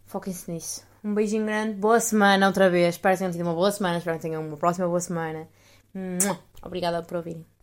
Foquem-se 0.06 0.50
nisso. 0.50 0.86
Um 1.02 1.14
beijinho 1.14 1.44
grande, 1.44 1.74
boa 1.74 2.00
semana 2.00 2.46
outra 2.46 2.68
vez. 2.68 2.96
Espero 2.96 3.14
que 3.14 3.18
tenham 3.18 3.32
tido 3.32 3.42
uma 3.42 3.54
boa 3.54 3.70
semana, 3.70 3.98
espero 3.98 4.16
que 4.16 4.22
tenham 4.22 4.46
uma 4.46 4.56
próxima 4.56 4.86
boa 4.88 5.00
semana. 5.00 5.48
Obrigada 6.62 7.02
por 7.02 7.18
ouvirem. 7.18 7.53